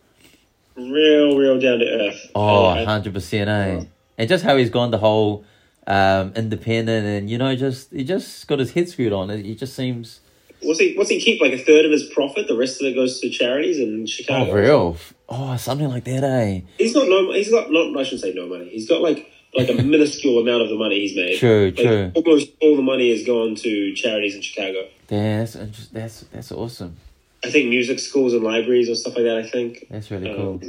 Real, 0.77 1.37
real 1.39 1.59
down 1.61 1.79
to 1.79 1.87
earth. 1.87 2.31
Oh, 2.35 2.67
I- 2.67 2.85
100%, 2.85 3.47
eh? 3.47 3.85
And 4.17 4.29
just 4.29 4.45
how 4.45 4.57
he's 4.57 4.71
gone 4.71 4.91
the 4.91 4.99
whole 4.99 5.45
um, 5.87 6.33
independent 6.37 7.07
and, 7.07 7.29
you 7.31 7.37
know, 7.39 7.55
just 7.57 7.93
he 7.93 8.05
just 8.05 8.47
got 8.47 8.59
his 8.59 8.73
head 8.73 8.89
screwed 8.89 9.13
on. 9.13 9.29
He 9.31 9.55
just 9.55 9.75
seems. 9.75 10.21
What's 10.63 10.79
he? 10.79 10.95
What's 10.97 11.11
he 11.11 11.21
keep? 11.21 11.41
Like 11.43 11.53
a 11.53 11.59
third 11.59 11.85
of 11.85 11.91
his 11.91 12.05
profit. 12.15 12.47
The 12.49 12.57
rest 12.57 12.81
of 12.81 12.87
it 12.87 12.95
goes 12.95 13.21
to 13.21 13.29
charities 13.29 13.79
in 13.79 14.07
Chicago. 14.07 14.51
Oh, 14.51 14.55
real? 14.55 14.97
Oh, 15.29 15.57
something 15.57 15.89
like 15.89 16.05
that, 16.05 16.25
eh? 16.25 16.61
He's 16.79 16.95
got 16.95 17.07
no. 17.09 17.33
He's 17.33 17.51
got 17.51 17.71
not. 17.71 17.95
I 17.99 18.03
shouldn't 18.05 18.23
say 18.23 18.33
no 18.35 18.47
money. 18.47 18.69
He's 18.71 18.89
got 18.89 19.03
like 19.03 19.31
like 19.57 19.69
a 19.69 19.83
minuscule 19.83 20.39
amount 20.41 20.63
of 20.63 20.69
the 20.69 20.77
money 20.77 21.01
he's 21.01 21.17
made. 21.17 21.39
True, 21.39 21.73
Like, 21.77 21.87
true. 21.87 22.13
Almost 22.15 22.51
all 22.61 22.77
the 22.77 22.83
money 22.83 23.11
has 23.11 23.25
gone 23.25 23.55
to 23.57 23.95
charities 23.95 24.35
in 24.35 24.43
Chicago. 24.43 24.89
Yeah, 25.09 25.45
that's, 25.45 25.89
that's, 25.89 26.21
that's 26.33 26.53
awesome. 26.53 26.97
I 27.45 27.51
think 27.51 27.69
music 27.69 27.99
schools 27.99 28.33
and 28.33 28.43
libraries 28.43 28.89
and 28.89 28.97
stuff 28.97 29.15
like 29.17 29.25
that. 29.25 29.37
I 29.39 29.47
think. 29.49 29.87
That's 29.91 30.11
really 30.11 30.31
Um, 30.31 30.37
cool. 30.37 30.61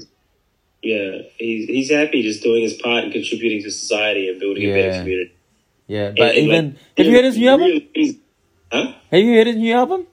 Yeah, 0.83 1.21
he's 1.37 1.67
he's 1.67 1.89
happy 1.89 2.21
just 2.21 2.43
doing 2.43 2.61
his 2.61 2.73
part 2.73 3.05
and 3.05 3.13
contributing 3.13 3.63
to 3.63 3.71
society 3.71 4.29
and 4.29 4.39
building 4.39 4.69
a 4.69 4.73
better 4.73 4.99
community. 4.99 5.33
Yeah, 5.87 6.11
but 6.15 6.35
and, 6.35 6.37
even. 6.37 6.65
like, 6.65 6.97
have 6.97 7.05
you 7.07 7.11
heard 7.13 7.25
his 7.25 7.37
new 7.37 7.49
album? 7.49 7.67
really- 7.95 8.19
huh? 8.71 8.93
Have 9.11 9.19
you 9.19 9.33
heard 9.35 9.47
his 9.47 9.55
new 9.55 9.73
album? 9.73 10.05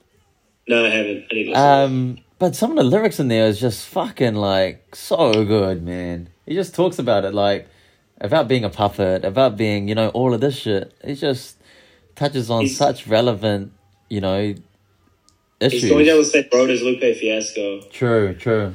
No, 0.67 0.85
I 0.85 0.89
haven't. 0.89 1.25
I 1.29 1.33
need 1.35 1.43
to. 1.45 1.59
Um, 1.59 2.17
but 2.39 2.55
some 2.55 2.71
of 2.71 2.77
the 2.77 2.83
lyrics 2.83 3.19
in 3.19 3.27
there 3.27 3.45
is 3.47 3.59
just 3.59 3.85
fucking 3.87 4.35
like 4.35 4.95
so 4.95 5.45
good, 5.45 5.83
man. 5.83 6.29
He 6.45 6.55
just 6.55 6.73
talks 6.73 6.97
about 6.97 7.23
it 7.25 7.33
like 7.33 7.67
about 8.23 8.47
being 8.47 8.63
a 8.63 8.69
puppet, 8.69 9.23
about 9.25 9.57
being, 9.57 9.87
you 9.87 9.95
know, 9.95 10.09
all 10.09 10.33
of 10.33 10.41
this 10.41 10.57
shit. 10.57 10.93
It 11.03 11.15
just 11.15 11.57
touches 12.15 12.49
on 12.49 12.61
He's- 12.61 12.75
such 12.77 13.05
relevant, 13.05 13.71
you 14.09 14.21
know, 14.21 14.55
issues. 15.59 15.81
he's 15.83 15.91
going 15.91 16.05
down 16.05 16.17
the 16.17 16.25
same 16.25 16.45
road 16.53 16.69
as 16.69 16.81
Lupe 16.81 17.01
Fiasco. 17.17 17.81
True, 17.91 18.33
true. 18.33 18.73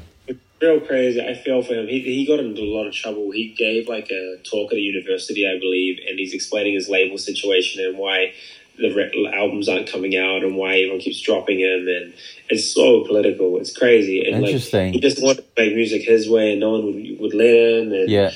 Real 0.60 0.80
crazy. 0.80 1.20
I 1.20 1.34
feel 1.34 1.62
for 1.62 1.74
him. 1.74 1.86
He, 1.86 2.00
he 2.00 2.26
got 2.26 2.40
into 2.40 2.60
a 2.62 2.64
lot 2.74 2.86
of 2.86 2.92
trouble. 2.92 3.30
He 3.30 3.54
gave 3.56 3.88
like 3.88 4.10
a 4.10 4.36
talk 4.42 4.72
at 4.72 4.76
a 4.78 4.80
university, 4.80 5.46
I 5.48 5.58
believe, 5.58 5.98
and 6.08 6.18
he's 6.18 6.34
explaining 6.34 6.74
his 6.74 6.88
label 6.88 7.16
situation 7.16 7.84
and 7.84 7.96
why 7.96 8.32
the 8.76 8.92
re- 8.92 9.32
albums 9.32 9.68
aren't 9.68 9.88
coming 9.88 10.16
out 10.16 10.42
and 10.42 10.56
why 10.56 10.78
everyone 10.78 10.98
keeps 10.98 11.20
dropping 11.20 11.60
him. 11.60 11.86
And 11.86 12.12
it's 12.48 12.74
so 12.74 13.04
political. 13.04 13.58
It's 13.60 13.76
crazy. 13.76 14.24
And 14.28 14.44
Interesting. 14.44 14.86
Like, 14.86 14.94
he 14.94 15.00
just 15.00 15.22
wanted 15.22 15.42
to 15.54 15.62
make 15.62 15.74
music 15.76 16.02
his 16.02 16.28
way, 16.28 16.50
and 16.52 16.60
no 16.60 16.70
one 16.72 16.86
would, 16.86 17.20
would 17.20 17.34
let 17.34 17.54
him. 17.54 17.92
And 17.92 18.08
Yeah. 18.10 18.32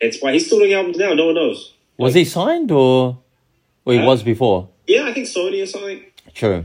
It's 0.00 0.20
why 0.22 0.32
he's 0.32 0.46
still 0.46 0.58
doing 0.58 0.72
albums 0.72 0.96
now. 0.98 1.14
No 1.14 1.26
one 1.26 1.34
knows. 1.34 1.74
Was 1.98 2.14
he 2.14 2.24
signed 2.24 2.70
or 2.70 3.18
well 3.84 3.94
he 3.96 4.00
Huh? 4.02 4.06
was 4.06 4.22
before? 4.22 4.68
Yeah, 4.86 5.04
I 5.04 5.12
think 5.14 5.26
Sony 5.26 5.62
or 5.62 5.66
something. 5.66 6.02
True. 6.34 6.64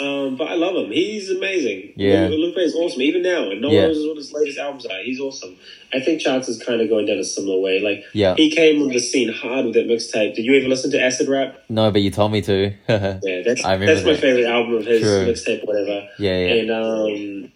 Um, 0.00 0.36
but 0.36 0.48
I 0.48 0.54
love 0.54 0.74
him. 0.76 0.90
He's 0.90 1.28
amazing. 1.30 1.92
Yeah. 1.96 2.28
Lupe 2.28 2.56
is 2.56 2.74
awesome. 2.74 3.02
Even 3.02 3.20
now, 3.22 3.50
and 3.50 3.60
no 3.60 3.70
Yeah. 3.70 3.82
one 3.82 3.92
knows 3.92 4.06
what 4.06 4.16
his 4.16 4.32
latest 4.32 4.58
albums 4.58 4.86
are. 4.86 5.02
He's 5.02 5.20
awesome. 5.20 5.56
I 5.92 6.00
think 6.00 6.22
Chance 6.22 6.48
is 6.48 6.58
kind 6.62 6.80
of 6.80 6.88
going 6.88 7.04
down 7.04 7.18
a 7.18 7.24
similar 7.24 7.60
way. 7.60 7.80
Like, 7.80 8.02
Yeah. 8.14 8.34
he 8.34 8.50
came 8.50 8.80
on 8.80 8.88
the 8.88 8.98
scene 8.98 9.28
hard 9.28 9.66
with 9.66 9.74
that 9.74 9.86
mixtape. 9.86 10.34
Did 10.36 10.46
you 10.46 10.56
ever 10.56 10.68
listen 10.68 10.90
to 10.92 11.00
Acid 11.02 11.28
Rap? 11.28 11.62
No, 11.68 11.90
but 11.90 12.00
you 12.00 12.10
told 12.10 12.32
me 12.32 12.40
to. 12.42 12.72
yeah, 12.88 13.18
Yeah, 13.22 13.42
that's 13.44 13.62
that's 13.62 14.04
my 14.04 14.14
favorite 14.16 14.46
album 14.46 14.76
of 14.76 14.86
his 14.86 15.02
True. 15.02 15.26
mixtape, 15.26 15.66
whatever. 15.66 16.08
yeah. 16.18 16.32
And 16.32 16.70
um, 16.70 17.52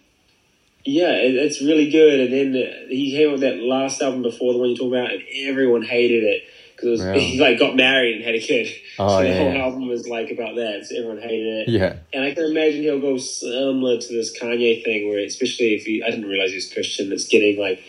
yeah, 0.85 1.11
it, 1.11 1.35
it's 1.35 1.61
really 1.61 1.89
good. 1.89 2.19
And 2.21 2.33
then 2.33 2.63
uh, 2.63 2.87
he 2.89 3.11
came 3.11 3.31
with 3.31 3.41
that 3.41 3.57
last 3.57 4.01
album 4.01 4.21
before 4.21 4.53
the 4.53 4.59
one 4.59 4.69
you 4.69 4.75
talk 4.77 4.87
about, 4.87 5.11
and 5.11 5.23
everyone 5.45 5.81
hated 5.81 6.23
it 6.23 6.43
because 6.75 7.01
Really? 7.03 7.19
he 7.31 7.39
like 7.39 7.59
got 7.59 7.75
married 7.75 8.15
and 8.15 8.23
had 8.25 8.35
a 8.35 8.39
kid. 8.39 8.73
Oh, 8.97 9.17
so 9.17 9.23
the 9.23 9.29
yeah, 9.29 9.37
whole 9.37 9.53
yeah. 9.53 9.61
album 9.63 9.87
was 9.87 10.07
like 10.07 10.31
about 10.31 10.55
that. 10.55 10.85
So 10.85 10.95
everyone 10.97 11.21
hated 11.21 11.67
it. 11.67 11.69
Yeah. 11.69 11.97
And 12.13 12.23
I 12.23 12.33
can 12.33 12.45
imagine 12.45 12.81
he'll 12.81 13.01
go 13.01 13.17
similar 13.17 13.99
to 13.99 14.07
this 14.07 14.37
Kanye 14.39 14.83
thing, 14.83 15.09
where 15.09 15.19
especially 15.19 15.75
if 15.75 15.83
he, 15.83 16.01
I 16.03 16.09
didn't 16.09 16.29
realize 16.29 16.51
he 16.51 16.55
was 16.55 16.71
Christian, 16.73 17.11
it's 17.11 17.27
getting 17.27 17.59
like 17.59 17.81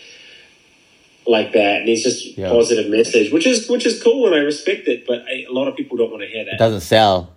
like 1.27 1.53
that, 1.53 1.81
and 1.81 1.89
he's 1.89 2.03
just 2.03 2.37
Yeah. 2.37 2.49
positive 2.49 2.91
message, 2.91 3.31
which 3.33 3.47
is 3.47 3.69
which 3.69 3.87
is 3.87 4.03
cool, 4.03 4.27
and 4.27 4.35
I 4.35 4.39
respect 4.39 4.89
it. 4.89 5.07
But 5.07 5.21
I, 5.23 5.45
a 5.49 5.53
lot 5.53 5.69
of 5.69 5.77
people 5.77 5.97
don't 5.97 6.11
want 6.11 6.23
to 6.23 6.29
hear 6.29 6.45
that. 6.45 6.55
It 6.55 6.59
doesn't 6.59 6.81
sell. 6.81 7.37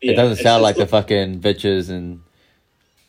Yeah, 0.00 0.12
it 0.12 0.16
doesn't 0.16 0.42
sound 0.42 0.62
like 0.62 0.76
the 0.76 0.86
fucking 0.86 1.40
bitches 1.40 1.90
and 1.90 2.22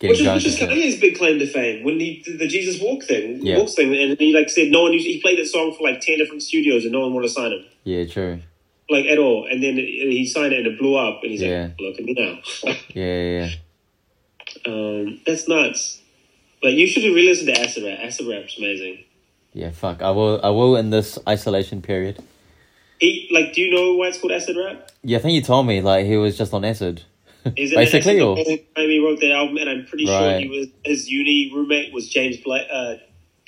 Which 0.09 0.19
is, 0.21 0.27
which 0.27 0.45
is 0.45 0.59
and 0.61 0.69
shit. 0.71 0.77
Kanye's 0.77 0.99
big 0.99 1.17
claim 1.17 1.37
to 1.39 1.45
fame 1.47 1.83
when 1.83 1.99
he 1.99 2.21
did 2.25 2.39
the 2.39 2.47
Jesus 2.47 2.81
Walk 2.81 3.03
thing, 3.03 3.45
Yeah. 3.45 3.57
Walks 3.59 3.75
thing, 3.75 3.93
and 3.95 4.19
he 4.19 4.33
like 4.33 4.49
said 4.49 4.69
no 4.71 4.83
one. 4.83 4.93
He 4.93 5.21
played 5.21 5.37
that 5.39 5.47
song 5.47 5.73
for 5.77 5.83
like 5.83 6.01
ten 6.01 6.17
different 6.17 6.41
studios, 6.43 6.83
and 6.83 6.91
no 6.93 7.01
one 7.01 7.13
wanted 7.13 7.27
to 7.27 7.33
sign 7.33 7.51
him, 7.51 7.65
Yeah, 7.83 8.05
true. 8.05 8.39
like 8.89 9.05
at 9.05 9.17
all. 9.19 9.45
And 9.49 9.61
then 9.63 9.75
he 9.77 10.27
signed 10.27 10.53
it, 10.53 10.59
and 10.65 10.67
it 10.67 10.79
blew 10.79 10.95
up, 10.95 11.21
and 11.23 11.31
he's 11.31 11.41
Yeah. 11.41 11.69
like, 11.69 11.79
"Look 11.79 11.99
at 11.99 12.05
me 12.05 12.13
now." 12.17 12.39
Yeah, 12.93 13.21
yeah, 13.21 13.49
yeah. 14.65 14.71
um, 14.71 15.21
that's 15.25 15.47
nuts. 15.47 15.99
But 16.61 16.73
you 16.73 16.87
should 16.87 17.03
have 17.03 17.13
really 17.15 17.29
listen 17.29 17.47
to 17.47 17.59
Acid 17.59 17.83
Rap. 17.83 17.99
Acid 18.01 18.27
Rap's 18.27 18.57
amazing. 18.57 18.99
Yeah, 19.53 19.71
fuck. 19.71 20.01
I 20.01 20.11
will. 20.11 20.39
I 20.43 20.49
will 20.49 20.75
in 20.77 20.89
this 20.91 21.17
isolation 21.27 21.81
period. 21.81 22.21
He 22.99 23.27
like, 23.31 23.53
do 23.53 23.61
you 23.61 23.71
know 23.73 23.95
why 23.95 24.07
it's 24.07 24.19
called 24.19 24.31
Acid 24.31 24.55
Rap? 24.57 24.91
Yeah, 25.03 25.17
I 25.17 25.21
think 25.21 25.33
you 25.33 25.41
told 25.41 25.65
me 25.65 25.81
like 25.81 26.05
he 26.05 26.17
was 26.17 26.37
just 26.37 26.53
on 26.53 26.63
acid, 26.63 27.01
Is 27.55 27.71
it 27.71 27.75
basically. 27.75 28.19
Or 28.21 28.35
he 28.37 28.99
wrote 28.99 29.19
that 29.19 29.31
album, 29.31 29.57
and 29.57 29.69
I'm 29.69 29.85
pretty 29.85 30.05
sure 30.05 30.39
he 30.39 30.47
was 30.47 30.67
his 30.85 31.09
uni 31.09 31.51
roommate 31.53 31.93
was 31.93 32.07
James 32.09 32.37
Blake. 32.37 32.67
Uh, 32.71 32.95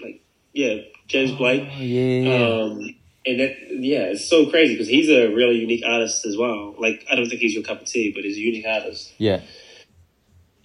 like, 0.02 0.22
yeah, 0.54 0.78
James 1.08 1.32
Blake. 1.32 1.64
Oh, 1.72 1.80
yeah, 1.82 2.36
Um, 2.36 2.96
and 3.26 3.40
that, 3.40 3.56
yeah, 3.70 4.00
it's 4.12 4.28
so 4.28 4.50
crazy 4.50 4.74
because 4.74 4.88
he's 4.88 5.10
a 5.10 5.28
really 5.34 5.56
unique 5.56 5.84
artist 5.86 6.26
as 6.26 6.36
well. 6.36 6.76
Like, 6.78 7.06
I 7.10 7.16
don't 7.16 7.28
think 7.30 7.42
he's 7.42 7.54
your 7.54 7.64
cup 7.64 7.82
of 7.82 7.88
tea, 7.88 8.12
but 8.14 8.24
he's 8.24 8.38
a 8.38 8.42
unique 8.42 8.66
artist. 8.68 9.14
yeah. 9.18 9.42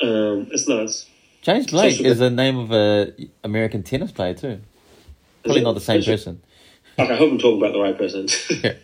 Um, 0.01 0.49
it's 0.53 0.69
nuts. 0.69 1.07
James 1.43 1.67
Blake 1.67 1.93
Social- 1.93 2.07
is 2.07 2.19
the 2.19 2.31
name 2.31 2.57
of 2.59 2.71
a 2.73 3.13
American 3.43 3.83
tennis 3.83 4.13
player 4.13 4.35
too. 4.35 4.61
Probably 5.43 5.63
not 5.63 5.73
the 5.73 5.81
same 5.81 6.03
person. 6.03 6.41
Fuck, 6.97 7.11
I 7.11 7.17
hope 7.17 7.33
I'm 7.33 7.39
talking 7.39 7.59
about 7.59 7.73
the 7.73 7.81
right 7.81 7.97
person. 7.97 8.29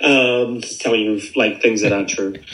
um, 0.00 0.60
just 0.60 0.80
telling 0.80 1.00
you 1.00 1.20
like 1.36 1.60
things 1.62 1.82
that 1.82 1.92
aren't 1.92 2.08
true. 2.08 2.34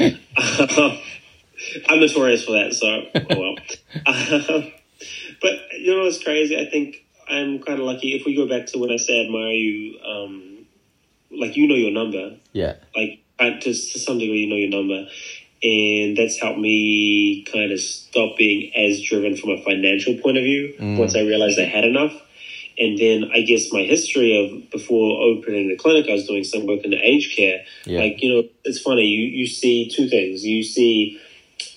I'm 1.88 2.00
notorious 2.00 2.44
for 2.44 2.52
that, 2.52 2.74
so 2.74 2.86
oh 3.14 3.38
well. 3.38 3.56
But 5.42 5.54
you 5.78 5.94
know 5.96 6.04
what's 6.04 6.22
crazy? 6.22 6.58
I 6.58 6.68
think 6.68 7.04
I'm 7.26 7.60
kind 7.60 7.80
of 7.80 7.86
lucky. 7.86 8.14
If 8.14 8.26
we 8.26 8.34
go 8.34 8.46
back 8.46 8.66
to 8.66 8.78
when 8.78 8.90
I 8.90 8.96
say 8.96 9.20
I 9.22 9.24
admire 9.24 9.52
you, 9.52 9.98
um, 10.00 10.66
like 11.30 11.56
you 11.56 11.66
know 11.66 11.74
your 11.74 11.92
number, 11.92 12.36
Yeah, 12.52 12.74
like 12.94 13.20
uh, 13.38 13.58
to, 13.58 13.60
to 13.60 13.72
some 13.98 14.18
degree 14.18 14.40
you 14.40 14.48
know 14.48 14.56
your 14.56 14.68
number 14.68 15.08
and 15.62 16.16
that's 16.16 16.38
helped 16.38 16.58
me 16.58 17.44
kind 17.50 17.72
of 17.72 17.80
stop 17.80 18.36
being 18.36 18.72
as 18.74 19.02
driven 19.02 19.36
from 19.36 19.50
a 19.50 19.62
financial 19.62 20.14
point 20.18 20.36
of 20.38 20.42
view 20.44 20.74
Mm. 20.78 20.98
once 20.98 21.14
i 21.14 21.20
realized 21.20 21.58
i 21.58 21.64
had 21.64 21.84
enough 21.84 22.12
and 22.80 22.98
then 22.98 23.30
i 23.34 23.40
guess 23.42 23.70
my 23.72 23.82
history 23.82 24.30
of 24.40 24.70
before 24.70 25.08
opening 25.22 25.68
the 25.68 25.76
clinic 25.76 26.06
i 26.08 26.12
was 26.12 26.26
doing 26.26 26.42
some 26.42 26.66
work 26.66 26.80
in 26.84 26.90
the 26.90 27.00
aged 27.12 27.36
care. 27.36 27.58
Yeah. 27.84 28.00
like 28.00 28.22
you 28.22 28.28
know 28.32 28.42
it's 28.64 28.80
funny 28.80 29.04
you, 29.04 29.24
you 29.40 29.46
see 29.46 29.88
two 29.94 30.08
things. 30.08 30.44
You 30.44 30.62
see 30.62 31.20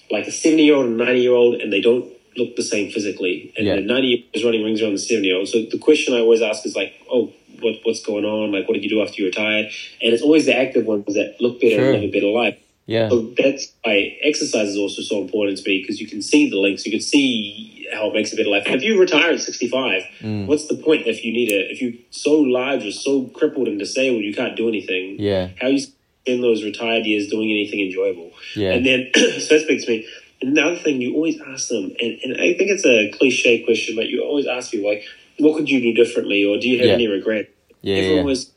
like 0.10 0.26
a 0.28 0.32
70 0.32 0.64
year 0.64 0.76
old 0.76 0.86
and 0.88 0.98
90 0.98 1.20
year 1.20 1.34
old 1.34 1.56
and 1.62 1.72
they 1.74 1.82
don't 1.82 2.06
look 2.36 2.56
the 2.56 2.64
same 2.64 2.92
physically. 2.92 3.54
And 3.58 3.68
Yeah. 3.68 3.76
the 3.76 3.82
90 3.82 4.08
year 4.08 4.18
old 4.24 4.36
is 4.36 4.44
running 4.46 4.64
rings 4.64 4.82
around 4.82 4.94
the 4.94 5.00
70 5.00 5.28
year 5.28 5.38
old 5.38 5.48
so 5.48 5.60
the 5.76 5.78
question 5.78 6.14
i 6.14 6.20
always 6.20 6.42
ask 6.42 6.66
is 6.66 6.76
like 6.76 6.94
oh 7.12 7.32
what, 7.62 7.76
what's 7.84 8.04
going 8.04 8.26
on? 8.26 8.52
Like 8.52 8.68
what 8.68 8.74
did 8.74 8.84
you 8.84 8.90
do 8.90 9.02
after 9.02 9.22
you 9.22 9.26
retired? 9.28 9.68
And 10.02 10.14
it's 10.14 10.24
always 10.24 10.46
the 10.46 10.58
active 10.58 10.86
ones 10.86 11.06
that 11.20 11.38
look 11.40 11.62
better 11.62 11.76
Sure. 11.76 11.94
and 11.94 12.02
live 12.02 12.10
a 12.10 12.12
better 12.12 12.28
life 12.28 12.58
yeah, 12.86 13.10
so 13.10 13.34
that's 13.38 13.72
why 13.84 14.18
exercise 14.22 14.70
is 14.70 14.78
also 14.78 15.02
so 15.02 15.22
important 15.22 15.58
to 15.60 15.70
me 15.70 15.82
because 15.82 16.02
you 16.02 16.08
can 16.08 16.22
see 16.22 16.50
the 16.50 16.58
links, 16.58 16.86
you 16.86 16.92
can 16.92 17.02
see 17.02 17.88
how 17.94 18.10
it 18.10 18.14
makes 18.14 18.34
a 18.34 18.36
better 18.36 18.50
life. 18.50 18.64
If 18.66 18.84
you 18.84 19.00
retire 19.00 19.32
at 19.32 19.40
65, 19.40 20.04
Mm. 20.22 20.48
what's 20.48 20.68
the 20.68 20.76
point 20.76 21.08
if 21.08 21.24
you 21.24 21.32
need 21.32 21.52
a, 21.52 21.72
if 21.72 21.82
you're 21.82 21.94
so 22.12 22.34
large 22.40 22.86
or 22.86 22.92
so 22.92 23.24
crippled 23.28 23.68
and 23.68 23.80
disabled 23.80 24.24
you 24.24 24.34
can't 24.34 24.56
do 24.58 24.68
anything? 24.68 25.18
yeah, 25.20 25.50
How 25.62 25.68
you 25.68 25.80
spend 25.80 26.44
those 26.44 26.64
retired 26.64 27.06
years 27.06 27.28
doing 27.30 27.50
anything 27.52 27.80
enjoyable? 27.82 28.32
yeah, 28.56 28.74
And 28.74 28.86
then, 28.86 29.10
so 29.16 29.22
that 29.56 29.62
speaks 29.64 29.86
to 29.86 29.92
me. 29.92 30.08
Another 30.42 30.76
thing, 30.78 31.02
you 31.02 31.14
always 31.16 31.40
ask 31.40 31.70
them, 31.70 31.94
and, 32.02 32.20
and 32.24 32.34
I 32.34 32.54
think 32.58 32.70
it's 32.72 32.86
a 32.86 33.12
cliche 33.18 33.64
question, 33.64 33.96
but 33.96 34.08
you 34.10 34.22
always 34.24 34.46
ask 34.46 34.72
people, 34.72 34.90
like, 34.90 35.04
what 35.40 35.56
could 35.56 35.70
you 35.70 35.80
do 35.82 35.94
differently, 35.94 36.44
or 36.44 36.58
do 36.60 36.68
you 36.68 36.80
have 36.80 36.88
Yeah. 36.88 36.94
any 36.96 37.08
regret? 37.08 37.50
yeah, 37.82 37.96
Everyone 37.96 38.24
yeah. 38.26 38.30
was 38.30 38.52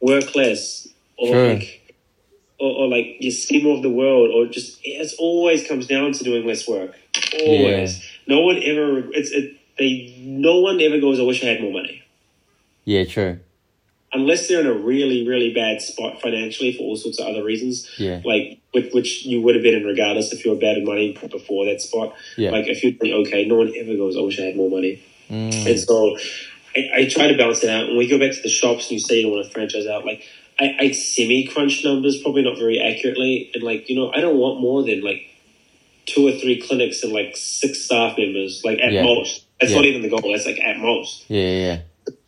work 0.00 0.34
less, 0.36 0.86
or 1.16 1.28
Sure. 1.28 1.48
like, 1.54 1.80
or, 2.58 2.70
or 2.70 2.88
like 2.88 3.16
you 3.20 3.30
see 3.30 3.62
more 3.62 3.76
of 3.76 3.82
the 3.82 3.90
world, 3.90 4.30
or 4.34 4.46
just 4.46 4.78
it 4.84 5.12
always 5.18 5.66
comes 5.66 5.86
down 5.86 6.12
to 6.12 6.24
doing 6.24 6.46
less 6.46 6.66
work. 6.68 6.94
Always, 7.40 8.02
no 8.26 8.40
one 8.40 8.56
ever. 8.62 8.98
It's 9.12 9.30
it. 9.30 9.56
They 9.78 10.14
no 10.20 10.60
one 10.60 10.80
ever 10.80 11.00
goes. 11.00 11.18
I 11.18 11.22
wish 11.24 11.42
I 11.42 11.46
had 11.48 11.60
more 11.60 11.72
money. 11.72 12.02
yeah, 12.84 13.04
true. 13.04 13.40
unless 14.12 14.46
they're 14.46 14.60
in 14.60 14.66
a 14.68 14.72
really, 14.72 15.26
really 15.26 15.52
bad 15.52 15.80
spot 15.82 16.20
financially 16.20 16.72
for 16.72 16.84
all 16.84 16.96
sorts 16.96 17.18
of 17.18 17.26
other 17.26 17.42
reasons, 17.42 17.90
Yeah. 17.98 18.20
like 18.24 18.60
with 18.72 18.92
which 18.94 19.24
you 19.26 19.42
would 19.42 19.56
have 19.56 19.64
been 19.64 19.74
in 19.74 19.84
regardless 19.84 20.32
if 20.32 20.44
you 20.44 20.52
were 20.52 20.56
bad 20.60 20.78
at 20.78 20.84
money 20.84 21.18
before 21.28 21.64
that 21.66 21.80
spot. 21.80 22.14
Yeah. 22.36 22.50
Like 22.52 22.66
if 22.68 22.84
you're 22.84 22.94
okay, 23.26 23.44
no 23.46 23.56
one 23.56 23.72
ever 23.76 23.96
goes, 23.96 24.16
I 24.16 24.20
wish 24.20 24.38
I 24.38 24.44
had 24.44 24.56
more 24.56 24.70
money. 24.70 25.02
Mm. 25.28 25.66
And 25.66 25.80
so 25.80 26.16
I, 26.76 27.00
I 27.02 27.08
try 27.08 27.26
to 27.26 27.36
balance 27.36 27.64
it 27.64 27.70
out. 27.70 27.88
When 27.88 27.96
we 27.96 28.06
go 28.08 28.18
back 28.20 28.30
to 28.36 28.42
the 28.42 28.48
shops 28.48 28.84
and 28.84 28.92
you 28.92 29.00
say 29.00 29.18
you 29.20 29.28
want 29.28 29.44
to 29.44 29.50
franchise 29.50 29.86
out, 29.88 30.04
like 30.04 30.22
I, 30.58 30.76
I 30.78 30.90
semi 30.92 31.46
crunch 31.46 31.84
numbers, 31.84 32.22
probably 32.22 32.42
not 32.42 32.58
very 32.58 32.80
accurately. 32.80 33.50
And 33.54 33.62
like, 33.62 33.88
you 33.88 33.96
know, 33.96 34.12
I 34.12 34.20
don't 34.20 34.36
want 34.36 34.60
more 34.60 34.82
than 34.84 35.02
like 35.02 35.22
two 36.06 36.28
or 36.28 36.32
three 36.32 36.60
clinics 36.60 37.02
and 37.02 37.12
like 37.12 37.36
six 37.36 37.80
staff 37.80 38.16
members, 38.18 38.62
like 38.64 38.78
at 38.80 38.92
Yeah. 38.92 39.02
most. 39.02 39.44
That's 39.60 39.72
Yeah. 39.72 39.78
not 39.78 39.86
even 39.86 40.02
the 40.02 40.08
goal. 40.10 40.32
That's 40.32 40.46
like 40.46 40.60
at 40.60 40.78
most. 40.78 41.24
Yeah, 41.28 41.40
yeah, 41.50 41.78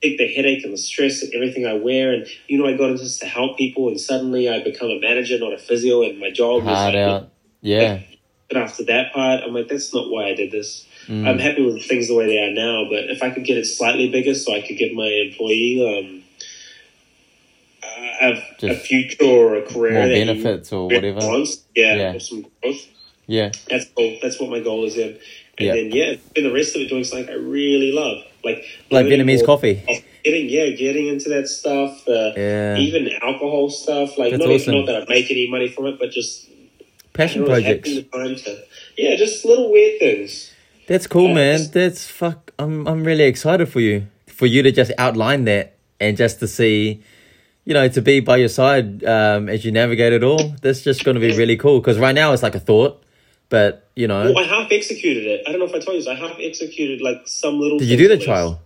Take 0.02 0.18
the 0.18 0.26
headache 0.32 0.64
and 0.64 0.72
the 0.72 0.78
stress 0.78 1.22
and 1.22 1.32
everything 1.34 1.66
I 1.66 1.74
wear. 1.74 2.12
And, 2.12 2.26
you 2.48 2.58
know, 2.58 2.66
I 2.66 2.76
got 2.76 2.90
into 2.90 3.02
this 3.02 3.18
to 3.18 3.26
help 3.26 3.58
people. 3.58 3.88
And 3.88 4.00
suddenly 4.00 4.48
I 4.48 4.62
become 4.62 4.88
a 4.88 4.98
manager, 5.00 5.38
not 5.38 5.52
a 5.52 5.58
physio. 5.58 6.02
And 6.02 6.18
my 6.18 6.30
job 6.30 6.62
Hard 6.62 6.94
like, 6.94 7.02
out. 7.02 7.28
Yeah. 7.60 8.00
but 8.48 8.56
after 8.56 8.84
that 8.84 9.12
part, 9.12 9.42
I'm 9.44 9.52
like, 9.52 9.68
that's 9.68 9.92
not 9.92 10.08
why 10.10 10.28
I 10.28 10.34
did 10.34 10.50
this. 10.50 10.86
Mm. 11.06 11.28
I'm 11.28 11.38
happy 11.38 11.62
with 11.64 11.84
things 11.84 12.08
the 12.08 12.14
way 12.14 12.26
they 12.26 12.38
are 12.38 12.52
now, 12.52 12.88
but 12.90 13.10
if 13.10 13.22
I 13.22 13.30
could 13.30 13.44
get 13.44 13.56
it 13.58 13.66
slightly 13.66 14.08
bigger 14.10 14.34
so 14.34 14.52
I 14.54 14.60
could 14.66 14.76
give 14.76 14.92
my 14.92 15.06
employee 15.06 15.78
um, 15.86 16.15
uh, 17.96 18.34
a, 18.62 18.66
a 18.70 18.74
future 18.74 19.24
or 19.24 19.56
a 19.56 19.62
career 19.62 19.92
more 19.92 20.06
benefits 20.08 20.72
or 20.72 20.88
whatever. 20.88 21.20
yeah, 21.74 21.94
Yeah. 21.96 22.14
or 22.14 22.20
some 22.20 22.46
growth. 22.62 22.86
Yeah. 23.26 23.50
That's 23.68 23.86
cool. 23.96 24.18
That's 24.22 24.38
what 24.40 24.50
my 24.50 24.60
goal 24.60 24.84
is 24.84 24.96
in. 24.96 25.18
And 25.58 25.66
Yeah. 25.66 25.74
then 25.74 25.90
yeah, 25.92 26.14
and 26.36 26.44
the 26.46 26.52
rest 26.52 26.76
of 26.76 26.82
it 26.82 26.88
doing 26.88 27.04
something 27.04 27.28
I 27.28 27.34
really 27.34 27.90
love, 27.92 28.18
like 28.44 28.62
Like 28.90 29.06
Vietnamese 29.06 29.44
coffee. 29.44 29.82
Getting 30.24 30.48
yeah, 30.48 30.70
getting 30.70 31.06
into 31.08 31.28
that 31.30 31.48
stuff. 31.48 32.06
Uh, 32.08 32.32
Yeah. 32.36 32.76
Even 32.78 33.08
alcohol 33.22 33.70
stuff, 33.70 34.18
like 34.18 34.32
That's 34.32 34.44
not, 34.44 34.52
awesome. 34.52 34.74
not 34.74 34.86
that 34.86 35.02
I 35.02 35.04
make 35.08 35.30
any 35.30 35.48
money 35.48 35.68
from 35.68 35.86
it, 35.86 35.98
but 35.98 36.10
just 36.10 36.48
Passion 37.14 37.40
know, 37.42 37.46
projects. 37.48 37.88
having 37.88 38.04
the 38.10 38.18
time 38.18 38.36
to, 38.36 38.58
yeah, 38.98 39.16
just 39.16 39.44
little 39.44 39.70
weird 39.72 39.98
things. 39.98 40.52
That's 40.86 41.06
cool, 41.06 41.30
Uh, 41.30 41.34
man. 41.34 41.54
it's- 41.54 41.68
That's 41.70 42.06
fuck. 42.06 42.52
I'm 42.58 42.86
I'm 42.86 43.02
really 43.04 43.24
excited 43.24 43.68
for 43.68 43.80
you. 43.80 44.06
For 44.26 44.46
you 44.46 44.62
to 44.62 44.70
just 44.70 44.92
outline 44.98 45.44
that 45.46 45.74
and 45.98 46.16
just 46.16 46.38
to 46.40 46.46
see, 46.46 47.00
you 47.66 47.74
know, 47.74 47.86
to 47.88 48.00
be 48.00 48.20
by 48.20 48.36
your 48.38 48.48
side 48.48 49.04
um, 49.04 49.48
as 49.50 49.64
you 49.64 49.72
navigate 49.72 50.12
it 50.14 50.22
all. 50.24 50.54
That's 50.62 50.80
just 50.82 51.04
going 51.04 51.16
to 51.16 51.20
be 51.20 51.36
really 51.36 51.56
cool. 51.58 51.80
Because 51.80 51.98
right 51.98 52.14
now 52.14 52.32
it's 52.32 52.42
like 52.42 52.54
a 52.54 52.60
thought, 52.60 53.02
but 53.50 53.90
you 53.94 54.06
know, 54.08 54.32
Well, 54.32 54.38
I 54.38 54.44
half 54.46 54.72
executed 54.72 55.26
it. 55.26 55.42
I 55.46 55.50
don't 55.50 55.58
know 55.60 55.66
if 55.66 55.74
I 55.74 55.80
told 55.80 55.96
you 55.96 56.00
this. 56.04 56.08
I 56.08 56.14
half 56.14 56.36
executed 56.40 57.00
like 57.02 57.22
some 57.26 57.58
little. 57.60 57.78
did 57.78 57.88
you 57.88 57.96
do 57.98 58.08
the 58.08 58.16
trial? 58.18 58.62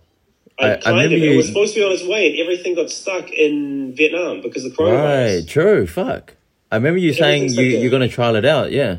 I, 0.59 0.63
I- 0.63 0.71
I 0.73 0.77
kind 0.77 0.95
remember 0.97 1.15
of. 1.15 1.21
you- 1.23 1.31
It 1.33 1.37
was 1.37 1.47
supposed 1.47 1.73
to 1.73 1.79
be 1.81 1.85
on 1.85 1.91
its 1.91 2.05
way, 2.07 2.29
and 2.31 2.39
everything 2.39 2.75
got 2.75 2.89
stuck 2.91 3.29
in 3.31 3.93
Vietnam 3.95 4.41
because 4.41 4.63
of 4.65 4.71
the 4.71 4.77
coronavirus. 4.77 5.37
Right. 5.39 5.47
True. 5.47 5.87
Fuck. 5.87 6.35
I 6.71 6.75
remember 6.75 6.99
you 6.99 7.11
saying 7.13 7.49
you 7.49 7.63
you're 7.63 7.89
going 7.89 8.07
to 8.07 8.13
trial 8.13 8.35
it 8.35 8.45
out. 8.45 8.71
Yeah. 8.71 8.97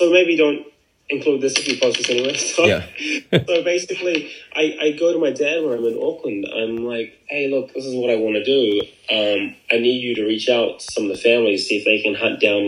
So 0.00 0.10
maybe 0.10 0.36
don't 0.36 0.66
include 1.10 1.40
this 1.40 1.54
if 1.56 1.68
you 1.68 1.78
post 1.78 1.98
this 1.98 2.10
anyway. 2.10 2.36
So, 2.36 2.66
Yeah. 2.66 2.84
so 3.46 3.62
basically, 3.62 4.30
I, 4.54 4.76
I 4.80 4.92
go 4.98 5.12
to 5.12 5.18
my 5.18 5.30
dad 5.30 5.62
when 5.62 5.78
I'm 5.78 5.84
in 5.84 5.98
Auckland. 6.00 6.46
I'm 6.52 6.84
like, 6.84 7.18
hey, 7.28 7.48
look, 7.48 7.72
this 7.72 7.84
is 7.84 7.94
what 7.94 8.10
I 8.10 8.16
want 8.16 8.36
to 8.36 8.44
do. 8.44 8.80
Um, 9.10 9.54
I 9.70 9.78
need 9.78 10.00
you 10.00 10.14
to 10.16 10.24
reach 10.24 10.48
out 10.48 10.80
to 10.80 10.92
some 10.92 11.04
of 11.04 11.10
the 11.10 11.16
families, 11.16 11.66
see 11.66 11.76
if 11.76 11.84
they 11.84 12.00
can 12.02 12.14
hunt 12.14 12.40
down 12.40 12.64
like 12.64 12.66